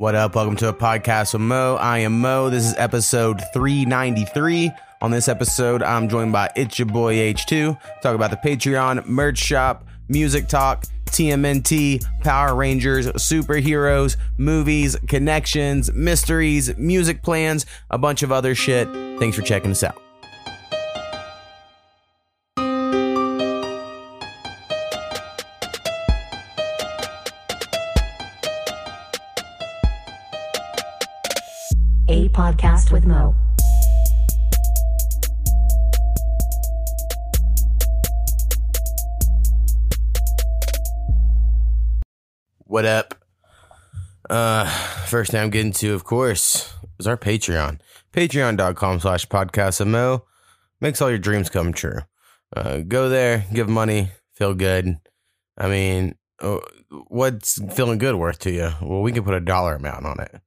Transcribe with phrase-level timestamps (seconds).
[0.00, 0.36] What up?
[0.36, 1.74] Welcome to a podcast with Mo.
[1.74, 2.50] I am Mo.
[2.50, 4.70] This is episode 393.
[5.00, 7.76] On this episode, I'm joined by It's Your Boy H2.
[8.00, 16.76] Talk about the Patreon, merch shop, music talk, TMNT, Power Rangers, superheroes, movies, connections, mysteries,
[16.78, 18.86] music plans, a bunch of other shit.
[19.18, 20.00] Thanks for checking us out.
[32.98, 33.34] With Mo.
[42.64, 43.14] What up?
[44.28, 44.66] Uh,
[45.06, 47.80] first thing I'm getting to, of course, is our Patreon.
[48.12, 50.24] Patreon.com slash podcast of Mo.
[50.80, 52.00] Makes all your dreams come true.
[52.54, 54.98] Uh, go there, give money, feel good.
[55.56, 56.58] I mean, uh,
[57.08, 58.70] what's feeling good worth to you?
[58.82, 60.40] Well, we can put a dollar amount on it.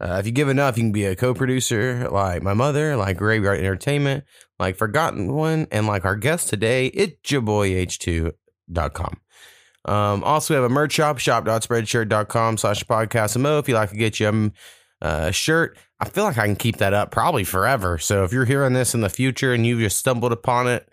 [0.00, 3.58] Uh, if you give enough, you can be a co-producer like my mother, like Graveyard
[3.58, 4.24] Entertainment,
[4.58, 9.20] like Forgotten One, and like our guest today, it's your boy H2.com.
[9.84, 13.58] Um, also, we have a merch shop, shop.spreadshirt.com slash podcast Mo.
[13.58, 14.52] If you'd like to get you
[15.00, 17.98] a shirt, I feel like I can keep that up probably forever.
[17.98, 20.88] So if you're hearing this in the future and you just stumbled upon it,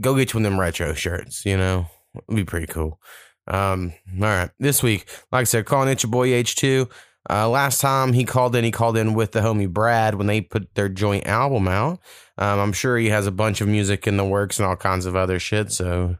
[0.00, 2.98] go get you one of them retro shirts, you know, it'd be pretty cool.
[3.46, 4.50] Um, all right.
[4.58, 6.90] This week, like I said, calling it your boy H2.
[7.30, 10.40] Uh, last time he called in, he called in with the homie Brad when they
[10.40, 12.00] put their joint album out.
[12.36, 15.06] Um, I'm sure he has a bunch of music in the works and all kinds
[15.06, 15.70] of other shit.
[15.70, 16.16] So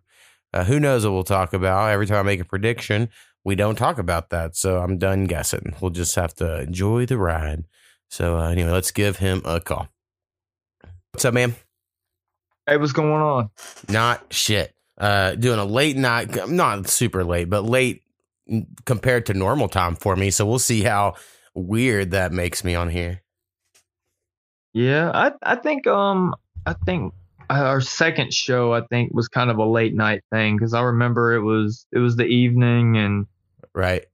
[0.52, 1.90] uh, who knows what we'll talk about?
[1.90, 3.08] Every time I make a prediction,
[3.44, 4.56] we don't talk about that.
[4.56, 5.74] So I'm done guessing.
[5.80, 7.64] We'll just have to enjoy the ride.
[8.08, 9.88] So uh, anyway, let's give him a call.
[11.12, 11.56] What's up, man?
[12.66, 13.50] Hey, what's going on?
[13.88, 14.74] Not shit.
[14.96, 18.02] Uh, doing a late night, not super late, but late
[18.84, 20.30] compared to normal time for me.
[20.30, 21.14] So we'll see how
[21.54, 23.22] weird that makes me on here.
[24.72, 26.34] Yeah, I I think um
[26.66, 27.12] I think
[27.50, 31.34] our second show I think was kind of a late night thing because I remember
[31.34, 33.26] it was it was the evening and
[33.74, 34.04] Right.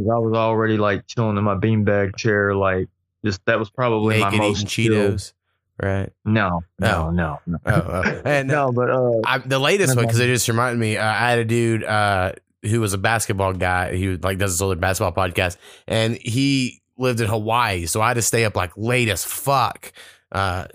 [0.00, 2.88] I was already like chilling in my beanbag chair like
[3.24, 5.32] just that was probably Naked my most chill- Cheetos.
[5.80, 6.10] Right.
[6.24, 7.10] No, no, Oh.
[7.10, 7.58] no, no.
[7.64, 8.02] Oh, oh.
[8.24, 10.24] and no, but uh, I, the latest one because no.
[10.24, 10.96] it just reminded me.
[10.96, 12.32] Uh, I had a dude uh,
[12.62, 13.94] who was a basketball guy.
[13.96, 18.14] He like does this other basketball podcast, and he lived in Hawaii, so I had
[18.14, 19.92] to stay up like late as fuck
[20.32, 20.66] uh,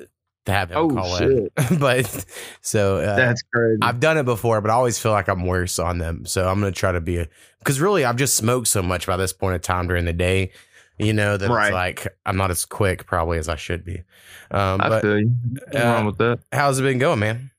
[0.45, 1.51] to have him Oh, call shit.
[1.71, 1.77] in.
[1.79, 2.25] but
[2.61, 3.79] so uh, that's crazy.
[3.81, 6.25] I've done it before, but I always feel like I'm worse on them.
[6.25, 7.27] So I'm gonna try to be a
[7.59, 10.51] because really I've just smoked so much by this point in time during the day.
[10.99, 11.67] You know that Right.
[11.67, 14.03] it's like I'm not as quick probably as I should be.
[14.51, 15.31] Um, I but feel you.
[15.75, 16.39] Uh, wrong with that.
[16.51, 17.49] how's it been going, man?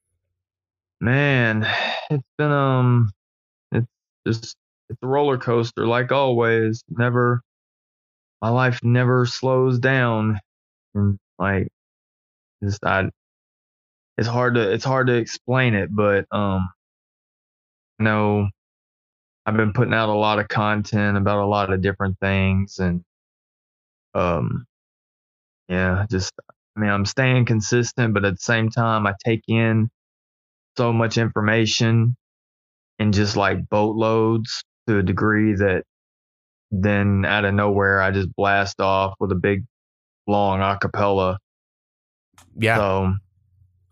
[1.01, 1.67] Man,
[2.11, 3.11] it's been um,
[4.27, 4.57] just
[4.91, 6.85] it's a roller coaster like always.
[6.91, 7.43] Never,
[8.43, 10.41] my life never slows down,
[10.95, 11.69] and like,
[12.65, 13.11] just I,
[14.19, 16.69] it's hard to it's hard to explain it, but um,
[17.99, 18.49] no,
[19.47, 23.03] I've been putting out a lot of content about a lot of different things, and
[24.15, 24.67] um,
[25.69, 26.33] yeah, just
[26.77, 29.91] I mean, I'm staying consistent, but at the same time, I take in
[30.79, 32.17] so much information
[32.99, 35.85] in just like boatloads to a degree that
[36.71, 39.65] then out of nowhere I just blast off with a big
[40.27, 41.37] long acapella.
[42.57, 42.77] Yeah.
[42.77, 43.15] So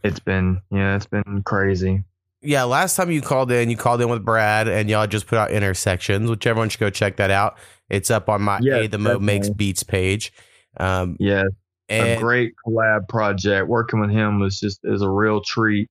[0.02, 2.04] it's been yeah, it's been crazy.
[2.42, 5.38] yeah, last time you called in, you called in with Brad, and y'all just put
[5.38, 7.56] out intersections, which everyone should go check that out.
[7.88, 9.50] It's up on my Yeah, A the Mo Makes.
[9.50, 10.32] Beats page.
[10.78, 11.44] Um, Yeah,
[11.88, 13.68] a and great collab project.
[13.68, 15.88] Working with him was just is a real treat.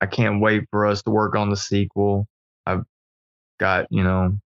[0.00, 2.26] I can't wait for us to work on the sequel.
[2.66, 2.82] I've
[3.60, 4.38] got, you know,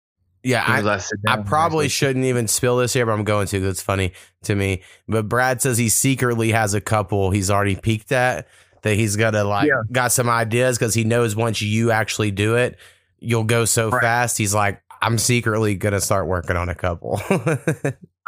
[0.44, 3.04] yeah, as soon as I, I, sit I down, probably shouldn't even spill this here,
[3.04, 4.12] but I'm going to because it's funny
[4.44, 4.82] to me.
[5.08, 8.46] But Brad says he secretly has a couple he's already peaked at
[8.82, 9.82] that he's gonna like Yeah.
[9.90, 12.78] got some ideas because he knows once you actually do it,
[13.18, 14.00] you'll go so Right.
[14.00, 14.38] fast.
[14.38, 17.20] He's like, I'm secretly gonna start working on a couple.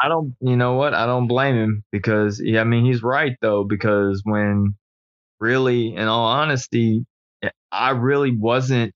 [0.02, 0.94] I don't, you know what?
[0.94, 4.74] I don't blame him because, yeah, I mean, he's right though, because when
[5.38, 7.06] really, in all honesty,
[7.42, 8.94] eh, I really wasn't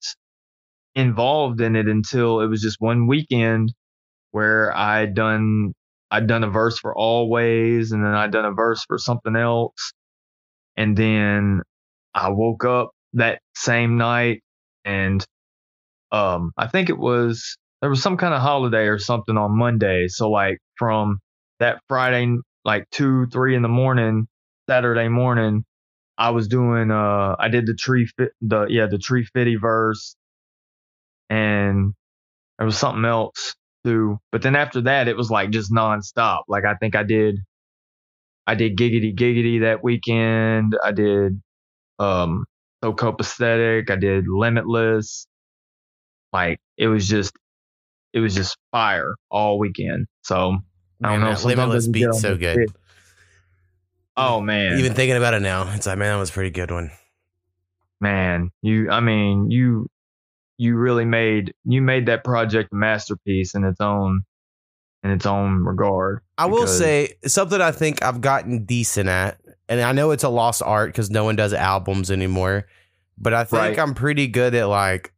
[0.95, 3.73] involved in it until it was just one weekend
[4.31, 5.73] where I'd done,
[6.11, 9.93] I'd done a verse for Always and then I'd done a verse for something else.
[10.77, 11.63] And then
[12.15, 14.43] I woke up that same night
[14.85, 15.25] and,
[16.13, 20.09] um, I think it was, there was some kind of holiday or something on Monday.
[20.09, 21.19] So like from
[21.61, 24.27] that Friday, like two, three in the morning,
[24.69, 25.65] Saturday morning,
[26.19, 30.17] I was doing, uh, I did the tree fit, the, yeah, the tree fitty verse.
[31.31, 31.95] And
[32.59, 33.55] there was something else
[33.85, 34.19] too.
[34.33, 36.43] But then after that, it was like just nonstop.
[36.49, 37.41] Like I think I did,
[38.47, 40.77] I did Giggity Giggity that weekend.
[40.83, 41.41] I did
[41.99, 42.45] um
[42.83, 43.91] So Copacetic.
[43.91, 45.27] I did Limitless.
[46.33, 47.33] Like it was just,
[48.13, 50.07] it was just fire all weekend.
[50.23, 50.59] So
[51.03, 51.41] I don't Man, know.
[51.45, 52.57] Limitless I get beat's on so good.
[52.57, 52.71] shit.
[54.17, 56.71] Oh man, Even thinking about it now, it's like, man, that was a pretty good
[56.71, 56.91] one.
[58.01, 58.91] man, you.
[58.91, 59.89] I mean, you,
[60.59, 64.23] you really made you made that project a masterpiece in its own,
[65.03, 66.21] in its own regard.
[66.39, 70.29] I will say something I think I've gotten decent at, and I know it's a
[70.29, 72.67] lost art because no one does albums anymore,
[73.19, 73.79] but I think Right.
[73.79, 75.13] I'm pretty good at like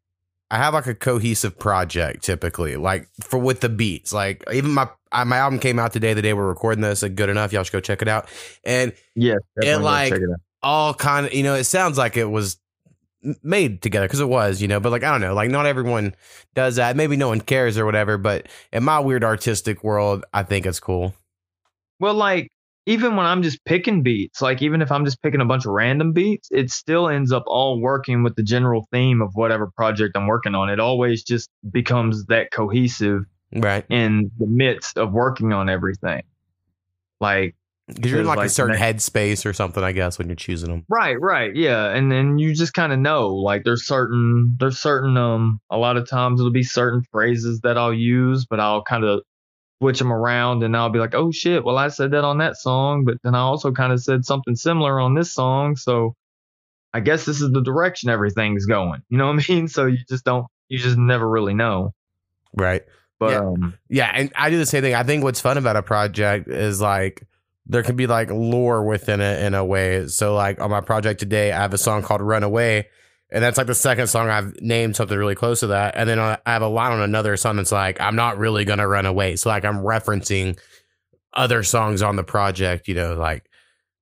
[0.50, 4.12] I have like a cohesive project typically, like for with the beats.
[4.12, 7.02] Like even my I, my album came out today, the day we're recording this.
[7.02, 8.28] At good enough, y'all should go check it out.
[8.64, 10.14] And yeah, go like-
[10.62, 12.58] all kind of you know it sounds like it was
[13.42, 16.14] made together because it was you know but like i don't know like not everyone
[16.54, 20.42] does that maybe no one cares or whatever but in my weird artistic world i
[20.42, 21.14] think it's cool
[21.98, 22.50] Well, like
[22.86, 25.72] even when I'm just picking beats, like even if I'm just picking a bunch of
[25.72, 30.16] random beats, it still ends up all working with the general theme of whatever project
[30.16, 30.70] I'm working on.
[30.70, 33.22] It always just becomes that cohesive
[33.52, 36.22] right in the midst of working on everything.
[37.20, 37.56] Like
[37.88, 40.70] because you're in Because, like, a certain headspace or something i guess when you're choosing
[40.70, 44.78] them Right, right, yeah, and then you just kind of know, like there's certain there's
[44.78, 48.82] certain um a lot of times it'll be certain phrases that I'll use, but I'll
[48.82, 49.22] kind of
[49.80, 52.56] switch them around, and I'll be like, oh shit, well I said that on that
[52.56, 56.14] song, but then I also kind of said something similar on this song, so
[56.94, 59.02] I guess this is the direction everything's going.
[59.10, 59.68] You know what I mean?
[59.76, 61.92] So you just don't, you just never really know.
[62.54, 62.82] right
[63.18, 63.38] But Yeah.
[63.40, 66.48] um, yeah and i do the same thing i think what's fun about a project
[66.48, 67.26] is like
[67.68, 71.20] there can be like lore within it in a way so like on my project
[71.20, 72.86] today i have a song called runaway
[73.30, 75.96] and that's like the second song I've named something really close to that.
[75.96, 78.78] And then I have a line on another song that's like, I'm not really going
[78.78, 79.34] to run away.
[79.34, 80.56] So, like, I'm referencing
[81.34, 83.50] other songs on the project, you know, like,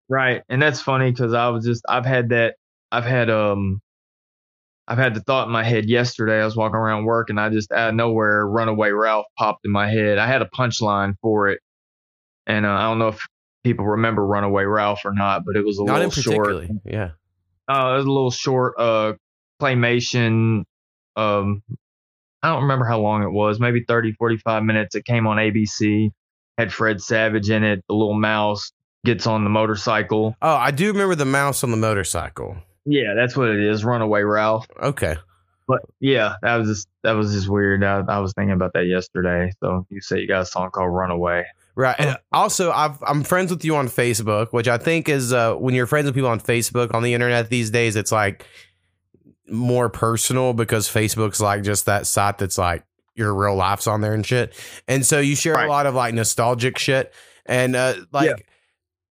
[0.09, 0.43] Right.
[0.49, 2.57] And that's funny because I was just I've had that
[2.93, 3.81] I've had um
[4.87, 6.43] I've had the thought in my head yesterday.
[6.43, 9.73] I was walking around work and I just out of nowhere Runaway Ralph popped in
[9.73, 10.19] my head.
[10.19, 11.61] I had a punchline for it.
[12.47, 13.27] And uh, I don't know if
[13.65, 16.67] people remember Runaway Ralph or not, but it was a not in little short.
[16.85, 17.11] Yeah.
[17.67, 19.15] Uh, it was a little short uh
[19.61, 20.65] claymation
[21.17, 21.63] um
[22.43, 24.95] I don't remember how long it was, maybe 30 45 minutes.
[24.95, 26.11] It came on ABC.
[26.59, 28.71] Had Fred Savage in it, the little mouse
[29.05, 30.37] gets on the motorcycle.
[30.41, 32.57] Oh, I do remember the mouse on the motorcycle.
[32.85, 33.85] Yeah, that's what it is.
[33.85, 34.67] Runaway Ralph.
[34.81, 35.17] Okay.
[35.67, 37.83] But yeah, that was just that was just weird.
[37.83, 39.51] I, I was thinking about that yesterday.
[39.61, 41.47] So you say you got a song called Runaway.
[41.77, 41.97] Right.
[41.99, 45.75] And also, I've, I'm friends with you on Facebook, which I think is uh, when
[45.75, 48.47] you're friends with people on Facebook on the internet these days, it's like
[49.49, 52.85] more personal because Facebook's like just that site that's like
[53.15, 54.55] your real life's on there and shit.
[54.89, 55.67] And so you share Right.
[55.67, 57.13] a lot of like nostalgic shit.
[57.47, 58.35] And uh, like, Yeah.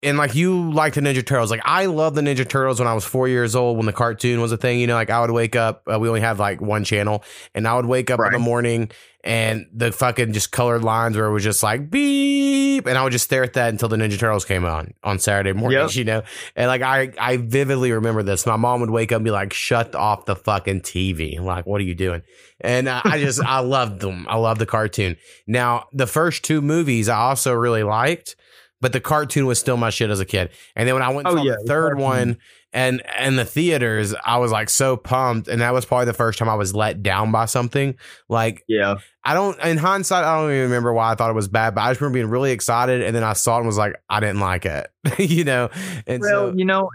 [0.03, 1.49] and like you like the Ninja Turtles.
[1.51, 4.39] Like I love the Ninja Turtles when I was four years old when the cartoon
[4.39, 4.79] was a thing.
[4.79, 5.83] You know, like I would wake up.
[5.91, 7.23] Uh, we only had like one channel,
[7.55, 8.91] and I would wake up in the morning
[9.23, 13.11] and the fucking just colored lines where it was just like beep, and I would
[13.11, 15.95] just stare at that until the Ninja Turtles came on on Saturday mornings.
[15.95, 15.99] Yep.
[15.99, 16.21] You know,
[16.55, 18.45] and like I I vividly remember this.
[18.45, 21.65] My mom would wake up and be like, "Shut off the fucking TV!" I'm like,
[21.65, 22.21] what are you doing?
[22.61, 24.25] And uh, I just I loved them.
[24.29, 25.17] I love the cartoon.
[25.47, 28.35] Now the first two movies I also really liked
[28.81, 30.49] but the cartoon was still my shit as a kid.
[30.73, 32.01] And then when I went Oh, to yeah, the the third cartoon.
[32.01, 32.37] one
[32.73, 36.37] and and the theaters, I was like so pumped, and that was probably the first
[36.39, 37.95] time I was let down by something.
[38.27, 38.95] Like Yeah.
[39.23, 41.81] I don't, in hindsight, I don't even remember why I thought it was bad, but
[41.81, 44.19] I just remember being really excited, and then I saw it and was like, I
[44.19, 44.87] didn't like it,
[45.19, 45.69] you know.
[46.07, 46.89] And Well, so, you know.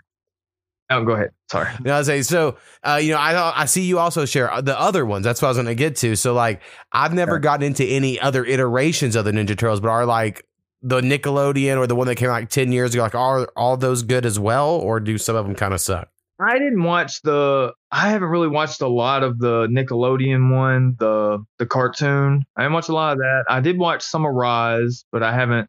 [0.90, 1.31] Oh, go ahead.
[1.50, 1.71] Sorry.
[1.78, 2.57] you know, I say so.
[2.83, 5.25] Uh, you know, I I see you also share the other ones.
[5.25, 6.14] That's what I was going to get to.
[6.14, 6.61] So, like,
[6.93, 7.38] I've never Sure.
[7.40, 10.47] gotten into any other iterations of the Ninja Turtles, but are like
[10.85, 13.03] the Nickelodeon or the one that came out like ten years ago.
[13.03, 16.09] Like, are all those good as well, or do some of them kind of suck?
[16.38, 17.73] I didn't watch the.
[17.91, 22.45] I haven't really watched a lot of the Nickelodeon one, the the cartoon.
[22.57, 23.45] I didn't watch a lot of that.
[23.49, 25.69] I did watch some of Rise, but I haven't.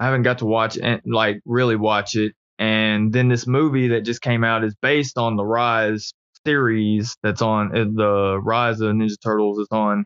[0.00, 2.34] I haven't got to watch and like really watch it.
[2.58, 6.12] And then this movie that just came out is based on the Rise
[6.46, 10.04] series that's on uh, the Rise of Ninja Turtles is on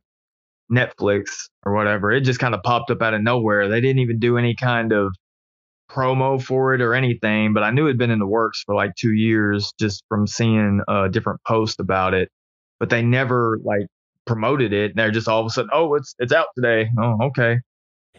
[0.73, 2.13] Netflix or whatever.
[2.13, 3.69] It just kind of popped up out of nowhere.
[3.69, 5.15] They didn't even do any kind of
[5.91, 8.95] promo for it or anything, but I knew it'd been in the works for like
[8.95, 12.29] two years just from seeing a different post about it.
[12.79, 13.87] But they never like
[14.27, 14.95] promoted it.
[14.95, 16.89] They're just all of a sudden, oh, it's it's out today.
[16.99, 17.59] Oh, okay.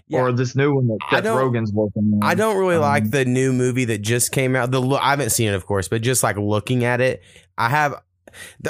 [0.08, 0.20] Yeah.
[0.20, 2.20] Or this new one that Seth Rogen's working on.
[2.22, 4.72] I don't really Um, like the new movie that just came out.
[4.72, 7.24] The I haven't seen it, of course, but just like looking at it,
[7.58, 7.96] I have.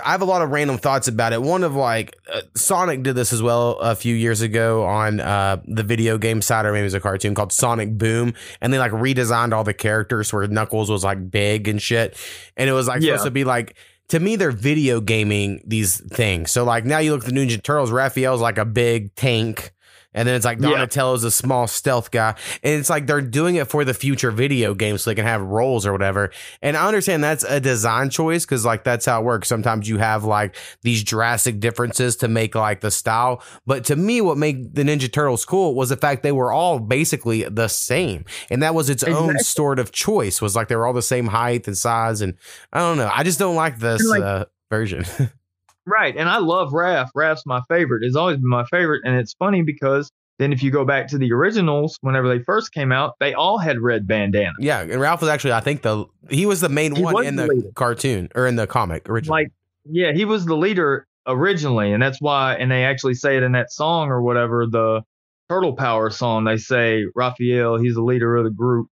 [0.04, 1.42] I have a lot of random thoughts about it.
[1.42, 5.62] One of like uh, Sonic did this as well a few years ago on uh,
[5.66, 8.80] the video game side, or maybe it was a cartoon called Sonic Boom, and they
[8.80, 12.18] like redesigned all the characters where Knuckles was like big and shit,
[12.58, 13.14] and it was like Yeah.
[13.14, 13.76] supposed to be like.
[14.10, 16.52] To me, they're video gaming these things.
[16.52, 17.92] So, like now, you look at the Ninja Turtles.
[17.92, 19.72] Raphael's like a big tank,
[20.14, 20.70] and then it's like Yeah.
[20.70, 24.74] Donatello's a small stealth guy, and it's like they're doing it for the future video
[24.74, 26.32] games, so they can have roles or whatever.
[26.62, 29.48] And I understand that's a design choice because like that's how it works.
[29.48, 33.44] Sometimes you have like these drastic differences to make like the style.
[33.66, 36.80] But to me, what made the Ninja Turtles cool was the fact they were all
[36.80, 38.26] basically the same.
[38.50, 41.28] And that was its own sort of choice, was like they were all the same
[41.28, 42.22] height and size.
[42.22, 42.36] And
[42.74, 43.10] I don't know.
[43.14, 45.04] I just don't like this like- uh, version.
[45.86, 46.16] Right.
[46.16, 47.10] And I love Raph.
[47.16, 48.04] Raph's my favorite.
[48.04, 49.02] It's always been my favorite.
[49.04, 52.74] And it's funny because then if you go back to the originals, whenever they first
[52.74, 54.56] came out, they all had red bandanas.
[54.60, 54.82] yeah.
[54.82, 57.48] And Raph was actually, I think the, he was the main He one in the
[57.48, 59.44] the cartoon or in the comic originally.
[59.44, 59.52] Like,
[59.86, 61.92] yeah, he was the leader originally.
[61.92, 65.02] And that's why, and they actually say it in that song or whatever, the
[65.50, 68.88] Turtle Power song, they say Raphael, he's the leader of the group.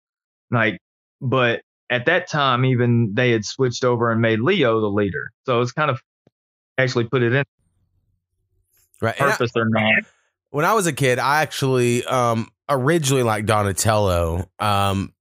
[0.52, 0.80] Like,
[1.22, 5.32] but at that time, even they had switched over and made Leo the leader.
[5.46, 6.00] So it's kind of
[6.78, 7.44] actually put it in
[9.02, 9.16] right.
[9.20, 10.04] And I- purpose or not.
[10.52, 14.50] when I was a kid, I actually um originally liked Donatello.
[14.60, 15.14] Um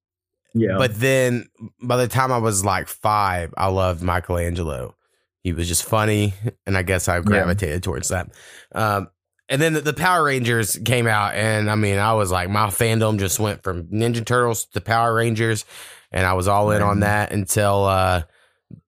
[0.55, 0.77] Yeah.
[0.79, 1.47] but then
[1.83, 4.95] by the time I was like 5, I loved Michelangelo.
[5.43, 6.35] He was just funny
[6.67, 8.31] and I guess I gravitated towards that.
[8.75, 9.09] Um
[9.51, 12.67] and then the, the Power Rangers came out and I mean, I was like my
[12.69, 15.65] fandom just went from Ninja Turtles to Power Rangers
[16.11, 17.01] and I was all in on Mhm.
[17.01, 18.23] that until uh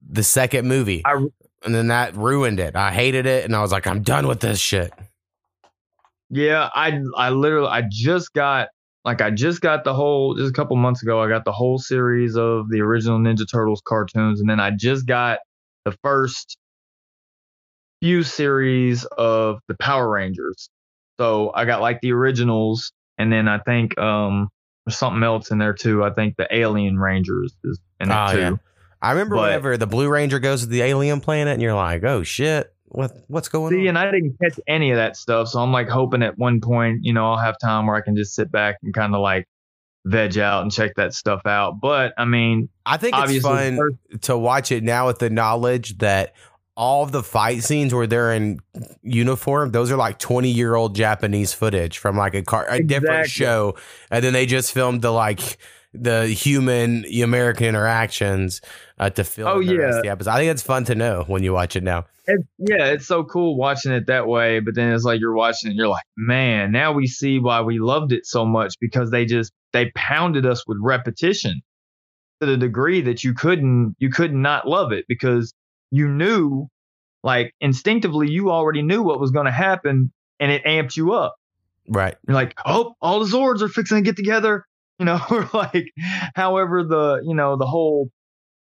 [0.09, 1.03] the second movie.
[1.05, 1.27] I-
[1.65, 2.77] and then that ruined it.
[2.77, 4.93] I hated it and I was like I'm done with this shit.
[6.31, 8.69] Yeah, I I literally I just got
[9.05, 11.79] like I just got the whole just a couple months ago I got the whole
[11.79, 15.39] series of the original Ninja Turtles cartoons and then I just got
[15.85, 16.57] the first
[18.03, 20.69] few series of the Power Rangers.
[21.19, 24.49] So I got like the originals and then I think um
[24.85, 26.05] there's something else in there too.
[26.05, 28.39] I think the Alien Rangers is in there Oh, too.
[28.41, 28.51] yeah.
[29.03, 32.03] I remember But- whenever the Blue Ranger goes to the alien planet, and you're like,
[32.05, 35.49] "Oh shit, what what's going See, on?" and I didn't catch any of that stuff,
[35.49, 38.17] so I'm like hoping at one point, you know, I'll have time where I can
[38.17, 39.47] just sit back and kind of like
[40.07, 41.81] veg out and check that stuff out.
[41.81, 45.99] But I mean, I think it's fun first- to watch it now with the knowledge
[45.99, 46.33] that
[46.77, 48.61] all of the fight scenes where they're in
[49.03, 53.29] uniform, those are like 20 year old Japanese footage from like a car, a different
[53.29, 53.75] show,
[54.11, 55.59] and then they just filmed the like
[55.95, 58.61] the human American interactions
[58.99, 60.01] uh, to film Oh, yeah.
[60.03, 60.31] the episode.
[60.31, 62.07] I think it's fun to know when you watch it now.
[62.27, 64.61] it, yeah, it's so cool watching it that way.
[64.61, 67.61] But then it's like you're watching it, and you're like, man, now we see why
[67.63, 71.61] we loved it so much because they just they pounded us with repetition
[72.41, 75.55] to the degree that you couldn't you could not love it because
[75.91, 76.67] you knew
[77.23, 81.35] like instinctively you already knew what was going to happen and it amped you up
[81.89, 82.17] Right.
[82.27, 84.65] You're like, oh, all the Zords are fixing to get together,
[84.99, 85.87] you know, or like,
[86.35, 88.11] however the you know the whole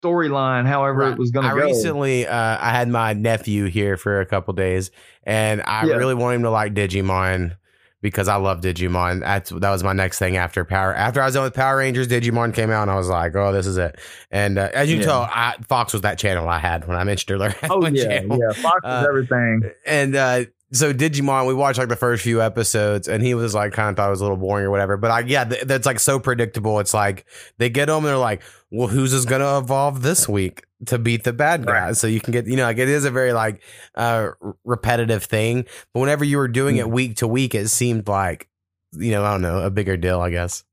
[0.06, 1.14] storyline, however Right.
[1.14, 1.66] it was going I to go.
[1.66, 4.92] recently, uh, I had my nephew here for a couple days,
[5.24, 5.96] and I Yeah.
[5.96, 7.56] really want him to like Digimon
[8.02, 9.22] because I love Digimon.
[9.22, 10.94] That's that was my next thing after Power.
[10.94, 13.52] After I was done with Power Rangers, Digimon came out, and I was like, "Oh,
[13.52, 13.98] this is it."
[14.32, 15.06] And uh, as you Yeah.
[15.06, 17.56] tell, I, Fox was that channel I had when I mentioned earlier.
[17.70, 18.40] Oh yeah, channel.
[18.40, 19.72] yeah, Fox is Uh, everything.
[19.88, 23.72] And uh, so Digimon, we watched like the first few episodes, and he was like,
[23.74, 24.98] kind of thought it was a little boring or whatever.
[24.98, 26.80] But I, yeah, th- that's like so predictable.
[26.80, 27.26] It's like
[27.58, 28.42] they get them, and they're like,
[28.76, 31.74] well, who's is going to evolve this week to beat the bad guys?
[31.74, 31.98] Right.
[31.98, 33.62] So you can get, you know, like it is a very like
[33.96, 34.32] uh
[34.64, 35.66] repetitive thing.
[35.94, 38.50] But whenever you were doing it week to week, it seemed like,
[38.92, 40.64] you know, I don't know, a bigger deal, I guess.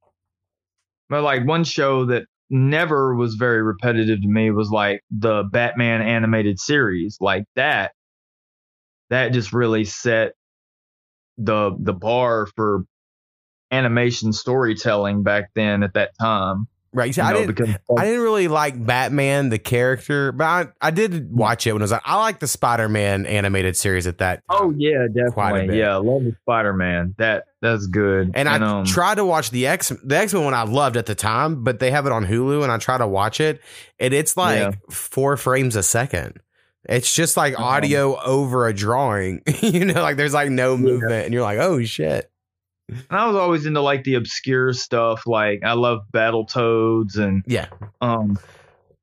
[1.09, 6.02] But like one show that never was very repetitive to me was like the Batman
[6.02, 7.92] animated series, like that.
[9.11, 10.32] That just really set
[11.38, 12.85] the the bar for
[13.71, 16.66] animation storytelling back then at that time.
[16.94, 17.14] Right.
[17.14, 17.56] So you I know, didn't.
[17.56, 21.80] because I didn't really like Batman the character, but I, I did watch it when
[21.80, 24.42] it was like I like the Spider Man animated series at that.
[24.50, 25.78] Oh yeah, definitely.
[25.78, 27.14] Yeah, love the Spider Man.
[27.18, 28.32] That that's good.
[28.34, 31.06] And I um, tried to watch the X the X Men one I loved at
[31.06, 33.61] the time, but they have it on Hulu, and I try to watch it,
[33.99, 34.72] and it's like Yeah.
[34.90, 36.40] four frames a second.
[36.88, 41.32] It's just like audio over a drawing, you know, like there's like no movement, and
[41.32, 42.28] you're like, oh shit.
[42.88, 45.26] And I was always into like the obscure stuff.
[45.26, 47.66] Like I love Battletoads and Yeah,
[48.00, 48.38] um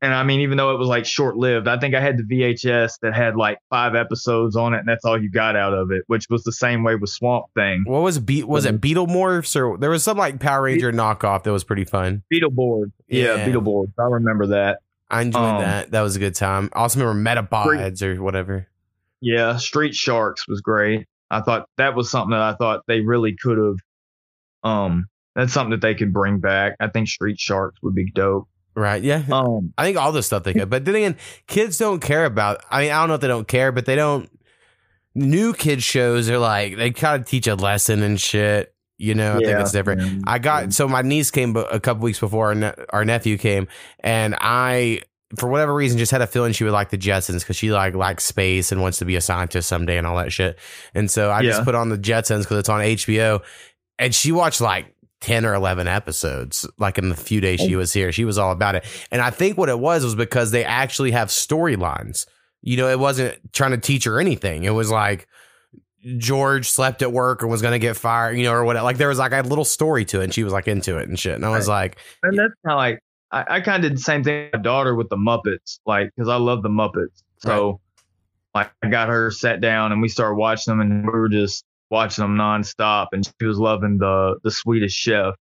[0.01, 2.23] and I mean even though it was like short lived, I think I had the
[2.23, 5.91] VHS that had like five episodes on it and that's all you got out of
[5.91, 7.83] it, which was the same way with Swamp Thing.
[7.85, 11.51] what was Be- was it Beetlemorphs or there was some like Power Ranger knockoff that
[11.51, 12.23] was pretty fun.
[12.33, 12.91] Beetleborg.
[13.07, 13.47] Yeah, Yeah.
[13.47, 13.91] Beetleborg.
[13.97, 14.79] I remember that.
[15.09, 15.91] I enjoyed Um, that.
[15.91, 16.69] That was a good time.
[16.73, 18.67] I also remember Metapods or whatever.
[19.21, 21.07] Yeah, Street Sharks was great.
[21.29, 23.75] I thought that was something that I thought they really could have.
[24.63, 26.75] Um, that's something that they could bring back.
[26.79, 28.47] I think Street Sharks would be dope.
[28.75, 29.03] Right.
[29.03, 29.23] Yeah.
[29.31, 30.69] Um, I think all this stuff they could.
[30.69, 31.17] But then again,
[31.47, 33.95] kids don't care about I mean, I don't know if they don't care, but they
[33.95, 34.29] don't
[35.15, 38.73] new kids shows are like they kind of teach a lesson and shit.
[38.97, 40.01] You know, I think yeah, it's different.
[40.01, 40.19] yeah.
[40.27, 43.69] I got so my niece came a couple weeks before our, ne- our nephew came,
[44.01, 45.03] and I,
[45.37, 47.93] for whatever reason, just had a feeling she would like the Jetsons because she like
[47.93, 50.57] likes space and wants to be a scientist someday and all that shit.
[50.93, 53.41] And so I just put on the Jetsons because it's on HBO,
[53.97, 54.93] and she watched like.
[55.21, 58.53] 10 or 11 episodes like in the few days she was here she was all
[58.53, 62.25] about it and i think what it was was because they actually have storylines
[62.61, 65.27] you know it wasn't trying to teach her anything it was like
[66.17, 68.77] George slept at work and was going to get fired, you know, or what.
[68.77, 71.09] Like there was like a little story to it, and she was like into it
[71.09, 71.35] and shit.
[71.35, 72.99] And I was like, and that's how like
[73.31, 76.11] I, I kind of did the same thing with my daughter with the Muppets, like
[76.15, 77.23] because I love the Muppets.
[77.37, 77.79] So,
[78.53, 81.63] like, I got her sat down and we started watching them, and we were just
[81.89, 83.07] watching them nonstop.
[83.11, 85.35] And she was loving the the Swedish Chef.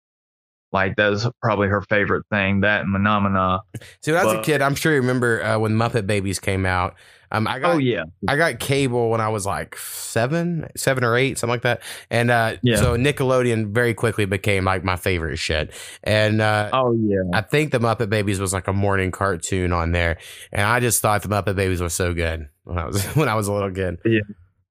[0.71, 2.61] Like that was probably her favorite thing.
[2.61, 3.61] That and Phenomena.
[4.01, 6.95] so as a kid, I'm sure you remember uh, when Muppet Babies came out.
[7.35, 11.17] Um, I got Oh yeah, I got cable when I was like seven, seven or
[11.17, 11.81] eight, something like that.
[12.09, 12.77] And uh, Yeah.
[12.77, 15.73] so Nickelodeon very quickly became like my favorite shit.
[16.03, 17.23] And uh, oh yeah.
[17.33, 20.17] I think the Muppet Babies was like a morning cartoon on there,
[20.51, 23.35] and I just thought the Muppet Babies were so good when I was when I
[23.35, 23.97] was a little kid.
[24.05, 24.21] Yeah,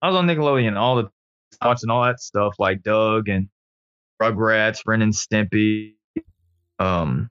[0.00, 1.10] I was on Nickelodeon all the
[1.62, 3.48] watching all that stuff like Doug and
[4.22, 5.94] Rugrats, Ren and Stimpy,
[6.78, 7.28] um,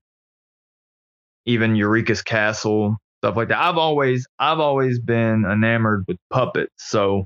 [1.46, 3.60] even Eureka's Castle, stuff like that.
[3.62, 7.26] I've always I've always been enamored with puppets, so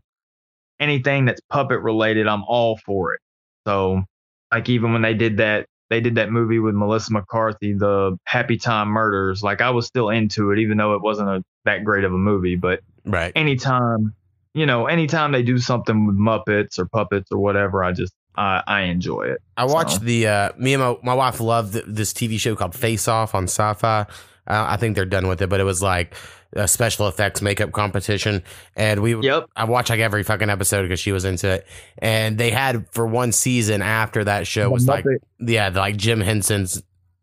[0.80, 3.20] anything that's puppet related, I'm all for it.
[3.66, 4.04] So
[4.54, 8.58] like even when they did that they did that movie with Melissa McCarthy, the Happy
[8.58, 12.04] Time Murders, like I was still into it, even though it wasn't a that great
[12.04, 13.32] of a movie, but Right.
[13.38, 14.14] anytime
[14.54, 18.62] you know anytime they do something with muppets or puppets or whatever i just i,
[18.68, 22.38] I enjoy it I watched the uh, me and my, my wife loved this TV
[22.40, 24.06] show called Face Off on Sci-Fi.
[24.48, 26.16] Uh, I think they're done with it, but it was like
[26.54, 28.44] a special effects makeup competition,
[28.76, 29.48] and we yep.
[29.56, 31.68] I watched like every fucking episode because she was into it.
[31.98, 35.06] And they had for one season after that show was like
[35.40, 36.82] yeah, the, like Jim Henson's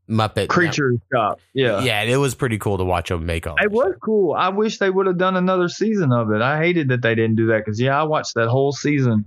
[0.08, 0.48] Muppet.
[0.48, 1.40] Creature shop.
[1.54, 1.82] Yeah.
[1.82, 3.56] Yeah, and it was pretty cool to watch them make all.
[3.60, 4.34] it was cool.
[4.34, 6.42] I wish they would have done another season of it.
[6.42, 9.24] I hated that they didn't do that because yeah i watched that whole season.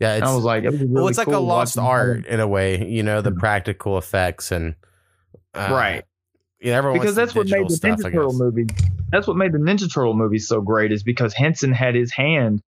[0.00, 2.26] Yeah, and i was like it was really well, it's like a lost watching art
[2.26, 2.88] in a way.
[2.88, 4.74] You know, the practical effects and
[5.54, 6.04] uh, right
[6.60, 8.66] Yeah, everyone because that's what made the digital ninja turtle movie.
[9.10, 12.60] That's what made the ninja turtle movie so great is because henson had his hand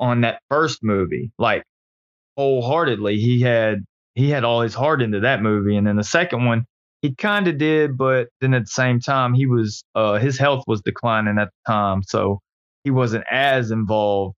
[0.00, 1.62] on that first movie like
[2.36, 3.16] wholeheartedly.
[3.16, 6.64] He had he had all his heart into that movie and then the second one
[7.02, 10.64] he kind of did but then at the same time he was uh his health
[10.66, 12.40] was declining at the time so
[12.84, 14.34] he wasn't as involved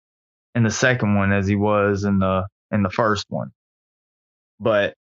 [0.55, 3.51] in the second one as he was in the in the first one.
[4.61, 4.94] But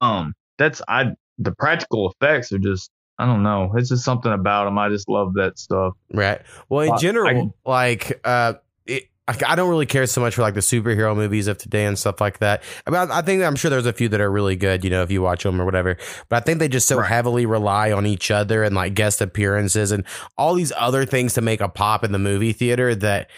[0.00, 4.64] um that's i the practical effects are just i don't know it's just something about
[4.64, 6.40] them i just love that stuff Right.
[6.68, 8.54] Well, in Uh, general, like, uh,
[8.86, 11.84] it, I I don't really care so much for like the superhero movies of today
[11.84, 12.62] and stuff like that.
[12.86, 14.90] I mean, I I think I'm sure there's a few that are really good, you
[14.90, 15.96] know, if you watch them or whatever.
[16.28, 17.08] But I think they just so Right.
[17.08, 20.04] heavily rely on each other and like guest appearances and
[20.38, 23.28] all these other things to make a pop in the movie theater that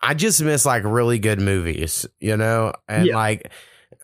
[0.00, 3.16] I just miss like really good movies, you know, and Yeah.
[3.16, 3.52] like.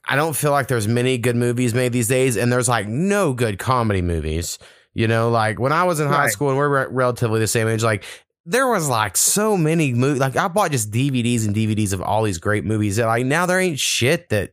[0.04, 3.32] I don't feel like there's many good movies made these days, and there's like no
[3.32, 4.58] good comedy movies.
[4.94, 6.30] You know, like when I was in high Right.
[6.30, 8.04] school and we're re- relatively the same age, like
[8.44, 10.20] there was like so many movies.
[10.20, 12.96] Like I bought just DVDs and DVDs of all these great movies.
[12.96, 14.52] That like now there ain't shit that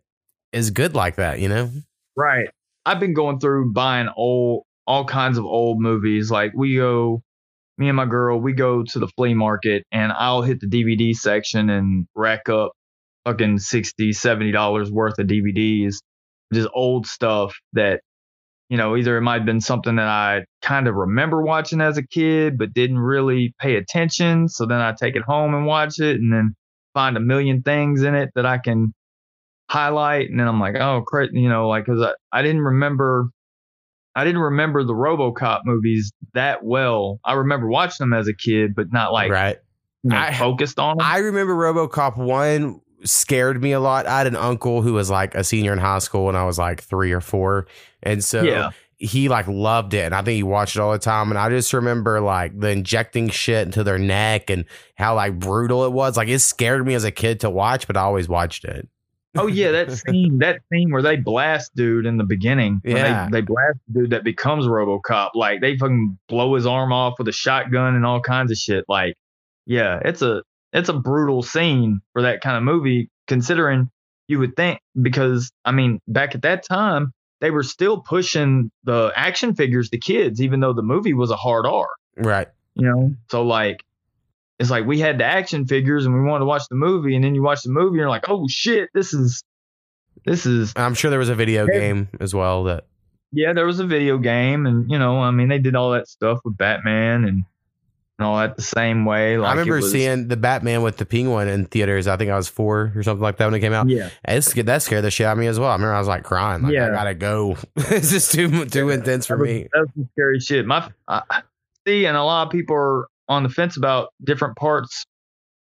[0.53, 1.39] is good like that.
[1.39, 1.71] You know?
[2.15, 2.47] Right.
[2.85, 6.31] I've been going through buying old, all kinds of old movies.
[6.31, 7.21] Like we go,
[7.77, 11.13] me and my girl, we go to the flea market and I'll hit the DVD
[11.13, 12.71] section and rack up
[13.25, 15.95] fucking 60 70 dollars worth of DVDs,
[16.53, 18.01] just old stuff that,
[18.69, 21.97] you know, either it might have been something that I kind of remember watching as
[21.97, 24.47] a kid, but didn't really pay attention.
[24.47, 26.55] So then I take it home and watch it and then
[26.93, 28.93] find a million things in it that I can
[29.69, 33.29] highlight and then I'm like, oh, cra- you know, like because I, I didn't remember,
[34.15, 37.19] I didn't remember the RoboCop movies that well.
[37.23, 39.57] I remember watching them as a kid, but not like right.
[40.03, 41.07] you know, I- focused on them.
[41.07, 44.05] I remember RoboCop one scared me a lot.
[44.05, 46.57] I had an uncle who was like a senior in high school when I was
[46.57, 47.67] like three or four,
[48.03, 48.69] and so Yeah.
[48.97, 51.29] he like loved it, and I think he watched it all the time.
[51.29, 55.85] And I just remember like the injecting shit into their neck and how like brutal
[55.85, 56.17] it was.
[56.17, 58.87] Like it scared me as a kid to watch, but I always watched it.
[59.37, 62.81] Oh yeah, that scene, that scene where they blast dude in the beginning.
[62.83, 63.25] Yeah.
[63.29, 65.29] they, they blast dude that becomes RoboCop.
[65.35, 68.85] Like they fucking blow his arm off with a shotgun and all kinds of shit.
[68.89, 69.15] Like,
[69.67, 70.41] yeah, it's a
[70.73, 73.09] it's a brutal scene for that kind of movie.
[73.27, 73.89] Considering
[74.27, 79.11] you would think because I mean back at that time they were still pushing the
[79.15, 81.87] action figures to kids, even though the movie was a hard R.
[82.17, 82.47] Right.
[82.75, 83.83] You know, so like.
[84.61, 87.23] It's like we had the action figures and we wanted to watch the movie, and
[87.23, 89.41] then you watch the movie and you're like, "Oh shit, this is,
[90.25, 92.83] this is I'm sure there was a video game as well that
[93.31, 96.07] yeah, there was a video game, and you know, I mean, they did all that
[96.07, 97.43] stuff with Batman and
[98.21, 99.37] all that the same way.
[99.37, 102.07] Like I remember was- seeing the Batman with the penguin in theaters.
[102.07, 103.89] I think I was four or something like that when it came out.
[103.89, 105.69] Yeah, It's, that scared the shit out of me as well.
[105.69, 106.61] I remember I was like crying.
[106.63, 107.57] Like, I gotta go.
[107.75, 109.67] it's just too too intense for that was, me.
[109.73, 110.65] that was some scary shit.
[110.65, 111.41] My I, I-
[111.87, 115.05] see, and a lot of people are on the fence about different parts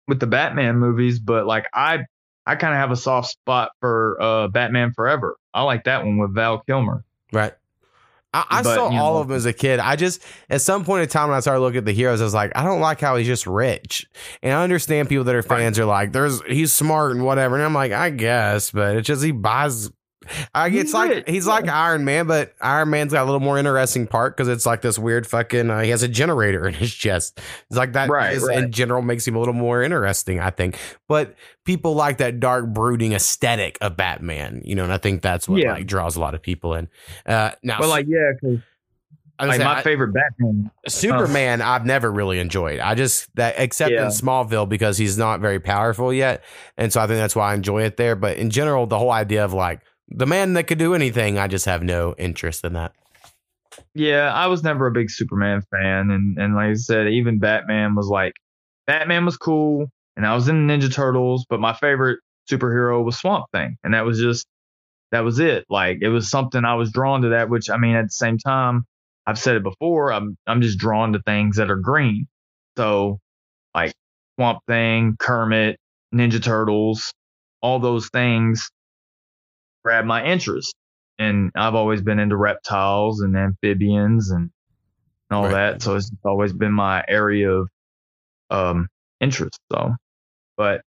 [0.08, 2.00] with the Batman movies, but like I,
[2.46, 5.38] I kind of have a soft spot for uh Batman Forever.
[5.54, 7.04] I like that one with Val Kilmer.
[7.32, 7.54] Right.
[8.34, 9.80] I, I But, saw all know- of them as a kid.
[9.80, 12.24] I just at some point in time when I started looking at the heroes, I
[12.26, 14.06] was like, I don't like how he's just rich.
[14.44, 17.56] And I understand people that are fans are like, there's he's smart and whatever.
[17.56, 19.90] And I'm like, I guess, but it's just he buys.
[20.54, 24.06] I it's like he's like Iron Man, but Iron Man's got a little more interesting
[24.06, 25.70] part because it's like this weird fucking.
[25.70, 27.40] Uh, he has a generator in his chest.
[27.70, 28.10] It's like that.
[28.10, 28.58] Right, is- right.
[28.66, 30.78] in general makes him a little more interesting, I think.
[31.08, 35.48] But people like that dark, brooding aesthetic of Batman, you know, and I think that's
[35.48, 35.74] what Yeah.
[35.74, 36.90] like draws a lot of people in.
[37.26, 38.32] Uh, now, But like, yeah,
[39.40, 40.70] like my I- favorite Batman.
[40.88, 42.80] Superman, I've never really enjoyed.
[42.82, 44.04] I just that except Yeah.
[44.04, 46.44] in Smallville because he's not very powerful yet,
[46.78, 48.16] and so I think that's why I enjoy it there.
[48.18, 49.80] But in general, the whole idea of like
[50.12, 52.94] the man that could do anything, I just have no interest in that.
[53.94, 57.96] Yeah, I was never a big Superman fan, and and like I said, even Batman
[57.96, 58.34] was like,
[58.88, 62.20] Batman was cool, and I was in Ninja Turtles, but my favorite
[62.50, 64.48] superhero was Swamp Thing, and that was just
[65.12, 65.66] that was it.
[65.70, 67.50] Like it was something I was drawn to that.
[67.50, 68.86] Which I mean, at the same time,
[69.28, 72.28] I've said it before, I'm I'm just drawn to things that are green.
[72.78, 73.20] So
[73.76, 73.94] like
[74.38, 75.78] Swamp Thing, Kermit,
[76.14, 77.14] Ninja Turtles,
[77.62, 78.70] all those things
[79.90, 80.76] grab my interest
[81.18, 84.52] and I've always been into reptiles and amphibians and
[85.32, 85.54] all Right.
[85.54, 85.82] that.
[85.82, 87.70] So it's always been my area of
[88.52, 88.88] um,
[89.20, 89.60] interest.
[89.72, 89.96] So,
[90.58, 90.82] but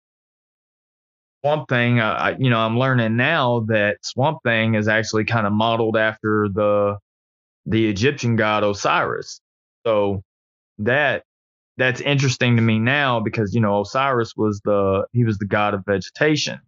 [1.43, 5.47] Swamp Thing, uh, I, you know, I'm learning now that Swamp Thing is actually kind
[5.47, 6.99] of modeled after the
[7.65, 9.41] the Egyptian god Osiris.
[9.87, 10.21] So
[10.79, 11.23] that
[11.79, 15.73] that's interesting to me now because you know Osiris was the he was the god
[15.73, 16.61] of vegetation.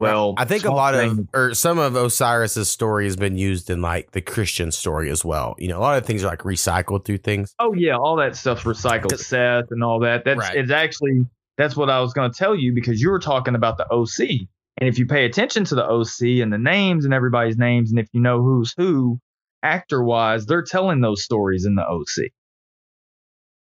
[0.00, 3.82] Well, I think a lot of or some of Osiris's story has been used in
[3.82, 5.56] like the Christian story as well.
[5.58, 7.52] You know, a lot of things are like recycled through things.
[7.58, 9.18] Oh yeah, all that stuff's recycled.
[9.18, 10.24] Seth and all that.
[10.24, 10.56] That's Right.
[10.56, 13.76] it's actually that's what I was going to tell you because you were talking about
[13.76, 17.56] the OC, and if you pay attention to the OC and the names and everybody's
[17.58, 19.18] names, and if you know who's who,
[19.64, 22.30] actor wise, they're telling those stories in the OC.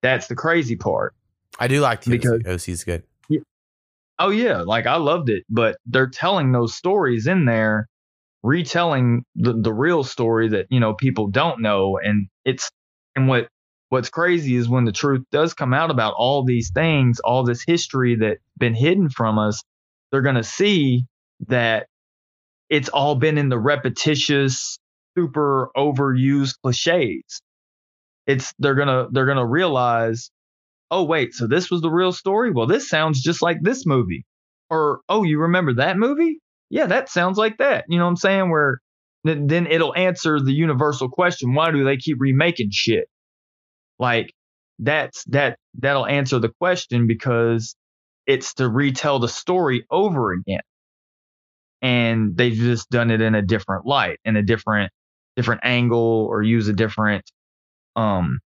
[0.04, 1.15] That's the crazy part.
[1.60, 2.47] I do like the Because- OC.
[2.47, 3.04] OC's good.
[4.19, 7.88] Oh yeah, like I loved it, but they're telling those stories in there,
[8.43, 12.71] retelling the the real story that you know people don't know, and it's
[13.15, 13.49] and what
[13.89, 17.63] what's crazy is when the truth does come out about all these things, all this
[17.65, 19.63] history that's been hidden from us,
[20.12, 21.06] they're gonna see
[21.47, 21.88] that
[22.69, 24.80] it's all been in the repetitious,
[25.17, 27.41] super overused cliches.
[28.27, 30.32] It's they're gonna they're gonna realize
[30.91, 32.52] oh wait, so this was the real story?
[32.52, 34.26] Well, this sounds just like this movie.
[34.69, 36.39] Or oh, you remember that movie?
[36.69, 37.86] Yeah, that sounds like that.
[37.88, 38.50] You know what I'm saying?
[38.50, 38.82] Where
[39.23, 43.08] then, it'll answer the universal question, why do they keep remaking shit?
[44.00, 44.34] Like
[44.80, 47.76] that's that that'll answer the question because
[48.26, 50.62] it's to retell the story over again.
[51.82, 54.91] And they've just done it in a different light, in a different
[55.36, 57.23] different angle or use a different
[57.95, 58.39] um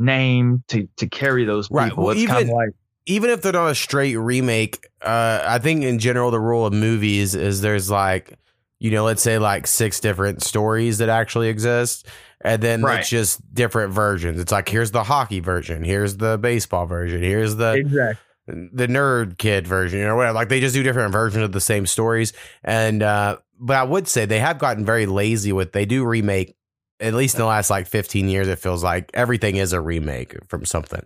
[0.00, 1.78] name to to carry those people.
[1.78, 1.96] Right.
[1.96, 2.70] Well, it's even- like
[3.06, 6.72] even if they're not a straight remake, uh, I think in general the rule of
[6.72, 8.38] movies is there's like,
[8.78, 12.06] you know, let's say like six different stories that actually exist,
[12.42, 13.00] and then Right.
[13.00, 14.38] it's just different versions.
[14.40, 18.68] It's like here's the hockey version, here's the baseball version, here's the exactly.
[18.72, 20.34] the nerd kid version or whatever.
[20.34, 22.32] Like they just do different versions of the same stories.
[22.62, 26.54] And uh, but I would say they have gotten very lazy with they do remake.
[27.00, 30.36] At least in the last like 15 years, it feels like everything is a remake
[30.48, 31.04] from something.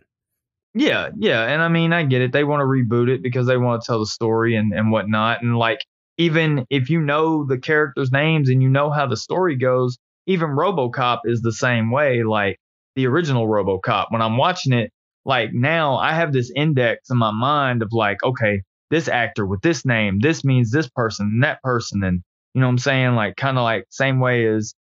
[0.75, 2.33] Yeah, yeah, and I mean, I get it.
[2.33, 5.41] They want to reboot it because they want to tell the story and and whatnot.
[5.41, 5.79] And like,
[6.19, 10.51] even if you know the characters' names and you know how the story goes, even
[10.51, 12.25] RoboCop is the same way.
[12.25, 12.59] Like
[12.97, 14.07] the original RoboCop.
[14.11, 14.91] When I'm watching it,
[15.25, 19.61] like now, I have this index in my mind of like, okay, this actor with
[19.63, 20.19] this name.
[20.21, 22.03] This means this person and that person.
[22.05, 23.15] And you know what I'm saying?
[23.15, 24.75] Like kind of like same way as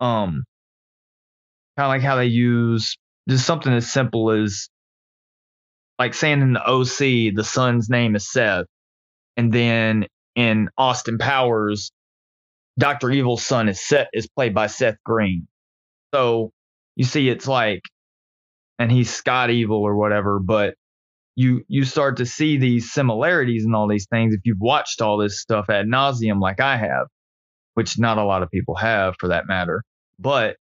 [0.00, 0.44] um
[1.78, 4.68] kind of like how they use just something as simple as
[5.96, 8.66] like saying in the OC the son's name is Seth.
[9.36, 11.92] And then in Austin Powers,
[12.80, 13.12] Dr.
[13.12, 15.46] Evil's son is Seth is played by Seth Green.
[16.12, 16.50] So
[16.96, 17.82] you see it's like
[18.80, 20.74] and he's Scott Evil or whatever, but
[21.36, 25.16] you you start to see these similarities and all these things if you've watched all
[25.16, 27.06] this stuff ad nauseum like I have,
[27.74, 29.84] which not a lot of people have for that matter.
[30.18, 30.56] But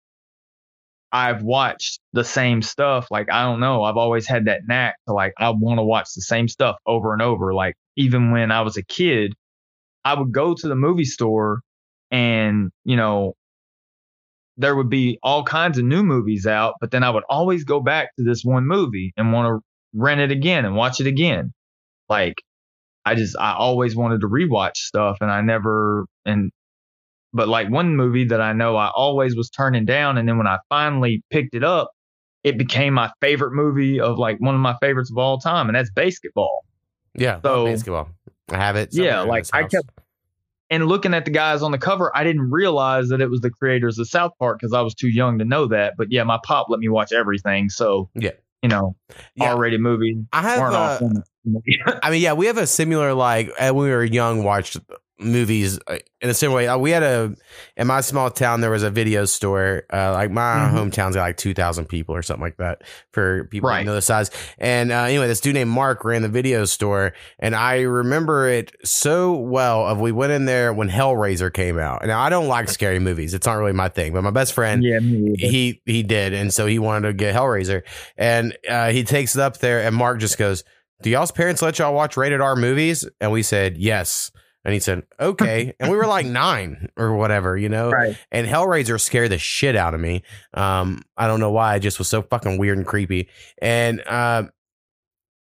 [1.14, 3.07] I've watched the same stuff.
[3.09, 6.09] Like I don't know, I've always had that knack to like I want to watch
[6.14, 7.55] the same stuff over and over.
[7.55, 9.33] Like even when I was a kid,
[10.05, 11.61] I would go to the movie store
[12.11, 13.35] and you know
[14.57, 17.81] there would be all kinds of new movies out, but then I would always go
[17.81, 19.64] back to this one movie and want to
[19.98, 21.53] rent it again and watch it again.
[22.09, 22.35] Like
[23.05, 26.50] I just I always wanted to rewatch stuff and I never and
[27.35, 30.47] but like one movie that I know I always was turning down and then when
[30.47, 31.90] I finally picked it up,
[32.44, 35.77] it became my favorite movie of like one of my favorites of all time and
[35.77, 36.61] that's BASEketball.
[37.14, 38.09] Yeah, so BASEketball.
[38.51, 38.90] I have it.
[38.92, 39.90] Yeah, like I kept
[40.70, 43.51] and looking at the guys on the cover, I didn't realize that it was the
[43.51, 45.94] creators of South Park because I was too young to know that.
[45.97, 47.68] But yeah, my pop let me watch everything.
[47.68, 48.31] So yeah,
[48.62, 48.97] you know,
[49.35, 49.53] yeah.
[49.53, 50.16] R-rated movies.
[50.33, 50.73] I have.
[50.73, 51.01] Uh,
[52.03, 54.79] I mean, yeah, we have a similar like when we were young watched
[55.18, 56.66] movies uh, in the same way.
[56.66, 57.35] Uh, we had a
[57.77, 59.85] in my small town there was a video store.
[59.92, 60.77] Uh, like my mm-hmm.
[60.77, 63.87] hometown's got like two thousand people or something like that for people right.
[63.87, 64.31] know the size.
[64.59, 68.74] And uh, anyway, this dude named Mark ran the video store, and I remember it
[68.85, 69.87] so well.
[69.87, 72.05] Of we went in there when Hellraiser came out.
[72.05, 74.12] Now I don't like scary movies; it's not really my thing.
[74.12, 77.83] But my best friend, yeah, he he did, and so he wanted to get Hellraiser,
[78.16, 80.64] and uh, he takes it up there, and Mark just goes.
[81.03, 83.07] Do y'all's parents let y'all watch rated R movies?
[83.20, 84.31] And we said yes.
[84.64, 85.74] And he said, okay.
[85.81, 87.90] and we were like nine or whatever, you know?
[87.90, 88.16] Right.
[88.33, 90.22] And Hellraiser scared the shit out of me.
[90.55, 91.77] Um, I don't know why.
[91.77, 93.29] It just was so fucking weird and creepy.
[93.61, 94.44] And, uh,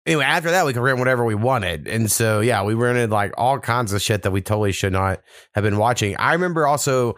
[0.06, 1.88] anyway, after that, we could rent whatever we wanted.
[1.88, 5.20] And so, yeah, we rented like all kinds of shit that we totally should not
[5.54, 6.16] have been watching.
[6.16, 7.16] I remember also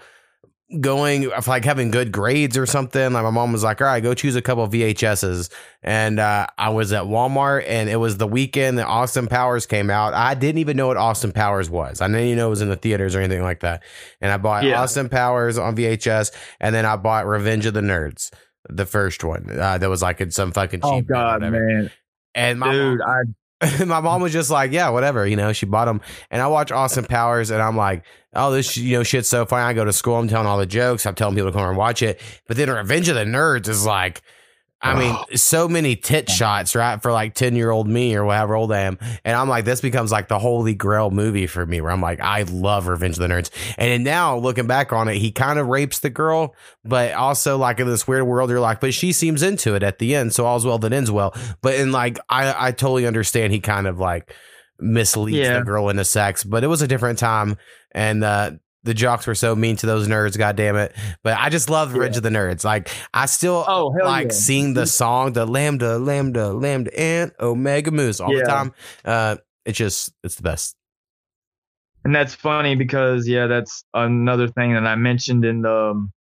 [0.80, 3.12] going like having good grades or something.
[3.12, 5.50] Like my mom was like, "All right, go choose a couple of VHSs."
[5.82, 9.90] And uh, I was at Walmart, and it was the weekend that Austin Powers came
[9.90, 10.14] out.
[10.14, 12.00] I didn't even know what Austin Powers was.
[12.00, 13.82] I didn't even know it was in the theaters or anything like that.
[14.20, 14.82] And I bought yeah.
[14.82, 18.32] Austin Powers on VHS, and then I bought Revenge of the Nerds,
[18.68, 21.06] the first one uh, that was like in some fucking oh, cheap.
[21.10, 21.90] Oh God, man!
[22.34, 23.22] And my dude, mom, I
[23.86, 26.00] my mom was just like, yeah, whatever, you know, she bought them.
[26.30, 29.62] And I watch Austin Powers and I'm like, oh, this, you know, shit's so funny.
[29.62, 31.70] I go to school, I'm telling all the jokes, I'm telling people to come over
[31.70, 32.20] and watch it.
[32.46, 34.22] But then Revenge of the Nerds is like,
[34.82, 37.00] I mean, so many tit shots, right?
[37.00, 38.98] For like 10 year old me or whatever old I am.
[39.24, 42.20] And I'm like, this becomes like the holy grail movie for me where I'm like,
[42.20, 43.50] I love Revenge of the Nerds.
[43.78, 47.56] And then now looking back on it, he kind of rapes the girl, but also
[47.56, 50.34] like in this weird world, you're like, but she seems into it at the end.
[50.34, 51.34] So all's well that ends well.
[51.62, 54.34] But in like, I, I totally understand he kind of like
[54.78, 55.58] misleads yeah.
[55.58, 57.56] the girl into sex, but it was a different time.
[57.92, 58.52] And, uh,
[58.86, 60.94] the jocks were so mean to those nerds, god damn it.
[61.22, 62.18] But I just love Revenge yeah.
[62.18, 62.64] of the Nerds.
[62.64, 64.32] Like I still oh, like yeah.
[64.32, 68.40] sing the song, the lambda, lambda, lambda, and omega moose all yeah.
[68.40, 68.72] the time.
[69.04, 70.76] Uh it's just it's the best.
[72.04, 76.12] And that's funny because yeah, that's another thing that I mentioned in the um,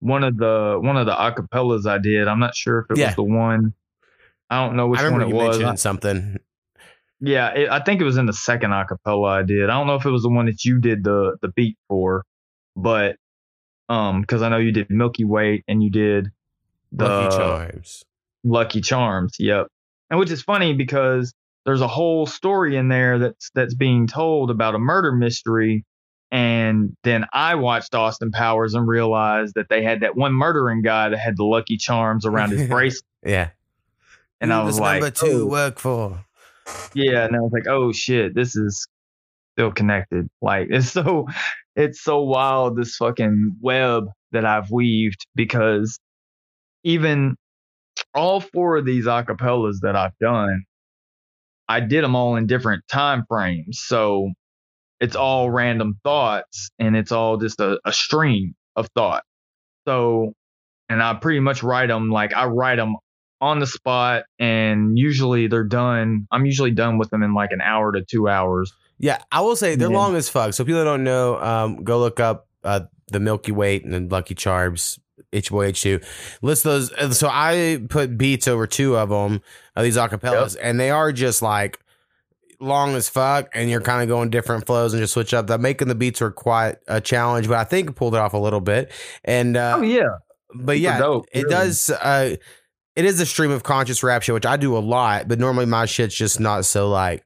[0.00, 2.26] one of the one of the acapellas I did.
[2.26, 3.74] I'm not sure if it was the one.
[4.48, 5.80] I don't know which one it was.
[5.80, 6.38] Something.
[7.24, 9.70] Yeah, it, I think it was in the second acapella I did.
[9.70, 12.24] I don't know if it was the one that you did the the beat for,
[12.76, 13.16] but
[13.88, 16.30] um, because I know you did Milky Way and you did
[16.90, 18.02] the Lucky Charms.
[18.42, 19.68] Lucky Charms, yep.
[20.10, 21.32] And which is funny because
[21.64, 25.84] there's a whole story in there that's that's being told about a murder mystery.
[26.32, 31.10] And then I watched Austin Powers and realized that they had that one murdering guy
[31.10, 33.04] that had the Lucky Charms around his bracelet.
[33.24, 33.50] yeah.
[34.40, 35.46] And Who I was, was like, number two oh.
[35.46, 36.24] work for.
[36.94, 38.86] Yeah, and I was like, oh shit, this is
[39.54, 40.28] still connected.
[40.40, 41.26] Like it's so
[41.76, 45.98] it's so wild this fucking web that I've weaved because
[46.84, 47.36] even
[48.14, 50.64] all four of these acapellas that I've done,
[51.68, 53.80] I did them all in different time frames.
[53.84, 54.30] So
[55.00, 59.24] it's all random thoughts and it's all just a, a stream of thought.
[59.86, 60.32] So,
[60.88, 62.96] and I pretty much write them like I write them
[63.42, 67.60] on the spot and usually they're done i'm usually done with them in like an
[67.60, 69.96] hour to two hours yeah i will say they're yeah.
[69.96, 73.80] long as fuck so people don't know um, go look up uh, the milky way
[73.82, 74.98] and the lucky charms
[75.32, 76.04] H boy H2.
[76.42, 76.92] List those.
[76.92, 79.40] Uh, so I put beats over two of them,
[79.76, 80.64] uh, these acapellas, yep.
[80.64, 81.78] and they are just like
[82.62, 85.60] long as fuck and you're kind of going different flows and just switch up that
[85.60, 88.60] making the beats were quite a challenge but i think pulled it off a little
[88.60, 88.90] bit
[89.24, 90.06] and uh oh yeah
[90.54, 91.50] but yeah dope, it really.
[91.50, 92.36] does uh
[92.96, 95.66] it is a stream of conscious rap show which i do a lot but normally
[95.66, 97.24] my shit's just not so like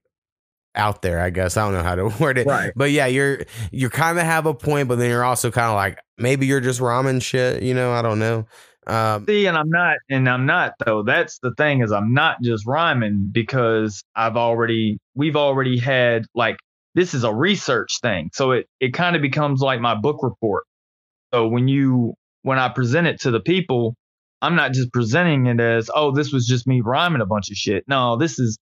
[0.75, 2.73] out there i guess i don't know how to word it Right.
[2.77, 3.41] but yeah you're
[3.73, 6.61] you kind of have a point but then you're also kind of like maybe you're
[6.61, 8.47] just ramen shit you know i don't know
[8.89, 11.03] um See, and I'm not, and I'm not though.
[11.03, 16.57] That's the thing is, I'm not just rhyming because I've already, we've already had like
[16.95, 20.67] this is a research thing, so it it kind of becomes like my book report.
[21.35, 23.97] So when you when I present it to the people,
[24.43, 27.57] I'm not just presenting it as, oh, this was just me rhyming a bunch of
[27.57, 27.85] shit.
[27.89, 28.59] No, this is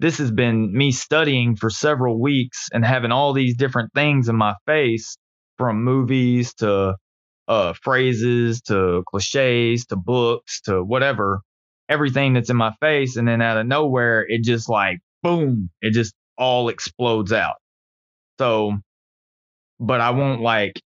[0.00, 4.36] this has been me studying for several weeks and having all these different things in
[4.36, 5.16] my face
[5.56, 6.96] from movies to
[7.48, 11.40] uh, phrases to cliches to books to whatever,
[11.88, 13.16] everything that's in my face.
[13.16, 17.56] And then out of nowhere, it just like boom, it just all explodes out.
[18.38, 18.78] So,
[19.78, 20.80] but I won't like,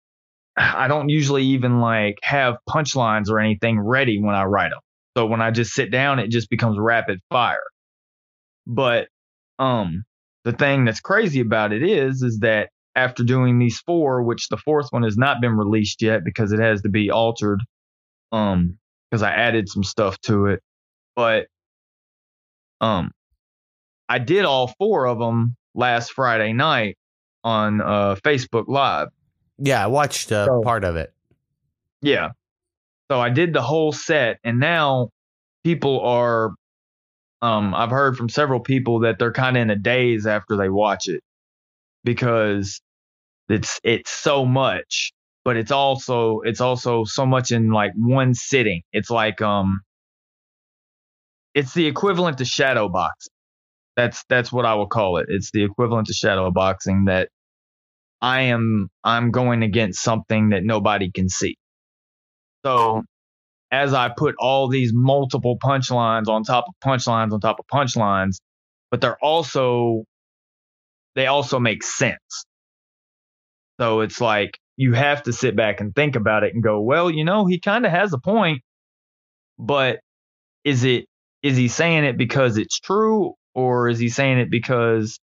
[0.58, 4.80] I don't usually even like have punchlines or anything ready when I write them.
[5.18, 7.63] So when I just sit down, it just becomes rapid fire.
[8.68, 9.08] But,
[9.60, 10.04] um,
[10.44, 14.58] the thing that's crazy about it is, is that after doing these four, which the
[14.58, 17.62] fourth one has not been released yet because it has to be altered,
[18.32, 18.78] um,
[19.10, 20.62] because I added some stuff to it.
[21.15, 21.48] But,
[22.82, 23.12] um,
[24.10, 26.98] I did all four of them last Friday night
[27.44, 29.08] on uh, Facebook Live.
[29.58, 31.13] Yeah i watched uh, So- part of it
[32.02, 32.32] Yeah.
[33.12, 35.10] So I did the whole set and now
[35.63, 36.52] people are
[37.41, 40.70] um I've heard from several people that they're kind of in a daze after they
[40.70, 41.22] watch it
[42.04, 42.82] because
[43.50, 45.13] it's it's so much
[45.44, 48.82] but it's also it's also so much in like one sitting.
[48.91, 49.82] It's like um
[51.54, 53.32] it's the equivalent to shadow boxing.
[53.96, 55.28] That's that's what I will call it.
[55.30, 57.30] It's the equivalent to shadow boxing that
[58.26, 61.58] I am I'm going against something that nobody can see.
[62.66, 63.04] So
[63.70, 68.38] as I put all these multiple punchlines on top of punchlines on top of punchlines,
[68.90, 70.06] but they're also
[71.14, 72.46] they also make sense.
[73.80, 77.12] So it's like you have to sit back and think about it and go, well,
[77.12, 78.64] you know, he kind of has a point,
[79.60, 80.00] but
[80.64, 81.06] is it
[81.44, 85.20] is he saying it because it's true or is he saying it because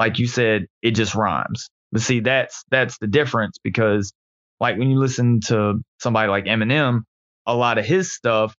[0.00, 1.68] like you said it just rhymes?
[1.94, 4.12] But see, that's that's the difference because
[4.60, 7.02] like when you listen to somebody like Eminem,
[7.46, 8.56] a lot of his stuff,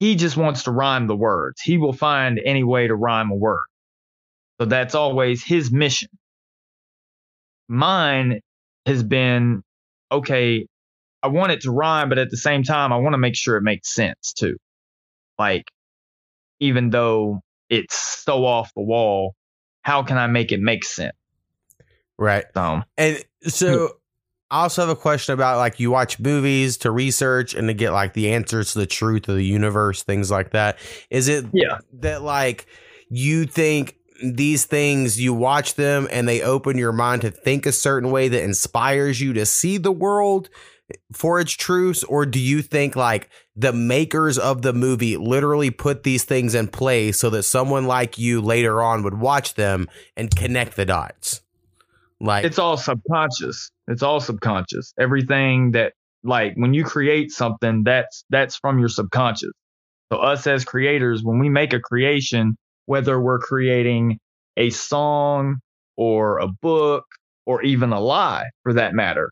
[0.00, 1.60] he just wants to rhyme the words.
[1.62, 3.62] He will find any way to rhyme a word.
[4.60, 6.08] So that's always his mission.
[7.68, 8.40] Mine
[8.86, 9.62] has been
[10.10, 10.66] okay,
[11.22, 13.56] I want it to rhyme, but at the same time, I want to make sure
[13.56, 14.56] it makes sense too.
[15.38, 15.70] Like,
[16.58, 19.36] even though it's so off the wall,
[19.82, 21.14] how can I make it make sense?
[22.18, 23.92] Right So, And so hmm.
[24.50, 27.92] I also have a question about like you watch movies to research and to get
[27.92, 30.78] like the answers to the truth of the universe, things like that.
[31.10, 31.78] Is it Yeah.
[31.94, 32.66] that like
[33.08, 37.72] you think these things you watch them and they open your mind to think a
[37.72, 40.48] certain way that inspires you to see the world
[41.12, 46.04] for its truths or do you think like the makers of the movie literally put
[46.04, 50.34] these things in place so that someone like you later on would watch them and
[50.34, 51.42] connect the dots
[52.20, 53.70] like it's all subconscious.
[53.88, 54.92] It's all subconscious.
[54.98, 55.92] Everything that
[56.24, 59.52] like when you create something, that's that's from your subconscious.
[60.12, 64.18] So us as creators, when we make a creation, whether we're creating
[64.56, 65.56] a song
[65.96, 67.04] or a book
[67.44, 69.30] or even a lie for that matter,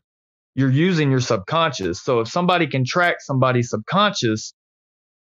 [0.55, 2.01] you're using your subconscious.
[2.03, 4.53] So if somebody can track somebody's subconscious,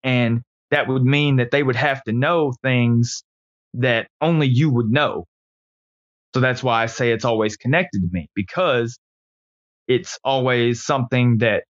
[0.03, 3.23] and that would mean that they would have to know things
[3.75, 5.25] that only you would know.
[6.35, 8.99] So that's why I say it's always connected to me because
[9.87, 11.63] it's always something that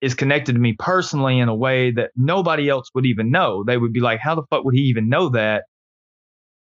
[0.00, 3.64] is connected to me personally in a way that nobody else would even know.
[3.66, 5.64] They would be like, how the fuck would he even know that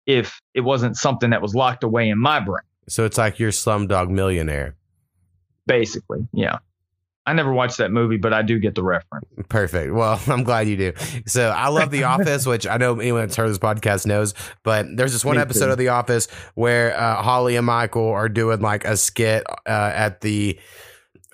[0.07, 2.63] if it wasn't something that was locked away in my brain?
[2.89, 4.75] So it's like you're Slumdog Millionaire.
[5.67, 6.27] Basically.
[6.33, 6.57] Yeah.
[7.27, 9.25] I never watched that movie, but I do get the reference.
[9.49, 9.93] Perfect.
[9.93, 10.93] Well, I'm glad you do.
[11.27, 14.33] So I love The Office, which I know anyone that's heard this podcast knows.
[14.63, 15.71] But there's this one Me episode too.
[15.73, 20.21] of The Office where uh, Holly and Michael are doing like a skit uh, at
[20.21, 20.57] the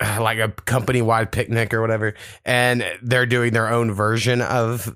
[0.00, 2.14] like a company wide picnic or whatever,
[2.44, 4.94] and they're doing their own version of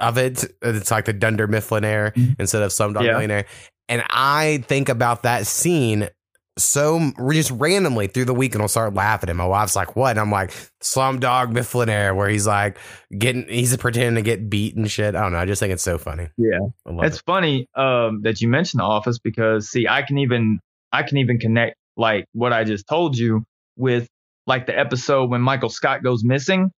[0.00, 0.44] of it.
[0.60, 2.36] It's like the Dunder Mifflinaire Mhm.
[2.40, 3.12] instead of Slumdog Yeah.
[3.12, 3.44] Millionaire.
[3.88, 6.08] And I think about that scene
[6.56, 10.10] so just randomly through the week and I'll start laughing and my wife's like, what?
[10.10, 12.78] And I'm like, Slumdog Millionaire, where he's like
[13.16, 15.16] getting, he's pretending to get beat and shit.
[15.16, 15.38] I don't know.
[15.38, 16.28] I just think it's so funny.
[16.36, 16.60] Yeah.
[16.86, 17.22] It's it.
[17.26, 20.60] funny um, that you mentioned The Office because see, I can even,
[20.92, 23.44] I can even connect like what I just told you
[23.76, 24.08] with
[24.46, 26.70] like the episode when Michael Scott goes missing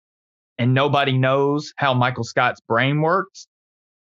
[0.58, 3.46] and nobody knows how Michael Scott's brain works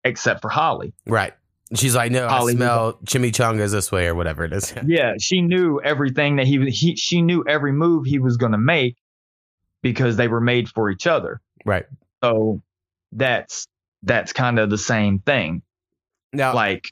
[0.05, 0.93] except for Holly.
[1.05, 1.34] Right.
[1.76, 4.74] She's like, no, Holly I smell chimichangas this way or whatever it is.
[4.86, 8.57] yeah, she knew everything that he, he she knew every move he was going to
[8.57, 8.95] make
[9.82, 11.41] because they were made for each other.
[11.65, 11.86] Right.
[12.24, 12.61] So
[13.11, 13.68] that's
[14.03, 15.61] that's kind of the same thing.
[16.34, 16.91] Now, like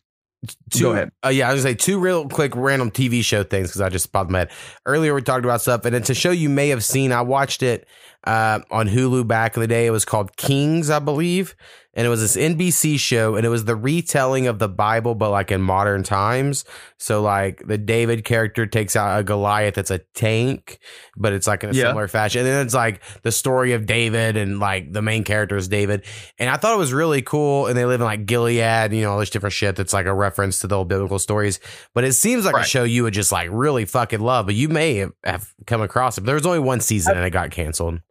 [0.71, 1.11] Two, Go ahead.
[1.25, 3.89] Uh, yeah, I was gonna say two real quick random TV show things because I
[3.89, 4.51] just popped my head.
[4.85, 7.11] Earlier we talked about stuff, and it's a show you may have seen.
[7.11, 7.87] I watched it
[8.25, 9.85] uh, on Hulu back in the day.
[9.85, 11.55] It was called Kings, I believe
[11.95, 15.31] and it was this NBC show, and it was the retelling of the Bible, but
[15.31, 16.65] like in modern times.
[16.97, 20.79] So like the David character takes out a Goliath that's a tank,
[21.15, 21.85] but it's like in a yeah.
[21.85, 22.41] similar fashion.
[22.41, 26.03] And then it's like the story of David, and like the main character is David.
[26.37, 27.67] And I thought it was really cool.
[27.67, 30.13] And they live in like Gilead, you know, all this different shit that's like a
[30.13, 31.61] reference to the old biblical stories.
[31.93, 32.65] But it seems like right.
[32.65, 34.47] a show you would just like really fucking love.
[34.47, 36.21] But you may have, have come across it.
[36.21, 38.01] But there was only one season, and it got canceled.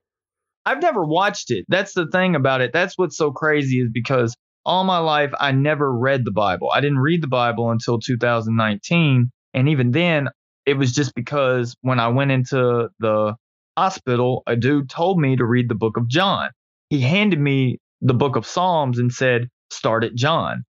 [0.66, 1.64] I've never watched it.
[1.68, 2.72] That's the thing about it.
[2.72, 4.34] That's what's so crazy is because
[4.64, 6.70] all my life I never read the Bible.
[6.74, 10.28] I didn't read the Bible until 2019, and even then
[10.66, 13.34] it was just because when I went into the
[13.76, 16.48] hospital, a dude told me to read the book of John.
[16.88, 20.64] He handed me the book of Psalms and said, "Start at John."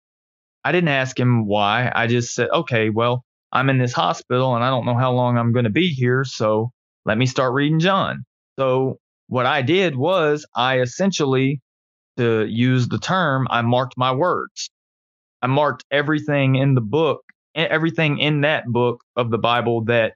[0.65, 1.93] I didn't ask him why.
[1.95, 5.39] I just said, "Okay, well, I'm in this hospital and I don't know how long
[5.39, 6.71] I'm going to be here, so
[7.05, 8.25] let me start reading John."
[8.59, 11.61] So what I did was I essentially,
[12.17, 14.71] to use the term, I marked my words.
[15.43, 17.23] I marked everything in the book,
[17.55, 20.15] everything in that book of the Bible that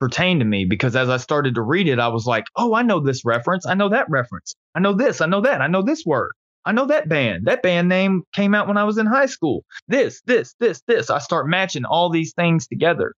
[0.00, 0.64] pertained to me.
[0.64, 3.66] Because as I started to read it, I was like, oh, I know this reference.
[3.66, 4.54] I know that reference.
[4.74, 5.20] I know this.
[5.20, 5.60] I know that.
[5.60, 6.32] I know this word.
[6.64, 7.46] I know that band.
[7.46, 9.64] That band name came out when I was in high school.
[9.88, 11.10] This, this, this, this.
[11.10, 13.14] I start matching all these things together.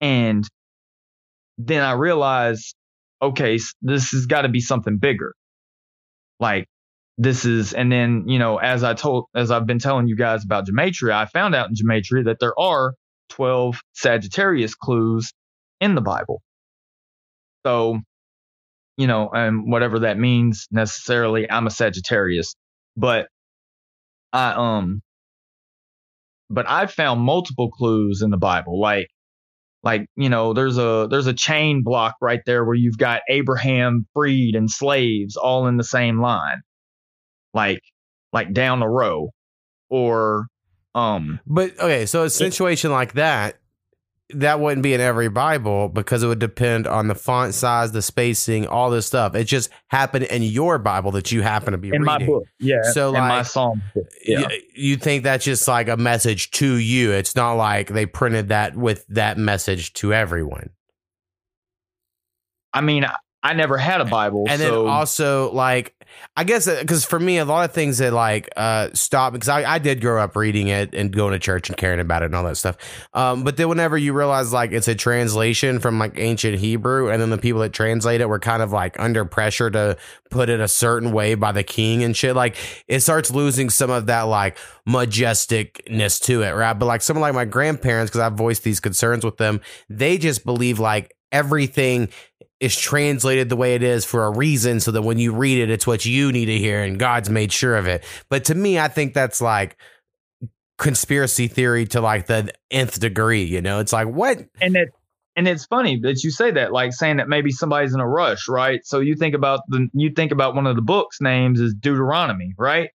[0.00, 0.48] And
[1.58, 2.74] then I realized
[3.22, 5.34] okay, this has got to be something bigger.
[6.40, 6.66] Like
[7.18, 10.44] this is, and then, you know, as I told, as I've been telling you guys
[10.44, 12.94] about Gematria, I found out in Gematria that there are
[13.30, 15.32] 12 Sagittarius clues
[15.80, 16.42] in the Bible.
[17.64, 18.00] So,
[18.96, 22.56] you know, and whatever that means necessarily, I'm a Sagittarius,
[22.96, 23.28] but
[24.32, 25.00] I, um,
[26.50, 28.80] but I've found multiple clues in the Bible.
[28.80, 29.08] Like
[29.82, 34.06] like you know there's a there's a chain block right there where you've got abraham
[34.14, 36.62] freed and slaves all in the same line.
[37.54, 37.80] Like
[38.32, 39.30] like down the row
[39.90, 40.46] or
[40.94, 43.58] um but okay so a situation it, like that
[44.34, 48.02] that wouldn't be in every Bible because it would depend on the font size, the
[48.02, 49.34] spacing, all this stuff.
[49.34, 52.02] It just happened in your Bible that you happen to be reading.
[52.02, 52.26] in reading.
[52.26, 52.44] my book.
[52.58, 52.82] Yeah.
[52.92, 53.82] So like my psalm.
[54.24, 54.48] Yeah.
[54.48, 57.12] You, you think that's just like a message to you.
[57.12, 60.70] It's not like they printed that with that message to everyone.
[62.72, 63.06] I mean,
[63.42, 64.46] I never had a Bible.
[64.48, 64.84] And so.
[64.84, 65.94] then also like
[66.36, 69.48] I guess because uh, for me a lot of things that like uh stop because
[69.48, 72.26] I, I did grow up reading it and going to church and caring about it
[72.26, 72.76] and all that stuff.
[73.12, 77.20] Um, but then whenever you realize like it's a translation from like ancient Hebrew and
[77.20, 79.96] then the people that translate it were kind of like under pressure to
[80.30, 82.56] put it a certain way by the king and shit, like
[82.88, 84.58] it starts losing some of that like
[84.88, 86.72] majesticness to it, right?
[86.74, 90.44] But like someone like my grandparents, because I've voiced these concerns with them, they just
[90.44, 92.08] believe like everything
[92.62, 95.68] is translated the way it is for a reason so that when you read it
[95.68, 98.04] it's what you need to hear and God's made sure of it.
[98.30, 99.76] But to me I think that's like
[100.78, 103.80] conspiracy theory to like the nth degree, you know?
[103.80, 104.44] It's like what?
[104.60, 104.88] And it
[105.34, 108.48] and it's funny that you say that like saying that maybe somebody's in a rush,
[108.48, 108.80] right?
[108.84, 112.54] So you think about the you think about one of the books names is Deuteronomy,
[112.58, 112.90] right?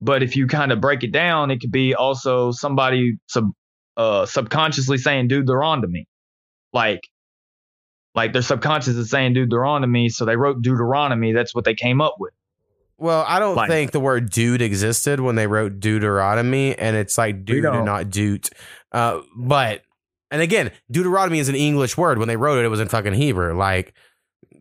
[0.00, 3.50] But if you kind of break it down, it could be also somebody sub
[3.96, 6.06] uh subconsciously saying Deuteronomy.
[6.72, 7.00] Like
[8.14, 11.32] like their subconscious is saying Deuteronomy, so they wrote Deuteronomy.
[11.32, 12.32] That's what they came up with.
[12.96, 17.18] Well, I don't like, think the word dude existed when they wrote Deuteronomy, and it's
[17.18, 18.50] like dude and not doot.
[18.92, 19.82] Uh, but
[20.30, 22.18] and again, Deuteronomy is an English word.
[22.18, 23.56] When they wrote it, it was in fucking Hebrew.
[23.56, 23.94] Like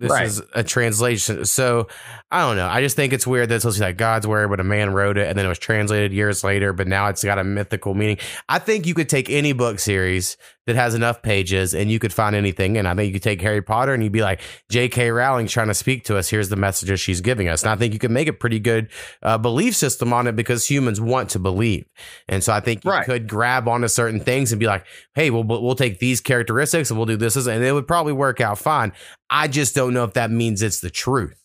[0.04, 0.26] this right.
[0.26, 1.46] is a translation.
[1.46, 1.88] So
[2.32, 2.68] I don't know.
[2.68, 4.64] I just think it's weird that it's supposed to be like God's word, but a
[4.64, 7.44] man wrote it and then it was translated years later, but now it's got a
[7.44, 8.18] mythical meaning.
[8.50, 12.14] I think you could take any book series that has enough pages and you could
[12.14, 12.78] find anything.
[12.78, 14.40] And I think you could take Harry Potter and you'd be like,
[14.70, 15.12] J.K.
[15.12, 16.30] Rowling trying to speak to us.
[16.30, 17.64] Here's the messages she's giving us.
[17.64, 18.90] And I think you can make a pretty good
[19.22, 21.86] uh, belief system on it because humans want to believe.
[22.30, 23.06] And so I think you Right.
[23.06, 24.86] could grab onto certain things and be like,
[25.16, 27.36] hey, we'll, we'll take these characteristics and we'll do this.
[27.36, 28.94] And it would probably work out fine.
[29.30, 31.44] I just don't know if that means it's the truth,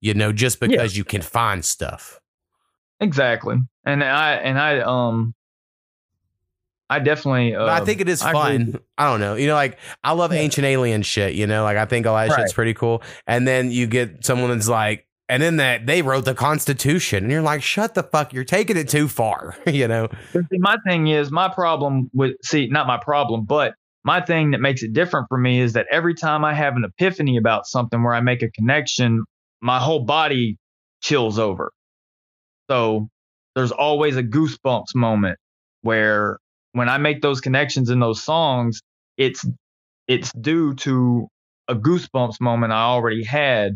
[0.00, 2.20] you know, just because you can find stuff.
[3.00, 3.56] Exactly.
[3.84, 5.34] And I and I um
[6.90, 8.72] I definitely uh, I think it is I agree.
[8.72, 8.80] fun.
[8.96, 9.34] I don't know.
[9.34, 10.40] You know, like I love Yeah.
[10.40, 12.40] ancient alien shit, you know, like I think all that Right.
[12.40, 13.02] shit's pretty cool.
[13.26, 17.30] And then you get someone that's like, and then that they wrote the Constitution, and
[17.32, 20.08] you're like, shut the fuck, you're taking it too far, you know?
[20.34, 23.74] See, my thing is my problem with see not my problem, but
[24.04, 26.84] my thing that makes it different for me is that every time I have an
[26.84, 29.24] epiphany about something where I make a connection,
[29.60, 30.56] my whole body
[31.02, 31.70] chills over.
[32.70, 33.08] So
[33.54, 35.38] there's always a goosebumps moment
[35.82, 36.38] where
[36.72, 38.80] when I make those connections in those songs,
[39.16, 39.44] it's
[40.06, 41.28] it's due to
[41.68, 43.72] a goosebumps moment I already had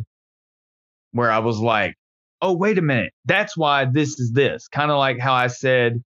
[1.13, 1.95] where I was like,
[2.41, 3.13] oh, wait a minute.
[3.27, 4.67] That's why this is this.
[4.69, 6.03] Kind of like how I said,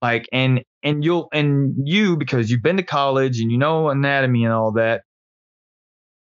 [0.00, 4.44] like, and, and you'll, and you, because you've been to college and you know anatomy
[4.44, 5.02] and all that,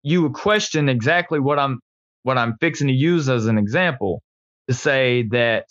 [0.02, 1.80] you would question exactly what I'm,
[2.24, 4.22] what I'm fixing to use as an example
[4.68, 5.66] to say that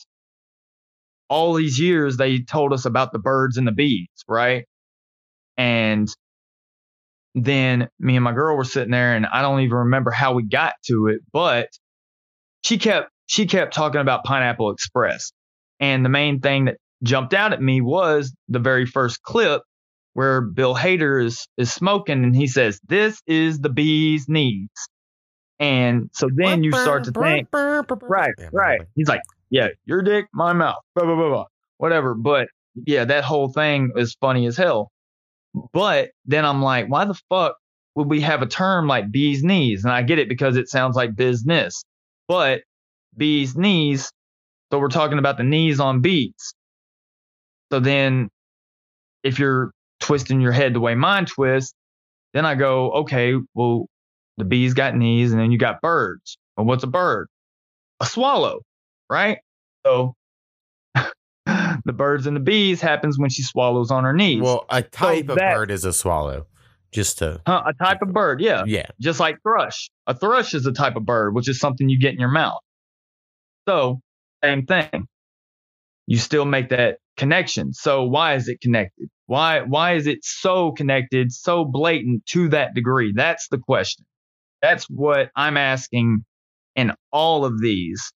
[1.32, 4.66] all these years they told us about the birds and the bees, right?
[5.58, 6.10] And
[7.34, 10.44] then me and my girl were sitting there and I don't even remember how we
[10.44, 11.70] got to it, but
[12.64, 15.32] she kept she kept talking about Pineapple Express.
[15.80, 19.62] And the main thing that jumped out at me was the very first clip
[20.14, 24.68] where Bill Hader is is smoking and he says, This is the bee's knees.
[25.62, 28.82] And so then you start to think, right, right.
[28.96, 29.22] He's like,
[29.52, 31.46] yeah, your dick, my mouth, blah, blah, blah, blah,
[31.78, 32.16] whatever.
[32.16, 32.48] But
[32.88, 34.92] yeah, that whole thing is funny as hell.
[35.74, 37.58] But then I'm like, why the fuck
[37.96, 39.84] would we have a term like bee's knees?
[39.84, 41.84] And I get it because it sounds like business,
[42.28, 42.62] but
[43.16, 44.12] bee's knees.
[44.72, 46.56] So we're talking about the knees on bees.
[47.72, 48.30] So then
[49.24, 51.74] if you're twisting your head the way mine twists,
[52.34, 53.88] then I go, okay, well,
[54.38, 56.38] the bees got knees and then you got birds.
[56.56, 57.28] Well, what's a bird?
[58.00, 58.62] A swallow,
[59.12, 59.40] right?
[59.86, 60.16] So
[60.96, 64.42] the birds and the bees happens when she swallows on her knees.
[64.42, 66.48] Well, a type of that- bird is a swallow.
[66.92, 68.64] Just to, a type of bird, yeah.
[68.68, 68.88] yeah.
[69.00, 69.90] Just like thrush.
[70.08, 72.60] A thrush is a type of bird, which is something you get in your mouth.
[73.66, 74.02] So,
[74.44, 75.08] same thing.
[76.06, 77.72] You still make that connection.
[77.72, 79.08] So why is it connected?
[79.28, 83.14] Why why is it so connected, so blatant to that degree?
[83.16, 84.06] That's the question.
[84.62, 86.26] That's what I'm asking
[86.76, 88.12] in all of these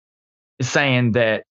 [0.58, 1.44] is saying that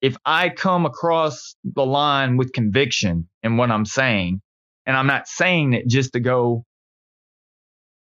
[0.00, 4.40] if I come across the line with conviction in what I'm saying,
[4.84, 6.64] and I'm not saying it just to go,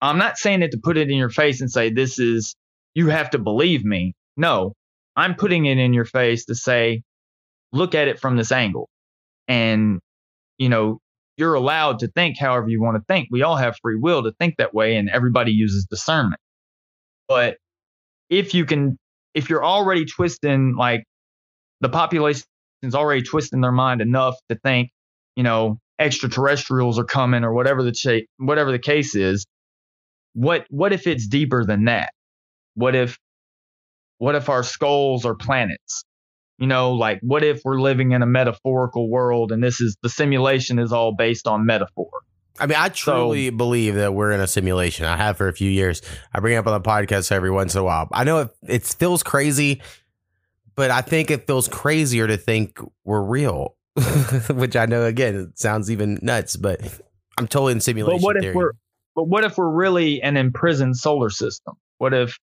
[0.02, 2.56] I'm not saying it to put it in your face and say, this is,
[2.96, 4.14] you have to believe me.
[4.36, 4.74] No,
[5.16, 7.04] I'm putting it in your face to say,
[7.72, 8.90] look at it from this angle.
[9.48, 10.00] And,
[10.58, 11.00] you know,
[11.38, 13.28] you're allowed to think however you want to think.
[13.32, 16.40] We all have free will to think that way, and everybody uses discernment.
[17.28, 17.58] But
[18.30, 18.98] if you can,
[19.34, 21.04] if you're already twisting, like
[21.82, 22.44] the population
[22.84, 24.90] is already twisting their mind enough to think,
[25.36, 29.46] you know, extraterrestrials are coming or whatever the cha- whatever the case is.
[30.34, 32.12] What what if it's deeper than that?
[32.76, 33.18] What if
[34.18, 36.04] what if our skulls are planets?
[36.58, 40.10] You know, like what if we're living in a metaphorical world and this is the
[40.10, 42.10] simulation is all based on metaphor?
[42.60, 45.06] I mean, I truly believe that we're in a simulation.
[45.06, 46.02] I have for a few years.
[46.34, 48.08] I bring it up on the podcast every once in a while.
[48.12, 49.82] I know it, it feels crazy,
[50.76, 53.76] but I think it feels crazier to think we're real,
[54.50, 56.82] which I know again it sounds even nuts, but
[57.38, 58.56] I'm totally in simulation But what if theory.
[58.56, 58.72] we're
[59.16, 61.74] but what if we're really an imprisoned solar system?
[61.98, 62.38] What if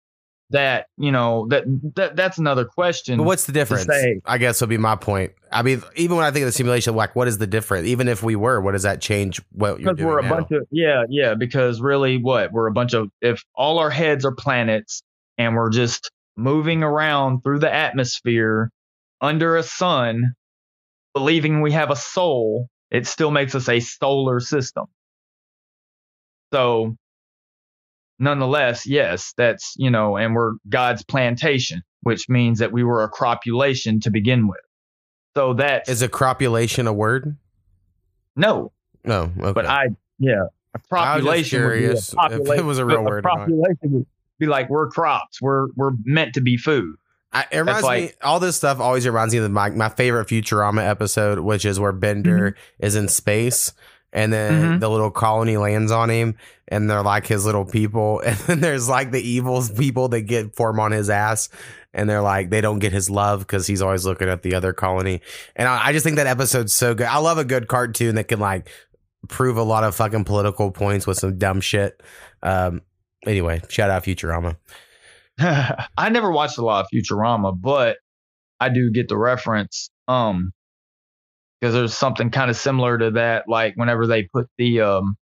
[0.54, 3.18] that, you know, that that that's another question.
[3.18, 3.86] But what's the difference?
[3.86, 5.32] say- I guess would be my point.
[5.52, 7.86] I mean, even when I think of the simulation, like, what is the difference?
[7.86, 9.40] Even if we were, what does that change?
[9.52, 10.28] What you're because doing we're a now?
[10.30, 14.24] bunch of yeah yeah because really what we're a bunch of if all our heads
[14.24, 15.02] are planets
[15.38, 18.70] and we're just moving around through the atmosphere
[19.20, 20.34] under a sun
[21.14, 24.84] believing we have a soul it still makes us a solar system
[26.52, 26.96] so
[28.18, 33.08] nonetheless yes that's you know and we're god's plantation which means that we were a
[33.08, 34.60] cropulation to begin with
[35.36, 37.36] so that's Is a cropulation a word?
[38.36, 38.72] no
[39.04, 39.52] No, okay.
[39.52, 39.86] but I,
[40.18, 40.44] yeah,
[40.74, 41.62] a I was just population.
[41.62, 44.06] would be a curious if it was a real a word or population would
[44.38, 45.40] be like we're crops.
[45.42, 46.96] We're we're meant to be food.
[47.32, 50.86] I, it reminds me, all this stuff always reminds me of my, my favorite Futurama
[50.88, 52.84] episode, which is where Bender Mm-hmm.
[52.86, 53.72] is in space
[54.14, 54.80] and then Mhm.
[54.80, 56.36] the little colony lands on him,
[56.68, 60.56] and they're like his little people, and then there's like the evil people that get
[60.56, 61.50] form on his ass,
[61.92, 64.72] and they're like they don't get his love because he's always looking at the other
[64.72, 65.20] colony,
[65.56, 67.06] and I, I just think that episode's so good.
[67.08, 68.68] I love a good cartoon that can like
[69.28, 72.02] prove a lot of fucking political points with some dumb shit.
[72.42, 72.82] Um,
[73.26, 74.56] anyway, shout out Futurama.
[75.38, 77.96] I never watched a lot of Futurama, but
[78.60, 79.90] I do get the reference.
[80.06, 80.52] Um,
[81.64, 85.16] because there's something kind of similar to that, like whenever they put the um,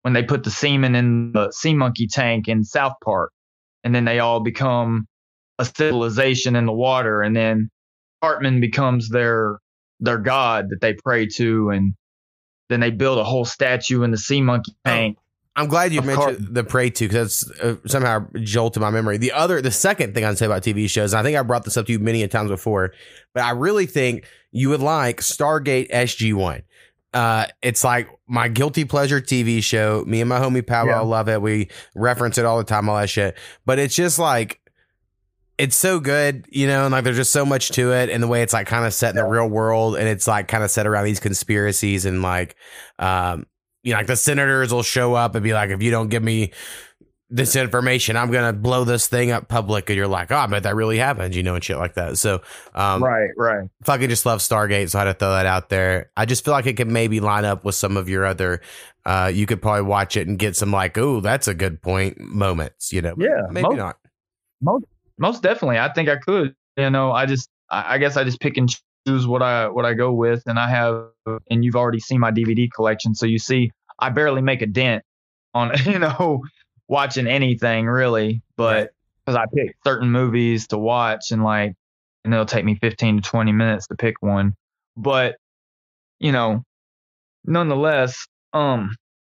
[0.00, 3.32] when they put the semen in the sea monkey tank in South Park,
[3.84, 5.06] and then they all become
[5.58, 7.68] a civilization in the water, and then
[8.22, 9.58] Cartman becomes their
[10.00, 11.92] their god that they pray to, and
[12.70, 15.18] then they build a whole statue in the sea monkey tank.
[15.54, 19.18] I'm glad you mentioned the pray too, because that's uh, somehow jolted my memory.
[19.18, 21.64] The other, the second thing I'd say about TV shows, and I think I brought
[21.64, 22.94] this up to you many a times before,
[23.34, 26.62] but I really think you would like Stargate SG One.
[27.14, 30.02] Uh, it's like my guilty pleasure TV show.
[30.06, 31.00] Me and my homie Powell Yeah.
[31.00, 31.42] love it.
[31.42, 33.36] We reference it all the time, all that shit.
[33.66, 34.60] But it's just like
[35.58, 38.26] it's so good, you know, and like there's just so much to it, and the
[38.28, 40.70] way it's like kind of set in the real world, and it's like kind of
[40.70, 42.56] set around these conspiracies and like,
[42.98, 43.46] um,
[43.82, 46.22] you know, like the senators will show up and be like, if you don't give
[46.22, 46.52] me
[47.32, 50.62] this information, I'm gonna blow this thing up public, and you're like, oh, I bet
[50.64, 52.18] that really happened, you know, and shit like that.
[52.18, 52.42] So,
[52.74, 53.68] um, right, right.
[53.84, 56.10] fucking just love Stargate, so I had to throw that out there.
[56.16, 58.60] I just feel like it could maybe line up with some of your other.
[59.04, 62.20] Uh, you could probably watch it and get some like, oh, that's a good point
[62.20, 63.14] moments, you know.
[63.18, 63.96] Yeah, maybe most- not.
[64.60, 64.84] most
[65.18, 68.40] most definitely i think i could you know i just I, I guess i just
[68.40, 68.68] pick and
[69.06, 71.06] choose what i what i go with and i have
[71.50, 75.04] and you've already seen my dvd collection so you see i barely make a dent
[75.54, 76.42] on you know
[76.88, 78.90] watching anything really but
[79.24, 81.74] because i pick certain movies to watch and like
[82.24, 84.54] and it'll take me 15 to 20 minutes to pick one.
[84.96, 85.36] But
[86.20, 86.62] you know
[87.44, 88.94] nonetheless um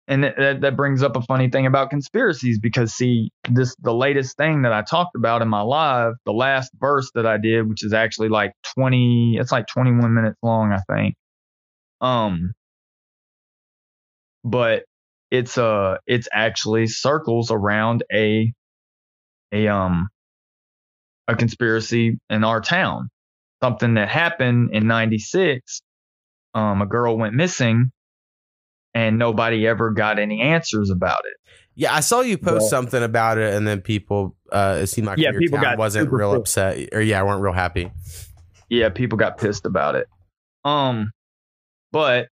[0.07, 3.93] and that- that, that brings up a funny thing about conspiracies because see this the
[3.93, 7.67] latest thing that i talked about in my live the last verse that i did
[7.69, 11.15] which is actually like 20 it's like 21 minutes long i think.
[12.01, 12.53] Um
[14.43, 14.83] but
[15.33, 18.53] it's uh it's actually circles around a
[19.51, 20.07] a um
[21.27, 23.09] a conspiracy in our town
[23.63, 25.81] something that happened in 96
[26.53, 27.91] um a girl went missing
[28.93, 31.33] and nobody ever got any answers about it
[31.75, 35.07] Yeah, I saw you post Well- something about it, and then people, uh, it seemed
[35.07, 36.57] like Yeah, your people town got wasn't real pissed.
[36.59, 37.91] upset, or yeah, weren't real happy.
[38.69, 40.05] yeah, people got pissed about it.
[40.63, 41.09] Um,
[41.91, 42.27] but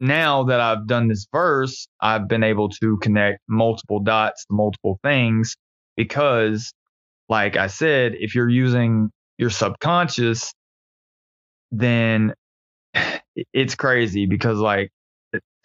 [0.00, 4.98] now that I've done this verse, I've been able to connect multiple dots to multiple
[5.02, 5.56] things
[5.96, 6.72] because,
[7.28, 10.52] like I said, if you're using your subconscious,
[11.70, 12.34] then
[13.52, 14.90] it's crazy because, like,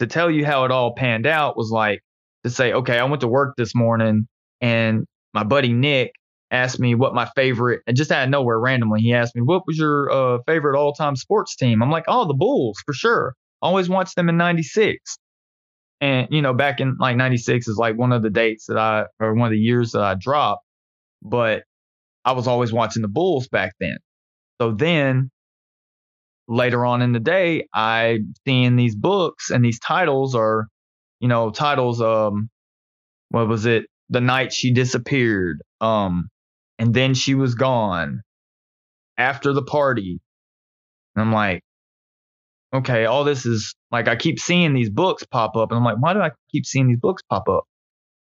[0.00, 2.00] to tell you how it all panned out was like
[2.44, 4.26] to say, okay, I went to work this morning
[4.60, 6.12] and my buddy Nick
[6.50, 9.66] asked me what my favorite, and just out of nowhere, randomly, he asked me, "What
[9.66, 13.34] was your uh, favorite all-time sports team?" I'm like, "Oh, the Bulls for sure.
[13.64, 15.18] Always watched them in '96."
[16.00, 19.06] And you know, back in like '96 is like one of the dates that I,
[19.20, 20.64] or one of the years that I dropped,
[21.22, 21.64] but
[22.24, 23.98] I was always watching the Bulls back then.
[24.60, 25.30] So then,
[26.48, 30.68] later on in the day, I seeing these books and these titles are,
[31.20, 32.00] you know, titles.
[32.00, 32.50] Um,
[33.30, 33.86] what was it?
[34.10, 35.62] The night she disappeared.
[35.80, 36.28] Um,
[36.78, 38.22] and then she was gone
[39.18, 40.20] after the party.
[41.16, 41.62] And I'm like,
[42.74, 45.98] okay, all this is like I keep seeing these books pop up, and I'm like,
[45.98, 47.64] why do I keep seeing these books pop up?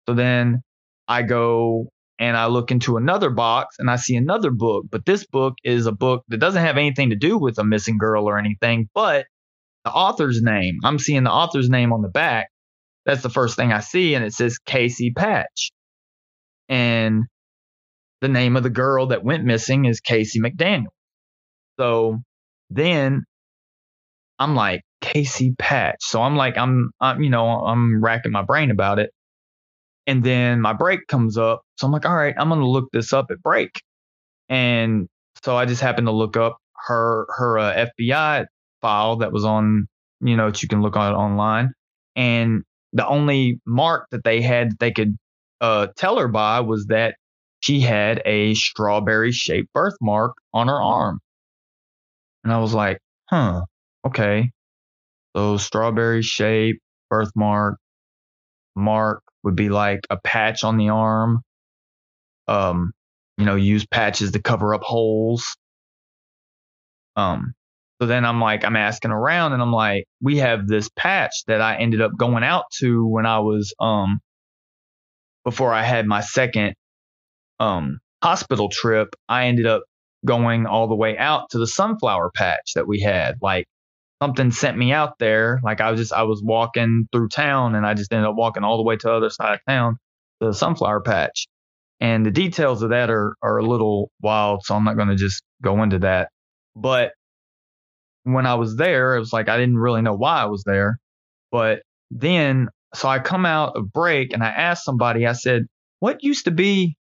[0.07, 0.61] So then
[1.07, 1.87] I go
[2.19, 5.87] and I look into another box and I see another book, but this book is
[5.87, 9.25] a book that doesn't have anything to do with a missing girl or anything, but
[9.85, 10.77] the author's name.
[10.83, 12.49] I'm seeing the author's name on the back.
[13.05, 15.71] That's the first thing I see, and it says Casey Patch.
[16.69, 17.23] And
[18.21, 20.91] the name of the girl that went missing is Casey McDaniel.
[21.79, 22.19] So
[22.69, 23.23] then
[24.41, 25.97] I'm like, Casey Patch.
[25.99, 29.11] So I'm like, I'm, I'm, you know, I'm racking my brain about it.
[30.07, 31.61] And then my break comes up.
[31.77, 33.69] So I'm like, all right, I'm going to look this up at break.
[34.49, 35.07] And
[35.43, 38.45] so I just happened to look up her, her uh, FBI
[38.81, 39.87] file that was on,
[40.21, 41.71] you know, that you can look on online.
[42.15, 42.63] And
[42.93, 45.17] the only mark that they had that they could
[45.61, 47.15] uh, tell her by was that
[47.59, 51.19] she had a strawberry shaped birthmark on her arm.
[52.43, 52.97] And I was like,
[53.29, 53.61] huh,
[54.05, 54.51] okay.
[55.35, 57.77] So strawberry shape, birthmark,
[58.75, 61.41] mark would be like a patch on the arm.
[62.47, 62.91] Um,
[63.37, 65.55] you know, use patches to cover up holes.
[67.15, 67.53] Um,
[68.01, 71.61] So then I'm like, I'm asking around and I'm like, we have this patch that
[71.61, 74.19] I ended up going out to when I was, um,
[75.45, 76.75] before I had my second,
[77.59, 79.15] um, hospital trip.
[79.29, 79.83] I ended up
[80.25, 83.35] going all the way out to the sunflower patch that we had.
[83.41, 83.67] Like
[84.21, 85.59] something sent me out there.
[85.63, 88.63] Like I was just, I was walking through town and I just ended up walking
[88.63, 89.97] all the way to the other side of town
[90.41, 91.47] to the sunflower patch.
[91.99, 94.63] And the details of that are, are a little wild.
[94.63, 96.29] So I'm not going to just go into that.
[96.75, 97.11] But
[98.23, 100.97] when I was there, it was like I didn't really know why I was there.
[101.51, 105.65] But then, so I come out of break and I asked somebody, I said,
[105.99, 106.95] what used to be,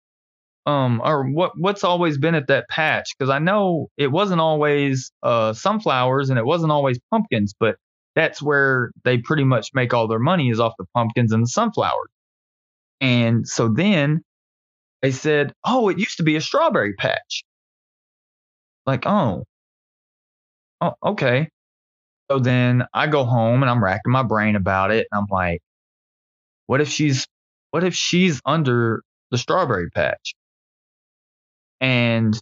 [0.66, 3.16] um, or what, what's always been at that patch?
[3.20, 7.76] Cause I know it wasn't always, uh, sunflowers and it wasn't always pumpkins, but
[8.16, 11.48] that's where they pretty much make all their money is off the pumpkins and the
[11.48, 12.10] sunflowers.
[13.02, 14.22] And so then
[15.02, 17.44] they said, oh, it used to be a strawberry patch.
[18.86, 19.46] Like, oh,
[20.82, 21.50] oh, okay.
[22.30, 25.08] So then I go home and I'm racking my brain about it.
[25.12, 25.62] And I'm like,
[26.68, 27.28] what if she's,
[27.72, 30.36] what if she's under the strawberry patch?
[31.82, 32.38] And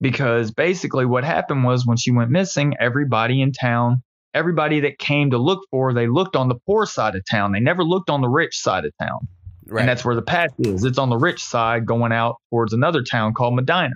[0.00, 4.02] because basically what happened was when she went missing, everybody in town,
[4.34, 7.52] everybody that came to look for, her, they looked on the poor side of town.
[7.52, 9.28] They never looked on the rich side of town.
[9.66, 9.80] Right.
[9.80, 10.84] And that's where the patch is.
[10.84, 13.94] It's on the rich side going out towards another town called Medina.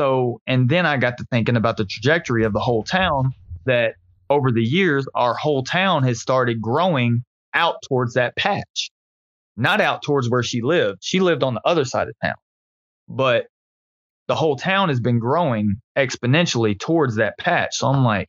[0.00, 3.32] So, and then I got to thinking about the trajectory of the whole town
[3.66, 3.94] that
[4.30, 8.90] over the years, our whole town has started growing out towards that patch,
[9.56, 11.00] not out towards where she lived.
[11.02, 12.36] She lived on the other side of town,
[13.10, 13.46] but
[14.28, 17.76] the whole town has been growing exponentially towards that patch.
[17.76, 18.28] So I'm like,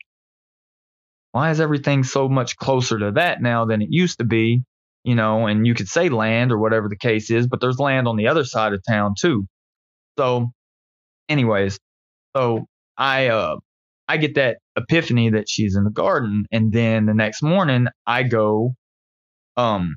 [1.32, 4.64] why is everything so much closer to that now than it used to be?
[5.04, 8.08] You know, and you could say land or whatever the case is, but there's land
[8.08, 9.46] on the other side of town too.
[10.18, 10.52] So
[11.30, 11.80] anyways,
[12.36, 12.66] so
[12.98, 13.58] I uh
[14.08, 18.24] I get that epiphany that she's in the garden, and then the next morning I
[18.24, 18.74] go,
[19.58, 19.96] um,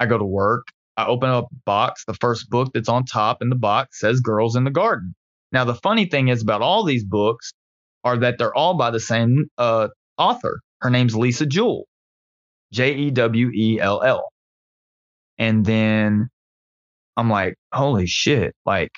[0.00, 0.68] I go to work.
[0.96, 2.04] I open up a box.
[2.06, 5.14] The first book that's on top in the box says "Girls in the Garden."
[5.52, 7.52] Now the funny thing is about all these books
[8.04, 9.88] are that they're all by the same uh,
[10.18, 10.60] author.
[10.80, 11.84] Her name's Lisa Jewell,
[12.72, 14.28] J E W E L L.
[15.38, 16.28] And then
[17.16, 18.54] I'm like, holy shit!
[18.66, 18.92] Like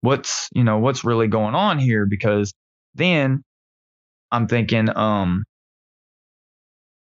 [0.00, 2.52] what's you know what's really going on here because
[2.94, 3.42] then
[4.30, 5.44] i'm thinking um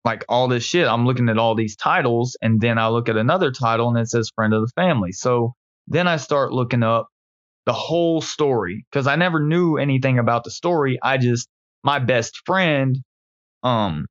[0.04, 3.16] like all this shit i'm looking at all these titles and then i look at
[3.16, 5.12] another title and it says friend of the family.
[5.12, 5.54] So
[5.86, 7.08] then i start looking up
[7.66, 10.98] the whole story because i never knew anything about the story.
[11.02, 11.48] I just
[11.84, 12.98] my best friend
[13.62, 14.06] um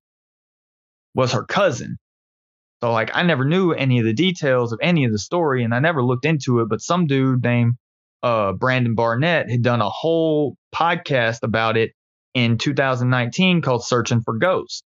[1.14, 1.98] was her cousin.
[2.82, 5.74] So like i never knew any of the details of any of the story and
[5.74, 7.76] i never looked into it but some dude named
[8.24, 11.92] uh, Brandon Barnett had done a whole podcast about it
[12.34, 14.84] in 2019 called Searching for Ghosts.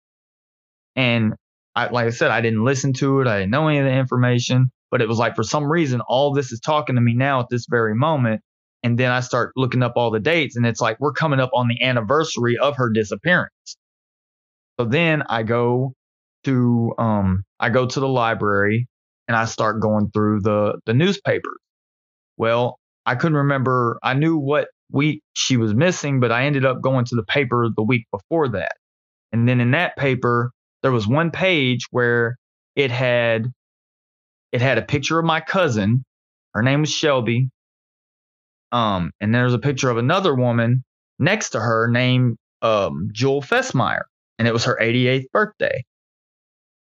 [0.98, 1.34] And
[1.76, 3.28] I, like I said, I didn't listen to it.
[3.28, 6.34] I didn't know any of the information, but it was like for some reason, all
[6.34, 8.42] this is talking to me now at this very moment.
[8.82, 11.50] And then I start looking up all the dates and it's like, we're coming up
[11.54, 13.52] on the anniversary of her disappearance.
[14.78, 15.92] So then I go
[16.44, 18.88] to, um, I go to the library
[19.28, 21.58] and I start going through the, the newspapers.
[22.36, 24.00] Well, I couldn't remember.
[24.02, 27.68] I knew what week she was missing, but I ended up going to the paper
[27.74, 28.72] the week before that.
[29.32, 30.50] And then in that paper,
[30.82, 32.36] there was one page where
[32.76, 33.46] it had
[34.52, 36.04] it had a picture of my cousin.
[36.54, 37.48] Her name was Shelby.
[38.72, 40.84] Um, and there's a picture of another woman
[41.18, 44.02] next to her named um, Jewel Fessmeyer,
[44.38, 45.82] and it was her 88th birthday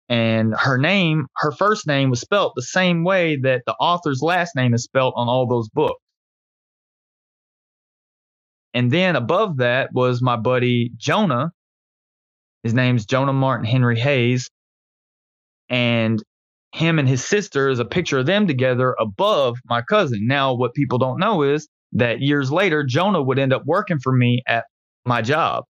[0.09, 4.55] and her name, her first name was spelt the same way that the author's last
[4.55, 5.99] name is spelt on all those books.
[8.73, 11.51] And then above that was my buddy Jonah.
[12.63, 14.49] His name's Jonah Martin Henry Hayes.
[15.69, 16.21] And
[16.73, 20.27] him and his sister is a picture of them together above my cousin.
[20.27, 24.11] Now, what people don't know is that years later, Jonah would end up working for
[24.11, 24.65] me at
[25.05, 25.65] my job.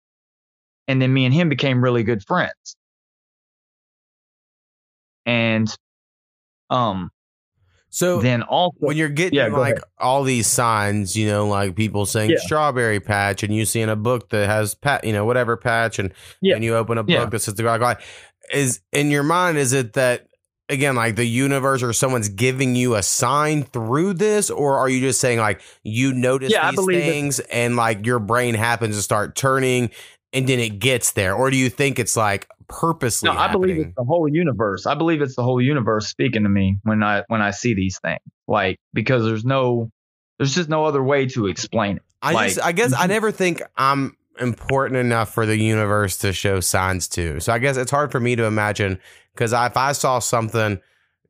[0.88, 2.76] And then me and him became really good friends
[5.26, 5.74] and
[6.70, 7.10] um
[7.94, 9.84] so then also when you're getting yeah, like ahead.
[9.98, 12.38] all these signs, you know, like people saying yeah.
[12.38, 16.00] strawberry patch, and you see in a book that has pat, you know, whatever patch,
[16.00, 16.56] and yeah.
[16.56, 18.02] and you open a book that says the God
[18.52, 19.58] is in your mind.
[19.58, 20.26] Is it that
[20.68, 24.98] again, like the universe or someone's giving you a sign through this, or are you
[24.98, 29.90] just saying like you notice these things and like your brain happens to start turning
[30.34, 33.30] and then it gets there, or do you think it's like purposely.
[33.30, 34.86] No, I believe it's the whole universe.
[34.86, 37.98] I believe it's the whole universe speaking to me when I when I see these
[38.00, 38.20] things.
[38.46, 39.90] Like because there's no
[40.38, 42.02] there's just no other way to explain it.
[42.22, 46.32] I like, just I guess I never think I'm important enough for the universe to
[46.32, 47.40] show signs to.
[47.40, 48.98] So I guess it's hard for me to imagine
[49.34, 50.80] because if I saw something,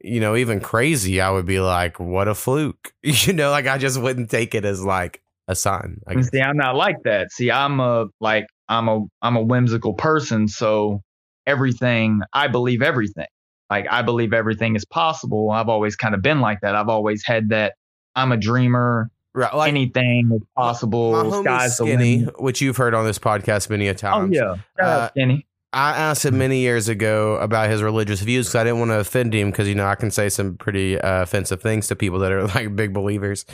[0.00, 3.78] you know, even crazy, I would be like, "What a fluke," you know, like I
[3.78, 6.00] just wouldn't take it as like a sign.
[6.22, 7.32] See, I'm not like that.
[7.32, 11.02] See, I'm a like I'm a I'm a whimsical person, so
[11.46, 13.26] everything I believe everything.
[13.70, 15.50] Like I believe everything is possible.
[15.50, 16.74] I've always kind of been like that.
[16.74, 17.74] I've always had that.
[18.14, 19.10] I'm a dreamer.
[19.36, 21.10] Right, like Anything is possible.
[21.10, 25.46] my homie Skinny, which you've heard on this podcast many a Oh yeah, Uh, Skinny.
[25.72, 29.00] I asked him many years ago about his religious views because I didn't want to
[29.00, 32.20] offend him because you know I can say some pretty uh, offensive things to people
[32.20, 33.44] that are like big believers,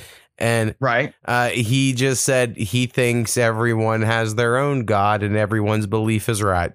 [0.40, 1.14] and Right.
[1.24, 6.42] uh, he just said he thinks everyone has their own god and everyone's belief is
[6.42, 6.72] right,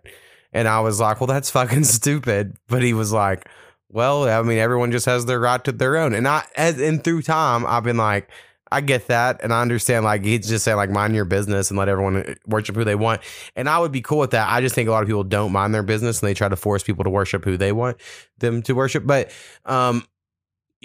[0.54, 2.56] and I was like, well, that's fucking stupid.
[2.68, 3.50] But he was like,
[3.90, 7.04] well, I mean, everyone just has their right to their own, and I as, and
[7.04, 8.30] through time I've been like.
[8.72, 10.04] I get that, and I understand.
[10.06, 13.22] Like he's just saying, like mind your business and let everyone worship who they want.
[13.56, 14.50] And I would be cool with that.
[14.50, 16.56] I just think a lot of people don't mind their business and they try to
[16.56, 17.98] force people to worship who they want
[18.40, 19.06] them to worship.
[19.06, 19.30] But,
[19.66, 20.04] um,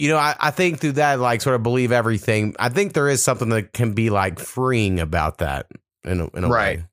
[0.01, 2.55] you know, I, I think through that, like, sort of believe everything.
[2.59, 5.67] I think there is something that can be like freeing about that
[6.05, 6.79] in a, in a Right.
[6.79, 6.85] way.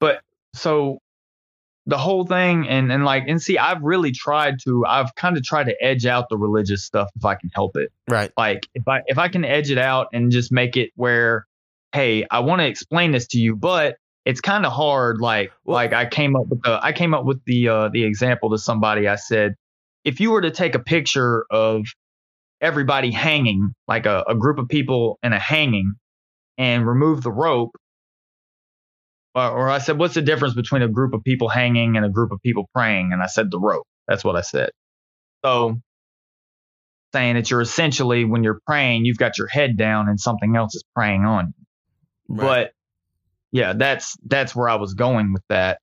[0.00, 0.20] But
[0.54, 0.98] so
[1.86, 5.42] the whole thing and and like and see, I've really tried to I've kind of
[5.44, 7.90] tried to edge out the religious stuff if I can help it.
[8.08, 8.30] Right.
[8.38, 11.46] like if i if i can edge it out and just make it where
[11.92, 15.74] hey i want to explain this to you but it's kind of hard like Well-
[15.74, 18.58] like i came up with the i came up with the uh the example to
[18.58, 19.54] somebody i said
[20.04, 21.86] if you were to take a picture of
[22.60, 25.94] everybody hanging like a, a group of people in a hanging
[26.56, 27.72] and remove the rope
[29.34, 32.08] or, or i said what's the difference between a group of people hanging and a
[32.08, 33.12] group of people praying?
[33.12, 33.86] And i said the rope.
[34.06, 34.70] That's what i said.
[35.44, 35.76] So
[37.12, 40.74] saying that you're essentially when you're praying you've got your head down and something else
[40.74, 42.36] is praying on you.
[42.36, 42.46] Right.
[42.46, 42.72] but
[43.52, 45.78] yeah that's that's where i was going with that.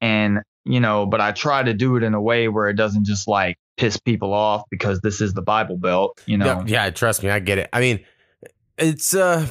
[0.00, 3.04] And you know but i try to do it in a way where it doesn't
[3.04, 6.90] just like piss people off because this is the bible belt you know Yeah, yeah,
[6.90, 7.68] trust me, I get it.
[7.72, 8.04] I mean,
[8.78, 9.46] it's uh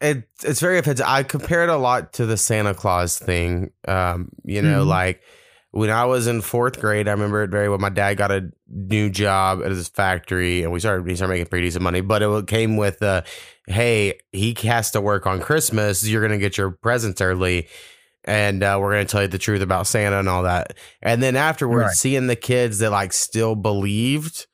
[0.00, 1.06] it it's very offensive.
[1.08, 3.70] I compare it a lot to the Santa Claus thing.
[3.86, 4.88] Um, you know, Mhm.
[4.88, 5.22] like
[5.70, 7.78] when I was in fourth grade, I remember it very well.
[7.78, 11.46] My dad got a new job at his factory, and we started he started making
[11.46, 12.00] pretty decent money.
[12.00, 13.22] But it came with, uh,
[13.66, 16.06] "Hey, he has to work on Christmas.
[16.06, 17.66] You're gonna get your presents early."
[18.24, 20.74] And uh, we're gonna tell you the truth about Santa and all that.
[21.02, 21.96] And then afterwards, Right.
[21.96, 24.46] seeing the kids that like still believed,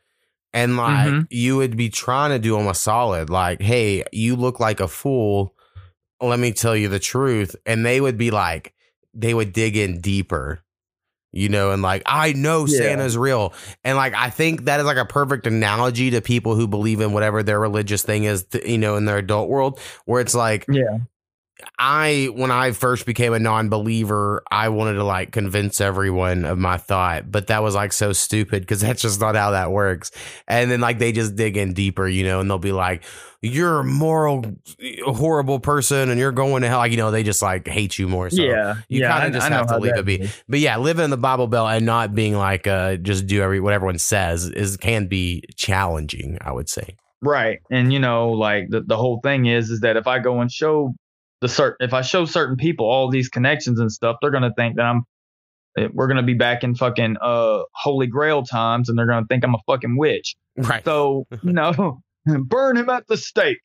[0.53, 1.27] and like Mhm.
[1.31, 4.87] you would be trying to do them a solid, like, "Hey, you look like a
[4.89, 5.55] fool.
[6.21, 8.75] Let me tell you the truth." And they would be like,
[9.13, 10.61] they would dig in deeper
[11.37, 12.79] you know, and like I know Yeah.
[12.79, 13.53] Santa's real,
[13.83, 17.13] and like I think that is like a perfect analogy to people who believe in
[17.13, 20.99] whatever their religious thing is, you know, in their adult world, where it's like yeah
[21.79, 26.79] I, when I first became a non-believer, I wanted to like convince everyone of my
[26.79, 30.11] thought, but that was like so stupid because that's just not how that works.
[30.49, 33.05] And then like they just dig in deeper, you know, and they'll be like,
[33.41, 34.45] "You're a moral,
[35.05, 38.09] horrible person, and you're going to hell." Like you know, they just like hate you
[38.09, 38.31] more.
[38.31, 40.29] So yeah you yeah, kinda just I have to leave it be.
[40.49, 43.61] But yeah, living in the Bible Belt and not being like uh just do every
[43.61, 46.97] what everyone says is can be challenging, I would say.
[47.23, 47.61] Right.
[47.71, 50.53] And you know, like the, the whole thing is is that if I go and
[50.53, 50.95] show
[51.45, 54.77] the certain if I show certain people all these connections and stuff, they're gonna think
[54.77, 55.03] that I'm
[55.77, 59.45] eh, we're gonna be back in fucking uh holy grail times and they're gonna think
[59.45, 60.37] I'm a fucking witch.
[60.57, 60.83] Right.
[60.85, 62.01] So, you know,
[62.47, 63.59] burn him at the stake.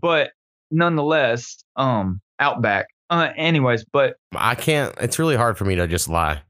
[0.00, 0.32] But
[0.70, 2.86] nonetheless, um, outback.
[3.08, 6.42] Uh anyways, but I can't it's really hard for me to just lie.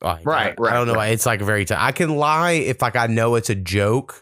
[0.00, 0.94] Like, Right, I, right, I don't know.
[0.94, 1.12] right.
[1.12, 4.21] It's like very t- I can lie if like I know it's a joke.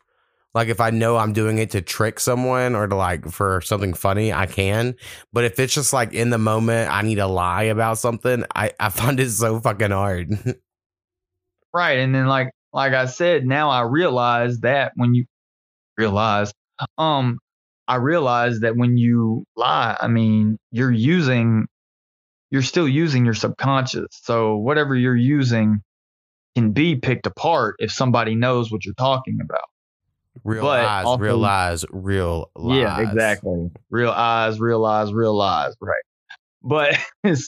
[0.55, 3.94] Like if I know I'm doing it to trick someone or to like for something
[3.94, 4.96] funny, I can.
[5.32, 8.72] But if it's just like in the moment I need to lie about something, I,
[8.80, 10.30] I find it so fucking hard.
[11.72, 11.98] Right.
[11.98, 15.24] And then like like I said, now I realize that when you
[15.96, 16.53] realize,
[16.98, 17.38] um,
[17.88, 21.66] I realize that when you lie, I mean, you're using
[22.51, 24.09] you're still using your subconscious.
[24.11, 25.82] So whatever you're using
[26.57, 29.69] can be picked apart if somebody knows what you're talking about.
[30.45, 32.78] Real But lies, also- real lies, real lies.
[32.78, 33.70] Yeah, exactly.
[33.91, 35.74] Real eyes, real eyes, real eyes.
[35.80, 36.03] Right.
[36.62, 36.99] But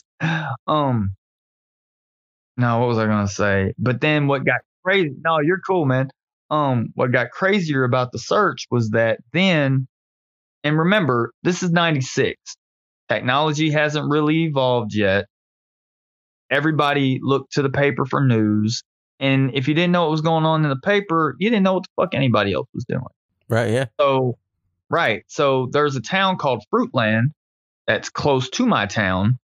[0.67, 1.15] um,
[2.57, 3.73] no, what was I gonna say?
[3.77, 5.13] But then what got crazy?
[5.23, 6.09] No, you're cool, man.
[6.49, 9.87] Um, what got crazier about the search was that then,
[10.63, 12.39] and remember, this is '96.
[13.09, 15.25] Technology hasn't really evolved yet.
[16.49, 18.83] Everybody looked to the paper for news,
[19.23, 21.75] and if you didn't know what was going on in the paper, you didn't know
[21.75, 23.05] what the fuck anybody else was doing.
[23.47, 23.85] Right, yeah.
[23.97, 24.37] So,
[24.89, 25.23] right.
[25.27, 27.27] So there's a town called Fruitland
[27.87, 29.39] that's close to my town.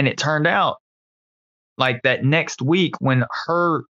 [0.00, 0.78] And it turned out
[1.78, 3.84] like that next week when her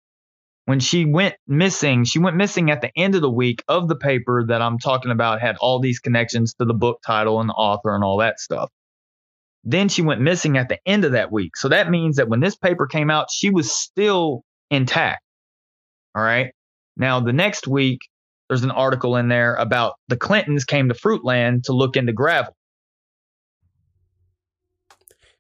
[0.66, 3.96] when she went missing, she went missing at the end of the week of the
[3.96, 7.54] paper that I'm talking about had all these connections to the book title and the
[7.54, 8.70] author and all that stuff.
[9.62, 11.56] Then she went missing at the end of that week.
[11.56, 14.44] So that means that when this paper came out, she was still
[14.74, 15.22] intact.
[16.14, 16.52] All right.
[16.96, 18.00] Now, the next week,
[18.48, 22.54] there's an article in there about the Clintons came to Fruitland to look into gravel.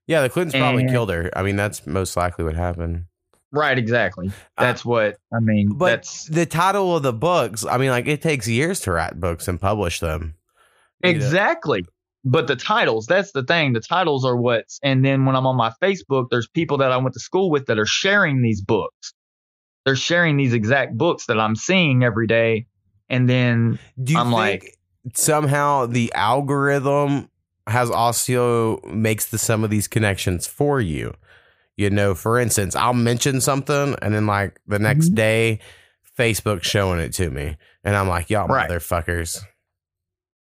[0.06, 1.30] Yeah, the Clintons probably killed her.
[1.34, 3.04] I mean, that's most likely what happened.
[3.52, 4.32] Right, exactly.
[4.58, 5.70] That's what I mean.
[5.70, 8.90] Uh, But that's the title of the books, I mean, like it takes years to
[8.92, 10.34] write books and publish them.
[11.02, 11.16] You know?
[11.16, 11.84] exactly.
[12.24, 13.74] But the titles, that's the thing.
[13.74, 16.96] The titles are what's, and then when I'm on my Facebook, there's people that I
[16.96, 19.12] went to school with that are sharing these books.
[19.84, 22.66] They're sharing these exact books that I'm seeing every day.
[23.08, 24.78] And then Do you I'm like-
[25.14, 27.28] somehow the algorithm
[27.66, 31.14] has also makes the some of these connections for you?
[31.76, 35.14] You know, for instance, I'll mention something and then like the next Mhm.
[35.16, 35.58] day,
[36.16, 38.70] Facebook showing it to me, and I'm like, y'all Right.
[38.70, 39.40] motherfuckers.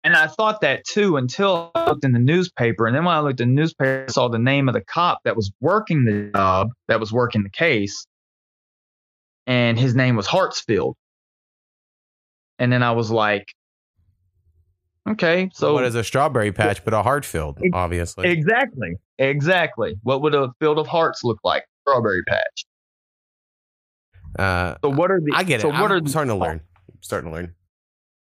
[0.05, 2.85] And I thought that too until I looked in the newspaper.
[2.85, 5.19] And then when I looked in the newspaper, I saw the name of the cop
[5.23, 8.05] that was working the job, that was working the case.
[9.47, 10.93] And his name was Hartsfield.
[12.59, 13.45] And then I was like,
[15.09, 17.57] okay, So what is a strawberry patch but a Hartfield?
[17.59, 19.95] Ex- Obviously, exactly, exactly.
[20.03, 21.65] What would a field of hearts look like?
[21.81, 22.65] Strawberry patch.
[24.39, 25.33] uh, So what are the?
[25.35, 25.63] I get it.
[25.63, 26.61] So what I'm are the- starting to learn.
[26.89, 27.53] I'm starting to learn.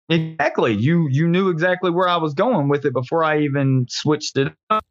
[0.09, 0.73] Exactly.
[0.75, 4.53] You you knew exactly where I was going with it before I even switched it
[4.71, 4.85] up.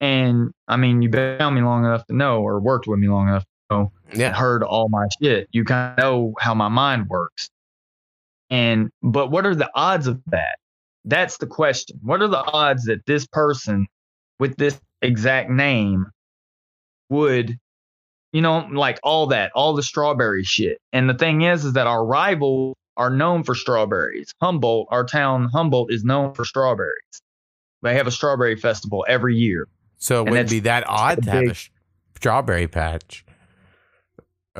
[0.00, 3.08] And I mean, you've been around me long enough to know, or worked with me
[3.08, 5.48] long enough know, Yeah, heard all my shit.
[5.52, 7.48] You kind of know how my mind works.
[8.50, 10.58] And but what are the odds of that?
[11.04, 11.98] That's the question.
[12.02, 13.86] What are the odds that this person
[14.38, 16.06] with this exact name
[17.10, 17.58] would,
[18.32, 20.78] you know, like all that, all the strawberry shit.
[20.92, 24.32] And the thing is, is that our rivals are known for strawberries.
[24.40, 27.22] Humboldt, our town, Humboldt, is known for strawberries.
[27.82, 29.68] They have a strawberry festival every year.
[29.98, 31.54] so it and wouldn't be that odd to have a
[32.16, 33.24] strawberry patch.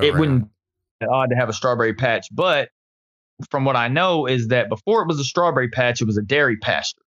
[0.02, 0.48] It wouldn't
[1.00, 2.70] be odd to have a strawberry patch, but
[3.50, 6.22] from what I know is that before it was a strawberry patch, it was a
[6.22, 7.02] dairy pasture.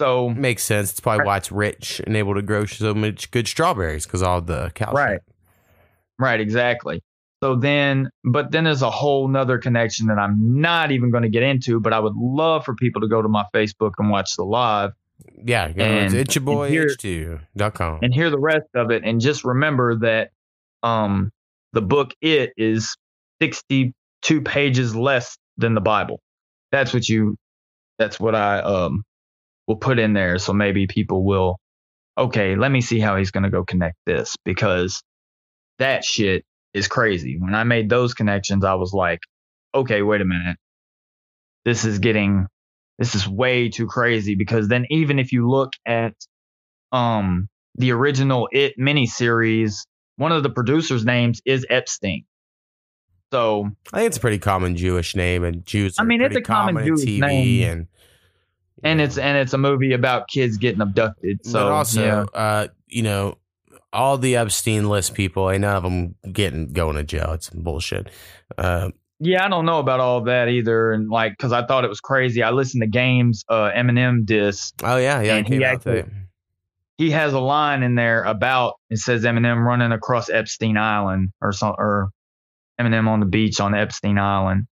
[0.00, 0.90] So Makes sense.
[0.90, 4.40] It's probably why it's rich and able to grow so much good strawberries because all
[4.40, 4.96] the calcium.
[4.96, 5.20] Right.
[6.18, 7.02] Right, exactly.
[7.42, 11.28] So then, but then there's a whole nother connection that I'm not even going to
[11.30, 14.36] get into, but I would love for people to go to my Facebook and watch
[14.36, 14.92] the live
[15.42, 15.66] Yeah.
[15.76, 18.00] And- it's your boy and here- H2.com.
[18.02, 19.02] and hear the rest of it.
[19.04, 20.30] And just remember that
[20.82, 21.30] um,
[21.72, 22.96] the book It is
[23.42, 26.20] 62 pages less than the Bible.
[26.72, 27.36] That's what you,
[27.98, 29.04] that's what I um,
[29.68, 30.38] will put in there.
[30.38, 31.58] So maybe people will,
[32.18, 35.02] okay, let me see how he's going to go connect this because
[35.78, 36.44] that shit
[36.74, 37.38] is crazy.
[37.40, 39.20] When I made those connections, I was like,
[39.74, 40.56] okay, wait a minute.
[41.64, 42.46] This is getting,
[42.98, 46.14] this is way too crazy because then even if you look at
[46.92, 49.86] um the original It miniseries,
[50.20, 52.24] one of the producers' names is Epstein.
[53.32, 55.96] So I think it's a pretty common Jewish name, and Jews.
[55.98, 57.70] I mean, it's a common in Jewish TV, name.
[57.70, 57.86] and
[58.84, 61.46] and it's and it's a movie about kids getting abducted.
[61.46, 62.38] So but also, yeah.
[62.38, 63.38] uh, you know,
[63.94, 67.32] all the Epstein list people, ain't none of them getting going to jail.
[67.32, 68.08] It's bullshit.
[68.58, 68.90] Uh,
[69.20, 72.00] Yeah, I don't know about all that either, and like, cause I thought it was
[72.00, 72.42] crazy.
[72.42, 74.72] I listened to Games uh, Eminem diss.
[74.82, 75.36] oh yeah, yeah.
[75.36, 76.04] And he actually-.
[77.00, 81.50] He has a line in there about it says Eminem running across Epstein Island or
[81.50, 82.10] some or
[82.78, 84.66] Eminem on the beach on Epstein Island,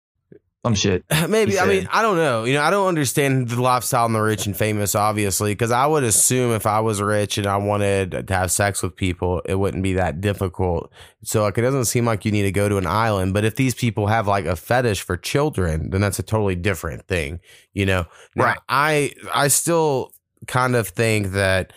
[0.63, 1.05] some shit.
[1.31, 1.89] Maybe I mean.
[1.91, 2.45] I don't know.
[2.45, 5.87] You know, I don't understand the lifestyle and the rich and famous, obviously, because I
[5.87, 9.55] would assume if I was rich and I wanted to have sex with people, it
[9.55, 10.93] wouldn't be that difficult.
[11.25, 13.33] So like, it doesn't seem like you need to go to an island.
[13.33, 17.09] But if these people have like a fetish for children, then that's a totally different
[17.09, 17.41] thing.
[17.73, 18.05] You know,
[18.37, 18.59] now, Right.
[18.69, 20.13] I I still
[20.47, 21.73] kind of think that.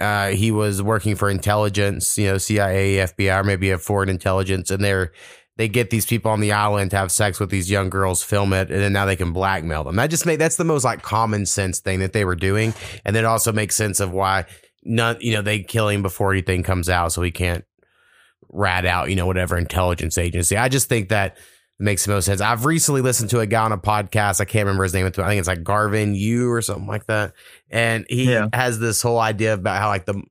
[0.00, 4.70] Uh, he was working for intelligence, you know, CIA, FBI, or maybe a foreign intelligence,
[4.70, 5.12] and they're
[5.56, 8.54] they get these people on the island to have sex with these young girls, film
[8.54, 9.96] it, and then now they can blackmail them.
[9.96, 12.72] That just make that's the most like common sense thing that they were doing,
[13.04, 14.46] and it also makes sense of why
[14.82, 17.64] none, you know, they kill him before anything comes out, so he can't
[18.48, 20.56] rat out, you know, whatever intelligence agency.
[20.56, 21.36] I just think that
[21.80, 22.40] makes the most sense.
[22.40, 24.40] I've recently listened to a guy on a podcast.
[24.40, 25.06] I can't remember his name.
[25.06, 27.32] I think it's like Garvin U or something like that,
[27.70, 28.48] and he Yeah.
[28.52, 30.22] has this whole idea about how like the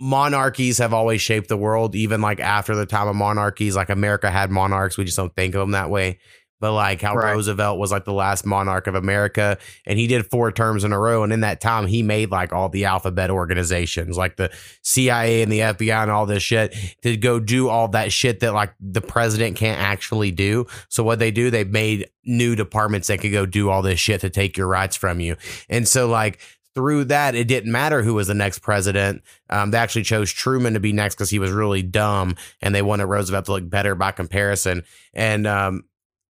[0.00, 3.76] monarchies have always shaped the world, even like after the time of monarchies.
[3.76, 6.18] Like America had monarchs, we just don't think of them that way.
[6.62, 7.32] But like how Right.
[7.32, 10.98] Roosevelt was like the last monarch of America and he did four terms in a
[10.98, 11.24] row.
[11.24, 14.48] And in that time, he made like all the alphabet organizations, like the
[14.82, 18.54] CIA and the FBI and all this shit to go do all that shit that
[18.54, 20.68] like the president can't actually do.
[20.88, 24.20] So what they do, they made new departments that could go do all this shit
[24.20, 25.36] to take your rights from you.
[25.68, 26.38] And so like
[26.76, 29.22] through that, it didn't matter who was the next president.
[29.50, 32.82] Um, they actually chose Truman to be next because he was really dumb, and they
[32.82, 34.84] wanted Roosevelt to look better by comparison.
[35.12, 35.84] And um,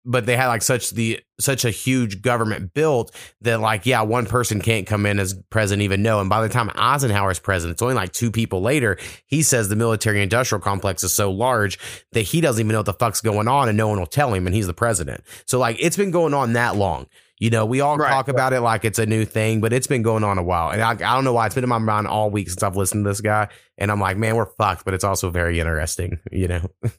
[0.04, 4.26] but they had like such the such a huge government built that like yeah, one
[4.26, 6.20] person can't come in as president even know.
[6.20, 8.96] And by the time Eisenhower's president, it's only like two people later.
[9.26, 11.78] He says the military industrial complex is so large
[12.12, 14.32] that he doesn't even know what the fuck's going on, and no one will tell
[14.34, 15.22] him, and he's the president.
[15.46, 17.06] So like it's been going on that long.
[17.38, 18.34] You know, we all Right, talk right.
[18.34, 20.70] about it like it's a new thing, but it's been going on a while.
[20.70, 22.76] And I, I don't know why it's been in my mind all week since I've
[22.76, 23.48] listened to this guy.
[23.78, 26.68] And I'm like, man, we're fucked, but it's also very interesting, you know?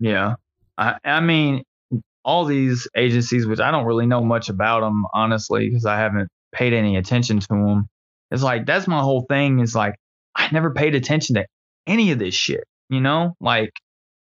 [0.00, 0.34] Yeah.
[0.78, 1.62] I, I mean,
[2.26, 6.28] all these agencies, which I don't really know much about them, honestly, because I haven't
[6.52, 7.88] paid any attention to them.
[8.32, 9.94] It's like, that's my whole thing is like,
[10.34, 11.46] I never paid attention to
[11.86, 13.36] any of this shit, you know?
[13.40, 13.70] Like,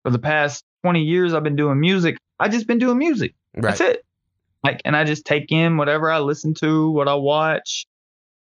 [0.02, 2.16] for the past 20 years, I've been doing music.
[2.38, 3.34] I just been doing music.
[3.54, 3.62] Right.
[3.76, 4.02] That's it.
[4.64, 7.84] Like, and I just take in whatever I listen to, what I watch,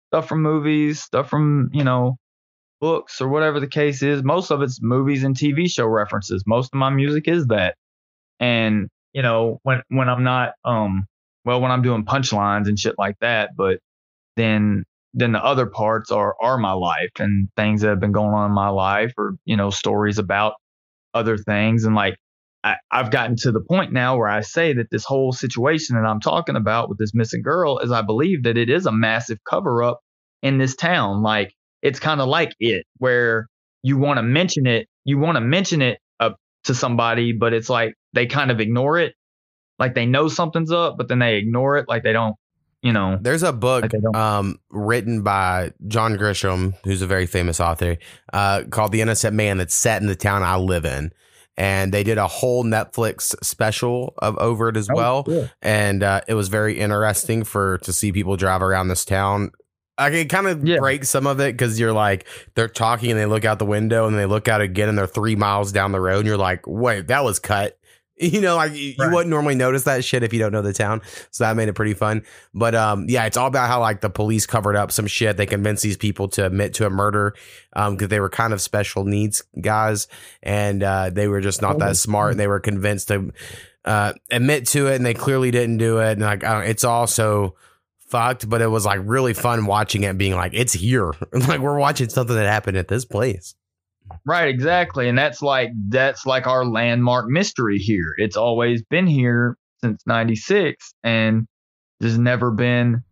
[0.07, 2.15] stuff from movies, stuff from, you know,
[2.79, 4.23] books or whatever the case is.
[4.23, 6.45] Most of it's movies and TV show references.
[6.47, 7.75] Most of my music is that.
[8.39, 8.87] And,
[9.19, 11.05] you know, when when I'm not um
[11.43, 13.79] well, when I'm doing punchlines and shit like that, but
[14.37, 18.33] then then the other parts are are my life and things that have been going
[18.33, 20.53] on in my life or, you know, stories about
[21.13, 22.15] other things and like
[22.63, 26.07] I, I've gotten to the point now where I say that this whole situation that
[26.07, 29.39] I'm talking about with this missing girl is I believe that it is a massive
[29.43, 29.99] cover up
[30.41, 31.23] in this town.
[31.23, 33.47] Like it's kind of like it, where
[33.83, 35.99] you want to mention it, you want to mention it
[36.65, 39.15] to somebody, but it's like they kind of ignore it.
[39.77, 41.87] Like they know something's up, but then they ignore it.
[41.87, 42.35] Like they don't,
[42.81, 43.17] you know.
[43.19, 47.97] There's a book Like um, written by John Grisham, who's a very famous author,
[48.33, 51.11] uh, called The Innocent Man that's set in the town I live in.
[51.55, 55.25] And they did a whole Netflix special of over it as well.
[55.61, 59.51] and uh, it was very interesting for to see people drive around this town.
[59.99, 60.77] Like it kind of Yeah.
[60.77, 62.25] breaks some of it because you're like
[62.55, 65.07] they're talking and they look out the window and they look out again and they're
[65.07, 67.75] three miles down the road and you're like, wait, that was cut.
[68.21, 70.73] You know, like you, you wouldn't normally notice that shit if you don't know the
[70.73, 70.99] town.
[71.31, 72.23] So that made it pretty fun.
[72.53, 75.37] But um, yeah, it's all about how like the police covered up some shit.
[75.37, 77.33] They convinced these people to admit to a murder
[77.77, 80.09] um because they were kind of special needs guys
[80.43, 83.31] and uh, they were just not that smart and they were convinced to
[83.85, 87.55] uh, admit to it and they clearly didn't do it and like I it's also
[88.09, 91.13] fucked but it was like really fun watching it and being like it's here
[91.47, 93.55] like we're watching something that happened at this place
[94.25, 95.07] Right, exactly.
[95.07, 98.15] And that's like that's like our landmark mystery here.
[98.17, 101.47] It's always been here since 96 and
[101.99, 103.03] there's never been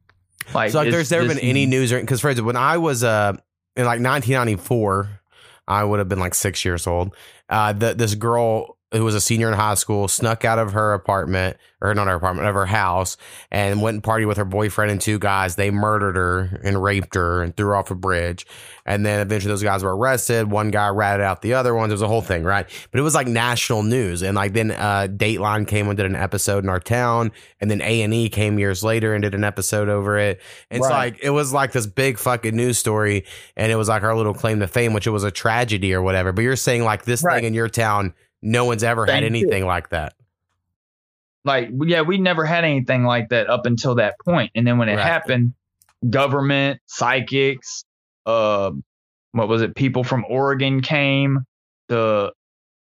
[0.54, 3.32] like so like there's never been any news or because for when i was uh
[3.76, 5.10] in like 1994
[5.68, 7.16] i would have been like six years old
[7.50, 10.94] uh the, this girl who was a senior in high school snuck out of her
[10.94, 13.18] apartment or not her apartment of her house
[13.52, 15.56] and went and partied with her boyfriend and two guys.
[15.56, 18.48] They murdered her and raped her and threw her off a bridge.
[18.86, 20.50] And then eventually those guys were arrested.
[20.50, 21.92] One guy ratted out the other ones.
[21.92, 22.66] It was a whole thing right?
[22.92, 24.22] But it was like national news.
[24.24, 27.32] And like then uh dateline came and did an episode in our town.
[27.60, 30.40] And then a&e came years later and did an episode over it.
[30.72, 31.14] It's Right.
[31.14, 33.26] like it was like this big fucking news story.
[33.58, 36.02] And it was like our little claim to fame which it was a tragedy or
[36.02, 36.32] whatever.
[36.32, 37.36] But you're saying like this Right.
[37.36, 39.48] thing in your town no one's ever had Thank you.
[39.48, 40.14] anything like that
[41.46, 44.52] like yeah, we never had anything like that up until that point.
[44.54, 45.04] And then when it Right.
[45.06, 45.54] happened,
[46.08, 47.84] government, psychics,
[48.26, 48.72] uh
[49.32, 51.40] what was it, people from Oregon came
[51.90, 52.32] to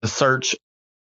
[0.03, 0.55] to search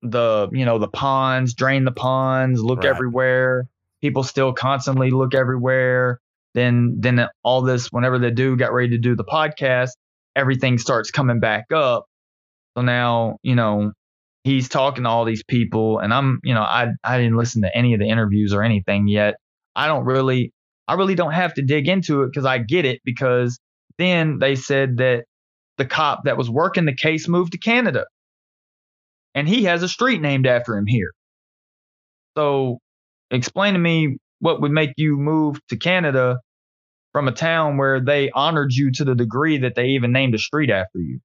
[0.02, 2.88] the you know the ponds, drain the ponds, look Right.
[2.88, 3.66] everywhere.
[4.02, 6.20] People still constantly look everywhere.
[6.54, 9.92] Then then all this whenever the dude got ready to do the podcast,
[10.36, 12.06] everything starts coming back up.
[12.78, 13.92] So now, you know,
[14.50, 17.78] he's talking to all these people and I'm, you know, I I didn't listen to
[17.78, 19.36] any of the interviews or anything yet.
[19.76, 20.52] I don't really
[20.88, 23.60] I really don't have to dig into it cuz I get it because
[24.00, 25.26] then they said that
[25.78, 28.06] the cop that was working the case moved to Canada.
[29.36, 31.12] And he has a street named after him here.
[32.36, 32.80] So
[33.30, 36.40] explain to me what would make you move to Canada
[37.14, 40.40] from a town where they honored you to the degree that they even named a
[40.40, 41.20] street after you.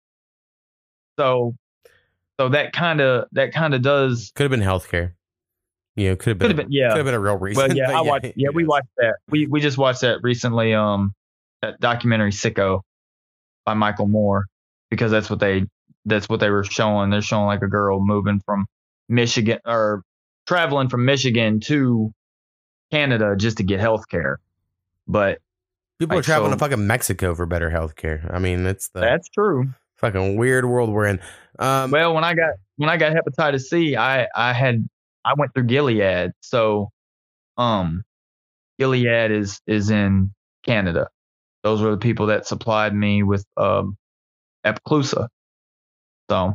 [1.19, 1.55] So
[2.39, 5.13] so that kind of that kind of does could have been healthcare
[5.97, 7.69] you know could have been, could have been yeah could have been a real reason
[7.69, 8.33] well, yeah, I watched.
[8.37, 9.17] Yeah, we watched that.
[9.29, 10.75] We we just watched that recently.
[10.75, 11.13] Um,
[11.63, 12.81] that documentary "Sicko"
[13.65, 14.47] by Michael Moore
[14.91, 15.65] because that's what they
[16.05, 17.11] that's what they were showing.
[17.11, 18.67] They're showing like a girl moving from
[19.09, 20.03] Michigan or
[20.47, 22.13] traveling from Michigan to
[22.91, 24.39] Canada just to get health care.
[25.07, 25.39] But
[25.99, 28.29] People are traveling so- to fucking Mexico for better health care.
[28.33, 29.69] I mean, it's the that's true.
[30.05, 31.21] Fucking weird world we're in.
[31.59, 34.87] Um, Well, when I got when I got hepatitis C, I I had
[35.25, 36.33] I went through Gilead.
[36.43, 36.91] So,
[37.57, 38.05] um,
[38.79, 41.09] Gilead is is in Canada.
[41.63, 43.97] Those were the people that supplied me with um,
[44.67, 45.29] Epclusa.
[46.29, 46.55] So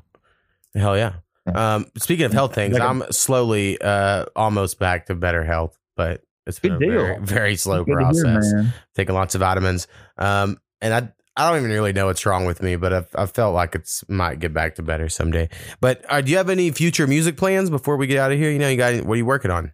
[0.76, 1.14] hell yeah.
[1.52, 6.60] Um, speaking of health things, I'm slowly uh, almost back to better health, but it's
[6.60, 8.54] been a very, very slow to hear, process.
[8.94, 9.88] Taking lots of vitamins.
[10.20, 13.26] Um, and I I don't even really know what's wrong with me, but I've, I
[13.26, 15.48] felt like it's might get back to better someday.
[15.80, 18.52] But uh, do you have any future music plans before we get out of here?
[18.52, 19.72] You know, you got what are you working on?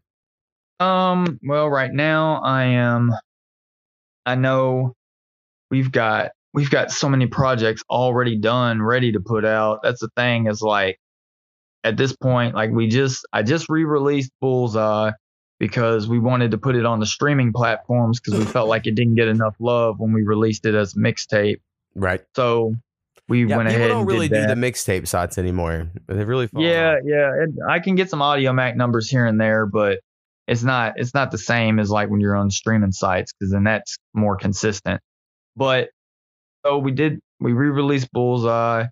[0.80, 3.12] Um, well, right now I am
[4.28, 4.94] I know
[5.72, 9.80] we've got we've got so many projects already done, ready to put out.
[9.82, 11.00] That's the thing is like
[11.84, 15.14] at this point, like we just I just re-released Bullseye
[15.60, 18.96] because we wanted to put it on the streaming platforms because we felt like it
[18.96, 21.62] didn't get enough love when we released it as a mixtape.
[21.96, 22.22] Right.
[22.36, 22.76] So
[23.28, 25.90] we Yeah, went people ahead don't and really do the mixtape sites anymore.
[26.08, 27.04] They've really Yeah, off.
[27.06, 27.32] yeah.
[27.44, 30.00] It, I can get some Audiomack numbers here and there, but
[30.48, 33.64] it's not it's not the same as like when you're on streaming sites because then
[33.64, 35.02] that's more consistent.
[35.56, 35.90] But
[36.66, 38.86] so we did we re-released Bullseye,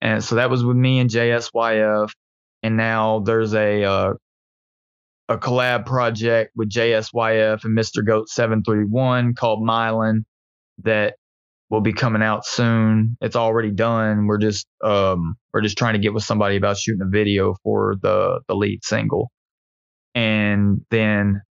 [0.00, 2.10] and so that was with me and JSYF,
[2.62, 4.14] and now there's a uh,
[5.30, 8.04] a collab project with JSYF and Mr.
[8.04, 10.24] Goat Seven Three One called Mylan
[10.82, 11.14] that
[11.70, 13.16] will be coming out soon.
[13.20, 14.26] It's already done.
[14.26, 17.94] We're just um we're just trying to get with somebody about shooting a video for
[18.02, 19.30] the the lead single.
[20.16, 21.42] And then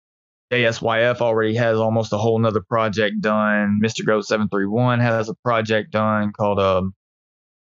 [0.51, 3.79] JSYF already has almost a whole nother project done.
[3.81, 4.05] Mr.
[4.05, 6.93] Goat 731 has a project done called um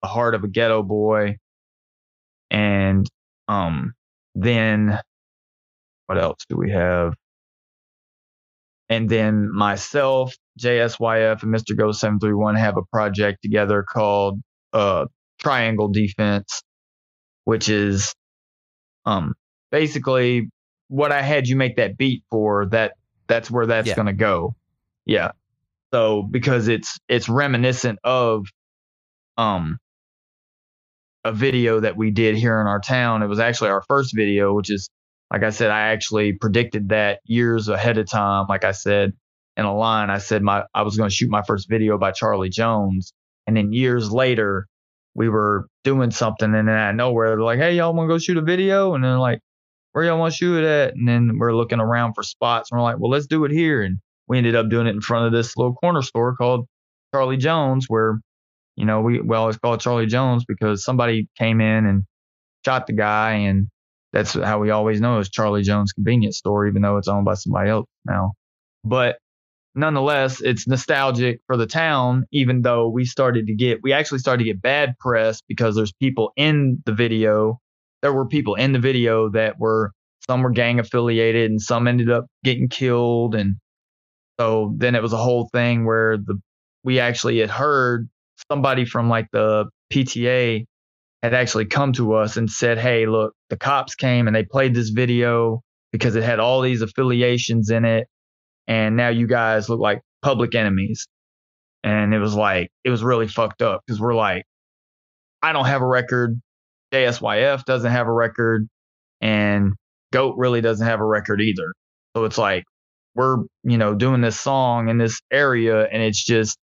[0.03, 1.37] The Heart of a Ghetto Boy.
[2.51, 3.07] And
[3.47, 3.95] um
[4.35, 4.99] then
[6.09, 7.15] what else do we have?
[8.89, 11.77] And then myself, JSYF, and Mr.
[11.77, 14.41] Goat 731 have a project together called
[14.73, 15.07] uh,
[15.41, 16.63] Triangle Defense,
[17.45, 18.15] which is
[19.05, 19.35] um,
[19.71, 20.49] basically
[20.89, 22.67] what I had you make that beat for.
[22.67, 22.95] That
[23.27, 23.95] that's where that's Yeah.
[23.95, 24.55] gonna go.
[25.05, 25.33] Yeah.
[25.93, 28.47] So because it's it's reminiscent of
[29.37, 29.79] um
[31.25, 33.23] a video that we did here in our town.
[33.23, 34.89] It was actually our first video, which is
[35.31, 38.47] like I said, I actually predicted that years ahead of time.
[38.49, 39.13] Like I said
[39.57, 42.13] in a line, I said my I was going to shoot my first video by
[42.13, 43.13] Charlie Jones,
[43.47, 44.67] and then years later,
[45.15, 48.15] we were doing something, and then out of nowhere, they're like, "Hey, y'all want to
[48.15, 49.41] go shoot a video?" And then like,
[49.93, 52.79] "Where y'all want to shoot it at?" And then we're looking around for spots, and
[52.79, 53.99] we're like, "Well, let's do it here." And
[54.29, 56.67] we ended up doing it in front of this little corner store called
[57.15, 58.21] Charlie Jones, where
[58.77, 62.05] you know we we always call it Charlie Jones because somebody came in and
[62.65, 63.69] shot the guy, and
[64.13, 67.35] that's how we always know it's Charlie Jones convenience store, even though it's owned by
[67.35, 68.33] somebody else now.
[68.85, 69.19] But
[69.75, 74.45] nonetheless, it's nostalgic for the town, even though we started to get, we actually started
[74.45, 77.61] to get bad press because there's people in the video.
[78.03, 79.93] There were people in the video that were,
[80.27, 83.35] some were gang affiliated and some ended up getting killed.
[83.35, 83.57] And
[84.41, 86.41] so then it was a whole thing where the,
[86.83, 88.09] we actually had heard
[88.51, 90.65] somebody from like the PTA
[91.23, 94.75] had actually come to us and said, Hey, look, the cops came and they played
[94.75, 95.63] this video
[95.93, 98.09] because it had all these affiliations in it.
[98.67, 101.07] And now you guys look like public enemies.
[101.83, 104.45] And it was like, it was really fucked up because we're like,
[105.43, 106.41] I don't have a record.
[106.93, 108.69] JSYF doesn't have a record.
[109.21, 109.73] And
[110.13, 111.73] GOAT really doesn't have a record either.
[112.17, 112.65] So it's like,
[113.15, 116.59] we're, you know, doing this song in this area and it's just,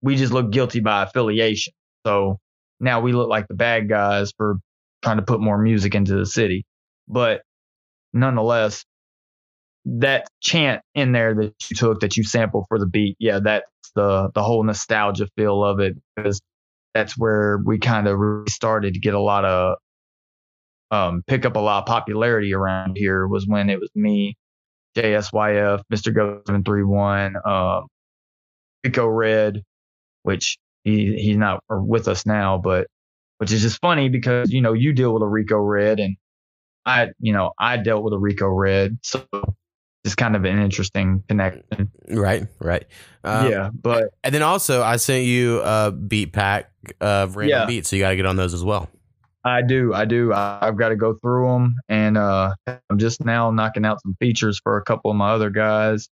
[0.00, 1.72] we just look guilty by affiliation.
[2.06, 2.38] So
[2.80, 4.56] now we look like the bad guys for
[5.02, 6.64] trying to put more music into the city.
[7.08, 7.42] But
[8.12, 8.84] nonetheless,
[9.86, 13.66] that chant in there that you took that you sampled for the beat, yeah, that's
[13.94, 16.40] the the whole nostalgia feel of it because
[16.94, 19.76] that's where we kind of started to get a lot of
[20.90, 24.36] um pick up a lot of popularity around here was when it was me,
[24.96, 26.14] JSYF, Mr.
[26.14, 27.86] Goat 731, um
[28.84, 29.62] Rico Red,
[30.22, 32.86] which he he's not with us now, but
[33.38, 36.16] which is just funny because you know you deal with a Rico Red and
[36.86, 39.26] I you know I dealt with a Rico Red, so
[40.04, 41.90] it's kind of an interesting connection.
[42.08, 42.86] Right, right.
[43.24, 47.66] Um, yeah, but And then also, I sent you a beat pack of random Yeah.
[47.66, 48.88] beats, so you got to get on those as well.
[49.44, 50.32] I do, I do.
[50.32, 54.16] I, I've got to go through them, and uh, I'm just now knocking out some
[54.20, 56.08] features for a couple of my other guys,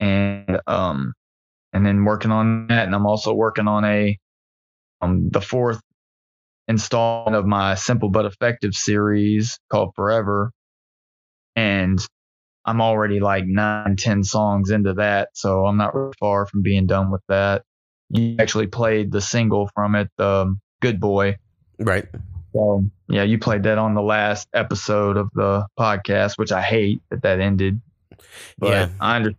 [0.00, 1.12] and um,
[1.72, 4.18] and then working on that, and I'm also working on a
[5.00, 5.80] um the fourth
[6.66, 10.50] installment of my simple but effective series called Forever,
[11.56, 11.98] and
[12.64, 16.86] I'm already like nine, ten songs into that, so I'm not really far from being
[16.86, 17.62] done with that.
[18.10, 21.36] You actually played the single from it, um, "Good Boy."
[21.78, 22.06] Right.
[22.52, 27.00] So yeah, you played that on the last episode of the podcast, which I hate
[27.10, 27.80] that that ended.
[28.58, 28.88] But Yeah.
[29.00, 29.36] I understand.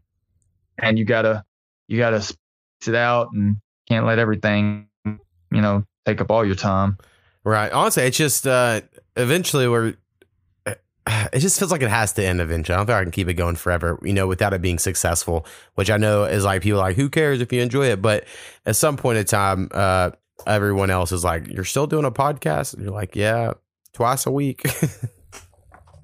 [0.82, 1.44] And you gotta
[1.90, 2.38] you gotta space
[2.88, 3.58] it out and
[3.88, 6.98] can't let everything you know take up all your time.
[7.44, 7.72] Right.
[7.72, 8.82] Honestly, it's just uh
[9.18, 9.96] eventually we're
[10.68, 12.76] it just feels like it has to end eventually.
[12.76, 15.46] I don't think I can keep it going forever, you know, without it being successful,
[15.76, 18.02] which I know is like people are like, who cares if you enjoy it?
[18.02, 18.26] But
[18.66, 20.12] at some point in time, uh
[20.46, 22.76] everyone else is like, You're still doing a podcast?
[22.76, 23.54] And you're like, Yeah,
[23.94, 24.64] twice a week.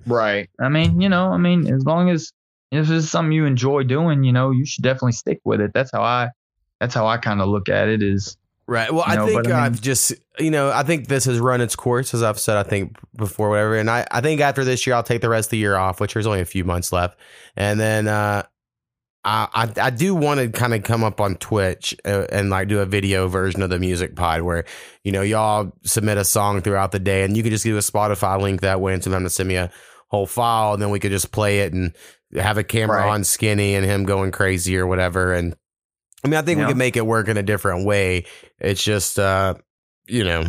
[0.07, 0.49] Right.
[0.59, 2.31] I mean, you know, I mean, as long as
[2.75, 5.71] if it's something you enjoy doing, you know, you should definitely stick with it.
[5.73, 6.29] That's how I
[6.79, 8.37] that's how I kind of look at it is
[8.67, 8.91] Right.
[8.91, 11.61] Well, You I think I mean- I've just, you know, I think this has run
[11.61, 13.77] its course, as I've said, I think before, whatever.
[13.77, 15.99] And I, I think after this year, I'll take the rest of the year off,
[15.99, 17.19] which there's only a few months left.
[17.55, 18.43] And then, uh,
[19.23, 22.67] I, I, I do want to kind of come up on Twitch uh, and like
[22.67, 24.65] do a video version of the music pod where,
[25.03, 27.79] you know, y'all submit a song throughout the day and you can just give a
[27.79, 29.71] Spotify link that way and sometimes send me a
[30.09, 31.95] whole file and then we could just play it and
[32.35, 33.09] have a camera Right.
[33.09, 35.33] on skinny and him going crazy or whatever.
[35.33, 35.55] And
[36.23, 36.67] I mean, I think we Yeah.
[36.69, 38.25] could make it work in a different way.
[38.59, 39.55] It's just, uh,
[40.07, 40.45] you know,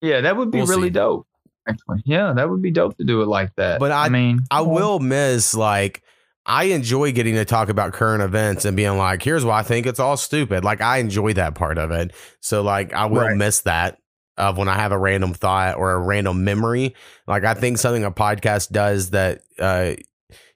[0.00, 0.90] Yeah, that would be We'll really see.
[0.90, 1.26] dope.
[1.68, 2.02] Actually.
[2.04, 3.78] Yeah, that would be dope to do it like that.
[3.78, 6.02] But I- mean, I know, will miss like
[6.44, 9.86] I enjoy getting to talk about current events and being like, here's why I think
[9.86, 10.64] it's all stupid.
[10.64, 12.12] Like I enjoy that part of it.
[12.40, 13.36] So like I will Right.
[13.36, 13.98] miss that
[14.36, 16.96] of when I have a random thought or a random memory.
[17.28, 19.92] Like I think something a podcast does that uh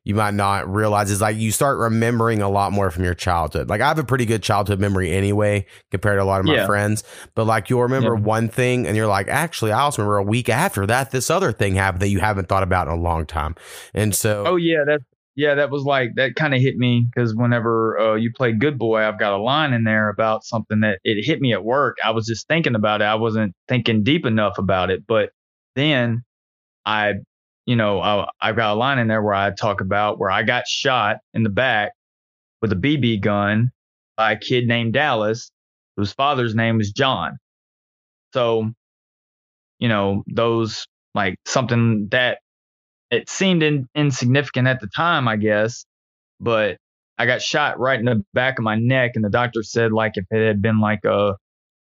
[0.06, 3.68] you might not realize is like you start remembering a lot more from your childhood.
[3.68, 6.54] Like I have a pretty good childhood memory anyway compared to a lot of my
[6.54, 6.66] Yeah.
[6.66, 7.02] friends.
[7.34, 8.20] But like you'll remember Yeah.
[8.20, 11.50] one thing and you're like, actually, I also remember a week after that, this other
[11.50, 13.56] thing happened that you haven't thought about in a long time.
[13.94, 15.00] And so Oh yeah, that
[15.34, 18.78] yeah, that was like that kind of hit me because whenever uh, you play Good
[18.78, 21.96] Boy, I've got a line in there about something that it hit me at work.
[22.04, 23.06] I was just thinking about it.
[23.06, 25.30] I wasn't thinking deep enough about it, but
[25.74, 26.22] then
[26.86, 27.14] I,
[27.66, 30.44] you know, I, I've got a line in there where I talk about where I
[30.44, 31.92] got shot in the back
[32.62, 33.70] with a BB gun
[34.16, 35.50] by a kid named Dallas,
[35.96, 37.38] whose father's name was John.
[38.32, 38.70] So,
[39.78, 42.38] you know, those like something that
[43.10, 45.84] it seemed in, insignificant at the time, I guess,
[46.40, 46.78] but
[47.18, 50.12] I got shot right in the back of my neck, and the doctor said like
[50.16, 51.34] if it had been like a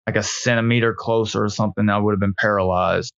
[0.07, 3.14] like a centimeter closer or something, I would have been paralyzed.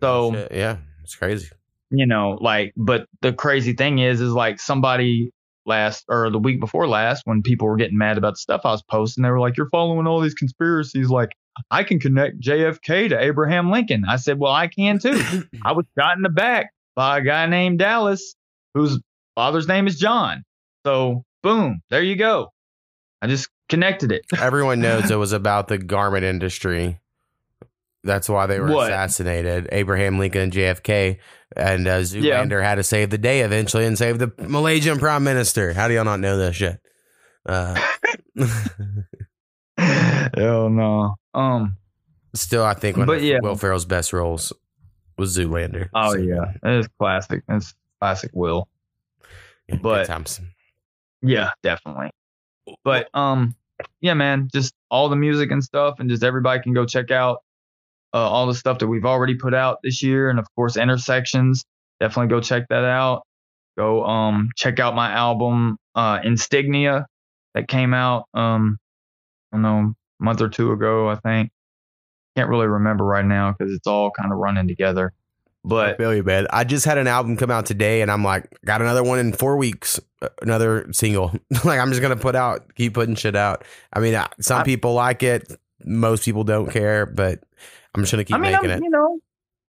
[0.00, 1.48] Oh, so Shit, yeah, it's crazy.
[1.92, 5.30] You know, like, but the crazy thing is, is like somebody
[5.66, 8.70] last or the week before last, when people were getting mad about the stuff I
[8.72, 11.30] was posting, they were like, "You're following all these conspiracies." Like,
[11.70, 14.04] I can connect JFK to Abraham Lincoln.
[14.08, 15.22] I said, "Well, I can too."
[15.64, 18.34] I was shot in the back by a guy named Dallas,
[18.74, 18.98] whose
[19.34, 20.44] father's name is John.
[20.84, 22.52] So, boom, there you go.
[23.20, 24.24] I just connected it.
[24.38, 26.98] Everyone knows it was about the garment industry.
[28.04, 28.90] That's why they were What?
[28.90, 29.68] assassinated.
[29.70, 31.18] Abraham Lincoln and JFK.
[31.56, 32.44] And uh, Yeah.
[32.44, 35.72] Zoolander had to save the day eventually and save the Malaysian prime minister.
[35.72, 36.80] How do y'all not know this shit?
[37.46, 37.78] Uh,
[39.76, 41.16] Hell no.
[41.34, 41.76] Um.
[42.34, 43.38] still, I think one But of yeah.
[43.42, 44.52] Will Ferrell's best roles
[45.18, 45.88] was Zoolander.
[45.94, 47.42] Oh So, yeah, it's classic.
[47.48, 48.30] It's classic.
[48.34, 48.68] Will.
[49.68, 50.40] yeah, But- times.
[51.24, 52.10] Yeah, definitely.
[52.84, 53.54] But um,
[54.00, 57.42] yeah, man, just all the music and stuff, and just everybody can go check out
[58.14, 61.64] uh, all the stuff that we've already put out this year, and of course, Intersections.
[62.00, 63.22] Definitely go check that out.
[63.78, 67.06] Go um check out my album uh Instignia
[67.54, 68.76] that came out um
[69.52, 71.50] I don't know a month or two ago, I think.
[72.36, 75.12] Can't really remember right now because it's all kind of running together.
[75.64, 76.46] I But feel you, man.
[76.50, 79.32] I just had an album come out today, and I'm like, got another one in
[79.32, 81.30] four weeks, uh, another single.
[81.64, 83.64] like, I'm just gonna put out, keep putting shit out.
[83.92, 85.52] I mean, uh, some I- people like it,
[85.84, 87.44] most people don't care, but
[87.94, 88.82] I'm just gonna keep I mean, making I'm, it.
[88.82, 89.18] you know,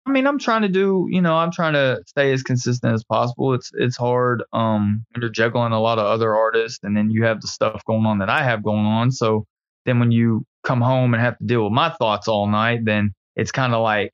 [0.06, 3.04] I mean, I'm trying to do, you know, I'm trying to stay as consistent as
[3.04, 3.54] possible.
[3.54, 7.24] It's it's hard um when you're juggling a lot of other artists, and then you
[7.24, 9.10] have the stuff going on that I have going on.
[9.10, 9.46] So
[9.86, 13.12] then when you come home and have to deal with my thoughts all night, then
[13.34, 14.12] it's kind of like,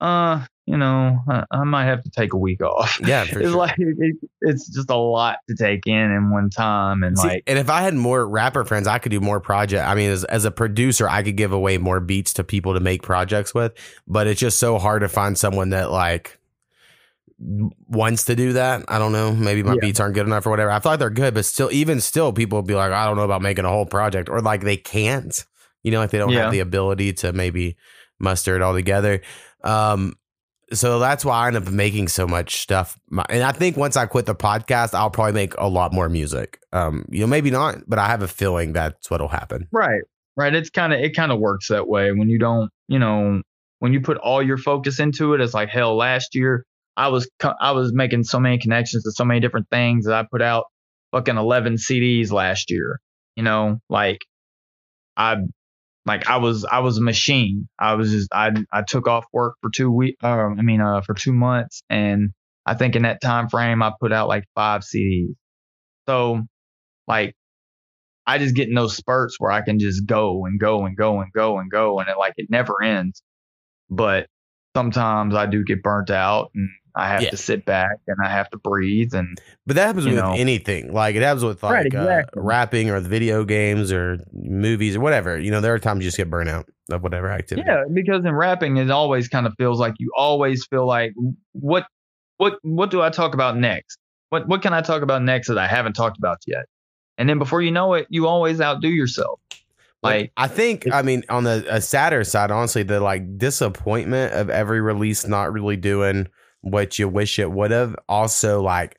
[0.00, 2.98] uh, you know, I, I might have to take a week off.
[3.06, 3.56] Yeah, for it's sure.
[3.58, 7.42] like it, it's just a lot to take in in one time, and See, like,
[7.46, 9.86] and if I had more rapper friends, I could do more project.
[9.86, 12.80] I mean, as, as a producer, I could give away more beats to people to
[12.80, 13.72] make projects with,
[14.06, 16.38] but it's just so hard to find someone that like
[17.38, 18.84] wants to do that.
[18.88, 19.32] I don't know.
[19.34, 19.80] Maybe my Yeah.
[19.80, 20.70] beats aren't good enough or whatever.
[20.70, 23.24] I like they're good, but still, even still, people will be like, I don't know
[23.24, 25.44] about making a whole project, or like they can't.
[25.82, 26.44] You know, like they don't Yeah.
[26.44, 27.76] have the ability to maybe
[28.18, 29.20] muster it all together.
[29.64, 30.14] Um,
[30.72, 32.98] so that's why I end up making so much stuff.
[33.28, 36.60] And I think once I quit the podcast, I'll probably make a lot more music.
[36.72, 39.68] Um, you know, maybe not, but I have a feeling that's what'll happen.
[39.72, 40.02] Right.
[40.36, 40.54] Right.
[40.54, 43.40] It's kind of it kind of works that way when you don't, you know,
[43.78, 45.40] when you put all your focus into it.
[45.40, 45.96] It's like hell.
[45.96, 46.64] Last year,
[46.96, 47.28] I was
[47.60, 50.64] I was making so many connections to so many different things that I put out
[51.12, 53.00] fucking eleven CDs last year.
[53.36, 54.18] You know, like
[55.16, 55.36] I
[56.06, 57.68] like I was I was a machine.
[57.78, 60.16] I was just I I took off work for two weeks.
[60.22, 62.30] Uh, I mean, uh, for two months, and
[62.66, 65.34] I think in that time frame I put out like five CDs.
[66.08, 66.42] So,
[67.08, 67.34] like
[68.26, 71.20] I just get in those spurts where I can just go and go and go
[71.20, 73.22] and go and go and it like it never ends.
[73.90, 74.28] But
[74.76, 77.30] sometimes I do get burnt out and I have Yeah.
[77.30, 80.32] to sit back and I have to breathe and But that happens with know.
[80.36, 80.92] anything.
[80.92, 82.40] Like it happens with like Right, exactly.
[82.40, 85.38] uh, rapping or video games or movies or whatever.
[85.38, 87.66] You know, there are times you just get burnout of whatever activity.
[87.68, 91.12] yeah, because in rapping it always kind of feels like you always feel like
[91.52, 91.86] what
[92.36, 93.98] what what do I talk about next?
[94.30, 96.66] What what can I talk about next that I haven't talked about yet?
[97.18, 99.40] And then before you know it, you always outdo yourself.
[100.02, 104.80] Like I think, I mean, on the sadder side, honestly, the like disappointment of every
[104.82, 106.28] release not really doing
[106.64, 108.98] what you wish it would have also like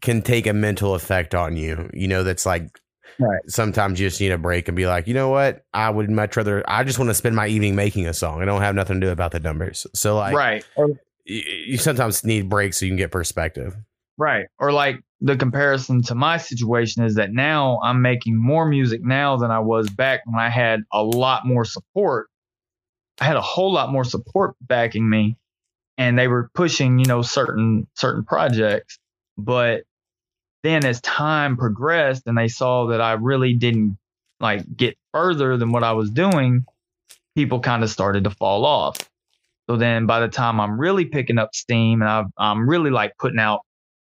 [0.00, 1.90] can take a mental effect on you.
[1.92, 2.78] You know, that's like
[3.18, 3.40] Right.
[3.46, 5.64] sometimes you just need a break and be like, you know what?
[5.74, 8.40] I would much rather, I just want to spend my evening making a song.
[8.40, 9.86] I don't have nothing to do about the numbers.
[9.94, 10.64] So, like, right.
[10.76, 10.88] Or
[11.24, 13.76] you, you sometimes need breaks so you can get perspective.
[14.16, 14.46] Right.
[14.58, 19.36] Or like the comparison to my situation is that now I'm making more music now
[19.36, 22.28] than I was back when I had a lot more support.
[23.20, 25.36] I had a whole lot more support backing me
[26.02, 28.98] and they were pushing, you know, certain certain projects.
[29.38, 29.84] But
[30.64, 33.98] then as time progressed and they saw that I really didn't
[34.40, 36.64] like get further than what I was doing,
[37.36, 38.96] people kind of started to fall off.
[39.70, 43.12] So then by the time I'm really picking up steam and I've, I'm really like
[43.18, 43.60] putting out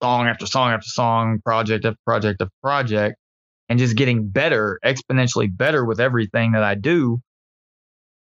[0.02, 3.16] song after song after song, project after project after project,
[3.70, 7.20] and just getting better, exponentially better with everything that I do.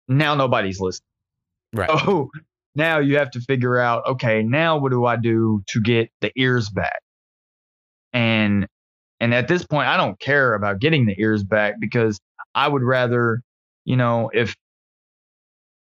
[0.08, 1.04] Now nobody's listening.
[1.74, 1.90] Right.
[1.92, 2.30] Oh,
[2.78, 6.32] now you have to figure out, okay, now what do I do to get the
[6.38, 7.02] ears back?
[8.14, 8.68] And
[9.20, 12.20] and at this point, I don't care about getting the ears back because
[12.54, 13.42] I would rather,
[13.86, 14.56] you know, if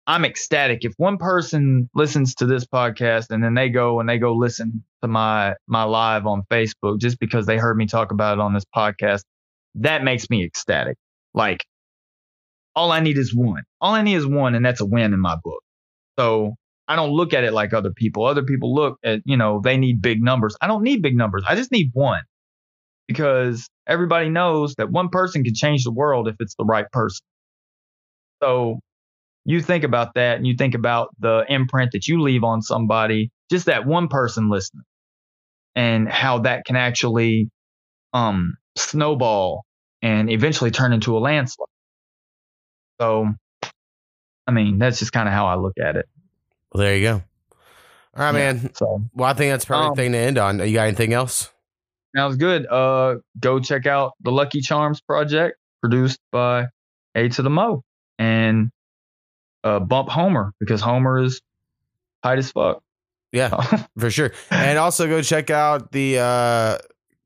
[0.08, 4.18] I'm ecstatic if one person listens to this podcast and then they go and they
[4.18, 8.38] go listen to my my live on Facebook just because they heard me talk about
[8.38, 9.22] it on this podcast,
[9.76, 10.98] that makes me ecstatic.
[11.34, 11.64] Like
[12.76, 13.64] all I need is one.
[13.80, 15.62] All I need is one and that's a win in my book.
[16.20, 16.56] So
[16.91, 18.26] I don't look at it like other people.
[18.26, 20.57] Other people look at, you know, they need big numbers.
[20.59, 21.43] I don't need big numbers.
[21.47, 22.22] I just need one.
[23.07, 27.26] Because everybody knows that one person can change the world if it's the right person.
[28.43, 28.80] So
[29.45, 33.31] you think about that and you think about the imprint that you leave on somebody,
[33.49, 34.84] just that one person listening,
[35.76, 37.49] and how that can actually
[38.11, 39.63] um, snowball
[40.01, 41.68] and eventually turn into a landslide.
[42.99, 43.27] So,
[44.45, 46.05] I mean, that's just kind of how I look at it.
[46.73, 47.14] Well, there you go.
[47.14, 47.22] All
[48.26, 48.53] right, Yeah.
[48.53, 48.72] man.
[48.76, 50.60] So, Well, I think that's perfect Um, thing to end on.
[50.60, 51.49] You got anything else?
[52.15, 52.65] sounds good.
[52.68, 56.68] Uh, go check out the Lucky Charms project produced by
[57.15, 57.84] A to the Mo
[58.19, 58.69] and
[59.64, 61.41] uh, bump Homer because Homer is
[62.23, 62.81] tight as fuck.
[63.31, 63.49] Yeah,
[63.98, 64.31] for sure.
[64.49, 66.77] And also go check out the uh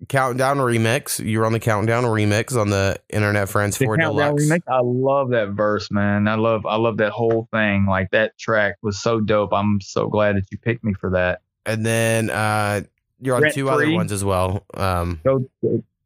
[0.08, 1.24] Countdown remix.
[1.24, 4.44] You were on the Countdown remix on the Internet Friends The 4 Countdown Deluxe.
[4.44, 6.28] remix, I love that verse, man.
[6.28, 7.86] I love I love that whole thing.
[7.88, 9.54] Like that track was so dope.
[9.54, 11.42] I'm so glad that you picked me for that.
[11.66, 12.82] And then uh
[13.22, 14.66] you're on Rent two other ones as well.
[14.74, 15.50] Um Go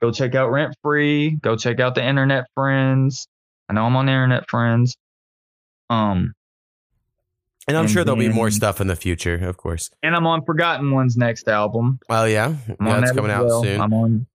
[0.02, 1.32] go check out Rent Free.
[1.32, 3.28] Go check out the Internet Friends.
[3.68, 4.96] I know I'm on Internet Friends.
[5.90, 6.34] Um,
[7.70, 8.56] and I'm And sure there'll be more mm-hmm.
[8.56, 9.90] stuff in the future, of course.
[10.04, 12.00] and I'm on Forgotten One's next album.
[12.10, 12.56] Oh yeah.
[12.80, 13.64] I'm yeah that's coming out well.
[13.64, 13.80] soon.
[13.80, 14.28] I'm on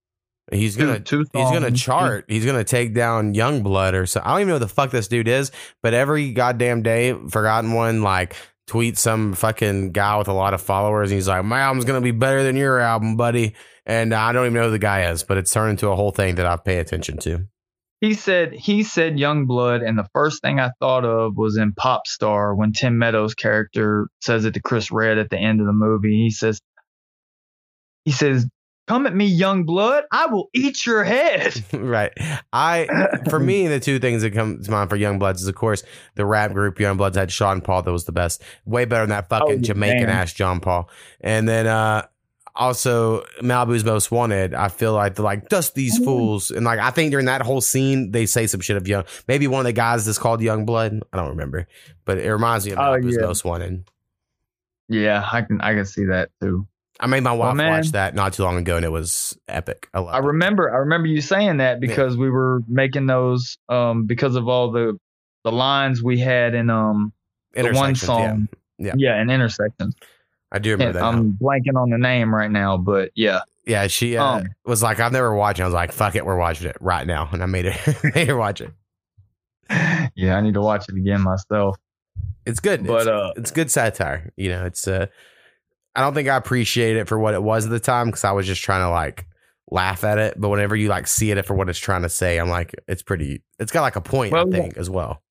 [0.51, 2.25] he's gonna two He's gonna chart.
[2.27, 4.21] He's gonna take down Youngblood or so.
[4.23, 5.51] I don't even know who the fuck this dude is,
[5.81, 8.35] but every goddamn day, Forgotten One like
[8.67, 12.01] tweets some fucking guy with a lot of followers, and he's like, "My album's gonna
[12.01, 13.55] be better than your album, buddy."
[13.85, 16.11] And I don't even know who the guy is, but it's turned into a whole
[16.11, 17.47] thing that I pay attention to.
[18.01, 21.73] He said he said young blood, and the first thing I thought of was in
[21.73, 25.65] Pop Star when Tim Meadows' character says it to Chris Redd at the end of
[25.67, 26.17] the movie.
[26.23, 26.59] He says,
[28.03, 28.45] he says,
[28.87, 30.03] "Come at me, young blood.
[30.11, 32.11] I will eat your head." right.
[32.51, 32.87] I
[33.29, 35.81] for me the two things that come to mind for Youngbloods is of course
[36.15, 39.09] the rap group young bloods had Sean Paul that was the best, way better than
[39.11, 40.09] that fucking Oh, Jamaican man.
[40.09, 40.89] ass John Paul,
[41.21, 42.05] and then uh
[42.55, 44.53] also Malibu's Most Wanted.
[44.53, 46.05] I feel like they're like dust these Mm.
[46.05, 49.03] fools, and like I think during that whole scene they say some shit of young.
[49.27, 51.01] Maybe one of the guys that's called Young Blood.
[51.13, 51.67] I don't remember,
[52.05, 53.25] but it reminds me of Oh, Malibu's yeah.
[53.25, 53.83] Most Wanted.
[54.87, 56.67] Yeah, I can I can see that too.
[56.99, 57.71] I made my wife man.
[57.71, 59.89] watch that not too long ago, and it was epic.
[59.93, 60.23] I love I it.
[60.23, 64.71] remember I remember you saying that because we were making those um because of all
[64.71, 64.97] the
[65.43, 67.11] the lines we had in um
[67.53, 68.47] the one Intersections, song.
[68.77, 68.93] Yeah.
[68.97, 69.95] Yeah, in intersections.
[70.51, 70.99] I do remember that.
[71.01, 71.09] now.
[71.09, 73.41] I'm blanking on the name right now, but yeah.
[73.65, 75.63] Yeah, she uh, Um, was like, "I've never watched." it.
[75.63, 78.27] I was like, "Fuck it, we're watching it right now," and I made her made
[78.27, 78.71] her watch it.
[80.15, 81.77] Yeah, I need to watch it again myself.
[82.45, 84.31] It's good, But it's, uh it's good satire.
[84.37, 85.07] You know, it's uh,
[85.95, 88.31] I don't think I appreciated it for what it was at the time because I
[88.33, 89.25] was just trying to like
[89.71, 90.39] laugh at it.
[90.39, 93.01] But whenever you like see it for what it's trying to say, I'm like, it's
[93.01, 93.41] pretty.
[93.57, 94.61] It's got like a point, I Well, yeah.
[94.61, 95.23] think, as well.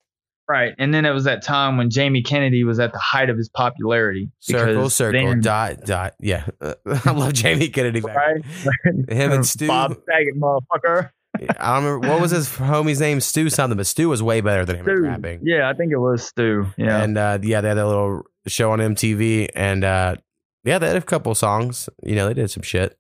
[0.49, 0.75] Right.
[0.79, 3.49] And then it was that time when Jamie Kennedy was at the height of his
[3.49, 4.31] popularity.
[4.41, 6.15] Circle, circle, then- dot, dot.
[6.21, 8.01] Yeah, I love Jamie Kennedy.
[8.01, 8.17] Back.
[8.17, 8.45] Right?
[9.09, 9.67] Him and Stu.
[9.67, 11.11] Bob Saget, motherfucker.
[11.59, 13.21] I don't remember what was his homie's name.
[13.21, 15.03] Stu something, but Stu was way better than him Stu.
[15.03, 15.41] rapping.
[15.43, 16.67] Yeah, I think it was Stu.
[16.77, 17.03] Yeah.
[17.03, 20.15] And uh, yeah, they had that little show on MTV, and uh,
[20.63, 21.89] yeah, they had a couple songs.
[22.05, 22.97] You know, they did some shit.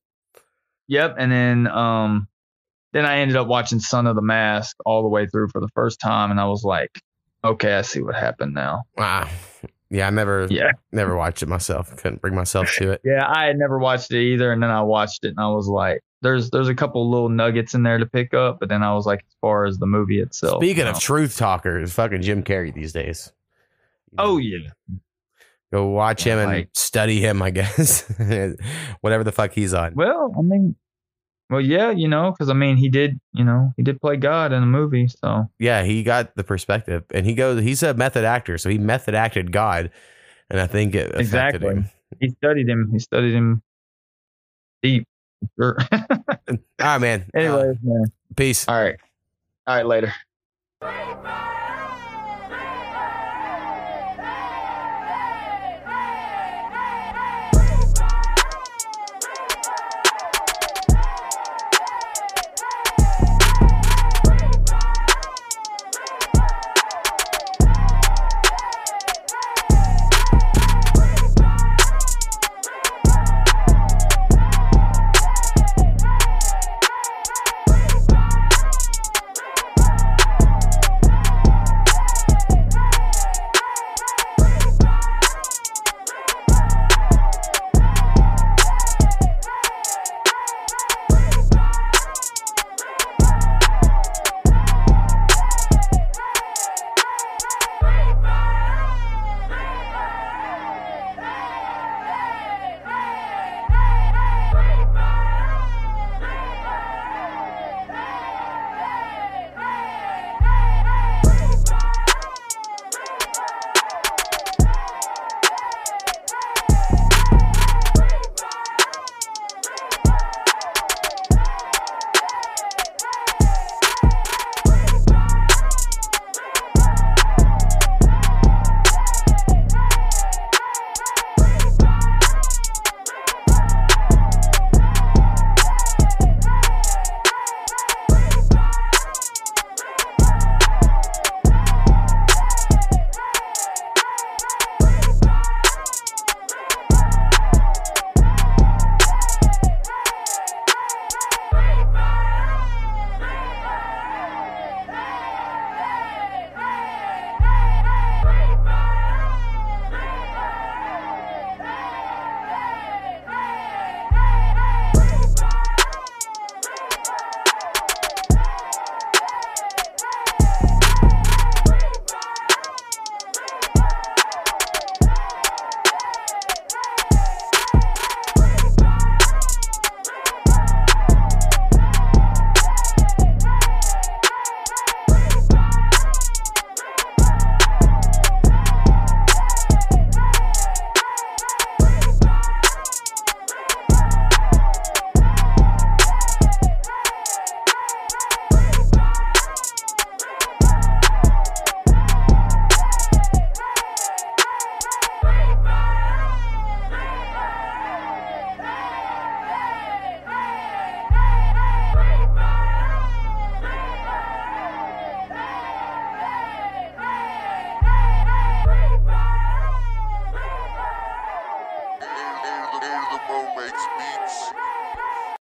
[0.88, 1.14] Yep.
[1.18, 2.28] And then um
[2.92, 5.68] then I ended up watching Son of the Mask all the way through for the
[5.74, 6.90] first time and I was like,
[7.44, 8.84] okay, I see what happened now.
[8.96, 9.28] Wow.
[9.90, 10.72] Yeah, I never, Yeah.
[10.92, 11.94] never watched it myself.
[11.96, 13.00] Couldn't bring myself to it.
[13.04, 15.68] Yeah, I had never watched it either, and then I watched it and I was
[15.68, 18.94] like, there's there's a couple little nuggets in there to pick up, but then I
[18.94, 20.62] was like, as far as the movie itself.
[20.62, 23.30] Speaking you of truth talkers, fucking Jim Carrey these days.
[24.10, 24.68] You oh, know, Oh yeah.
[25.72, 27.42] go watch him and Like- study him.
[27.42, 28.02] I guess
[29.02, 29.94] whatever the fuck he's on.
[29.94, 30.76] Well, I mean
[31.50, 34.52] well, yeah, you know, because I mean, he did, you know, he did play God
[34.52, 37.62] in a movie, so Yeah, he got the perspective, and he goes.
[37.62, 39.90] He's a method actor, so he method acted God,
[40.50, 41.68] and I think it Exactly.
[41.68, 41.90] him.
[42.20, 42.90] he studied him.
[42.92, 43.62] He studied him
[44.82, 45.06] deep.
[45.58, 45.76] Sure.
[45.90, 47.26] All right, man.
[47.34, 48.04] Uh, man.
[48.36, 48.66] peace.
[48.68, 48.96] All right.
[49.66, 50.14] All right, later.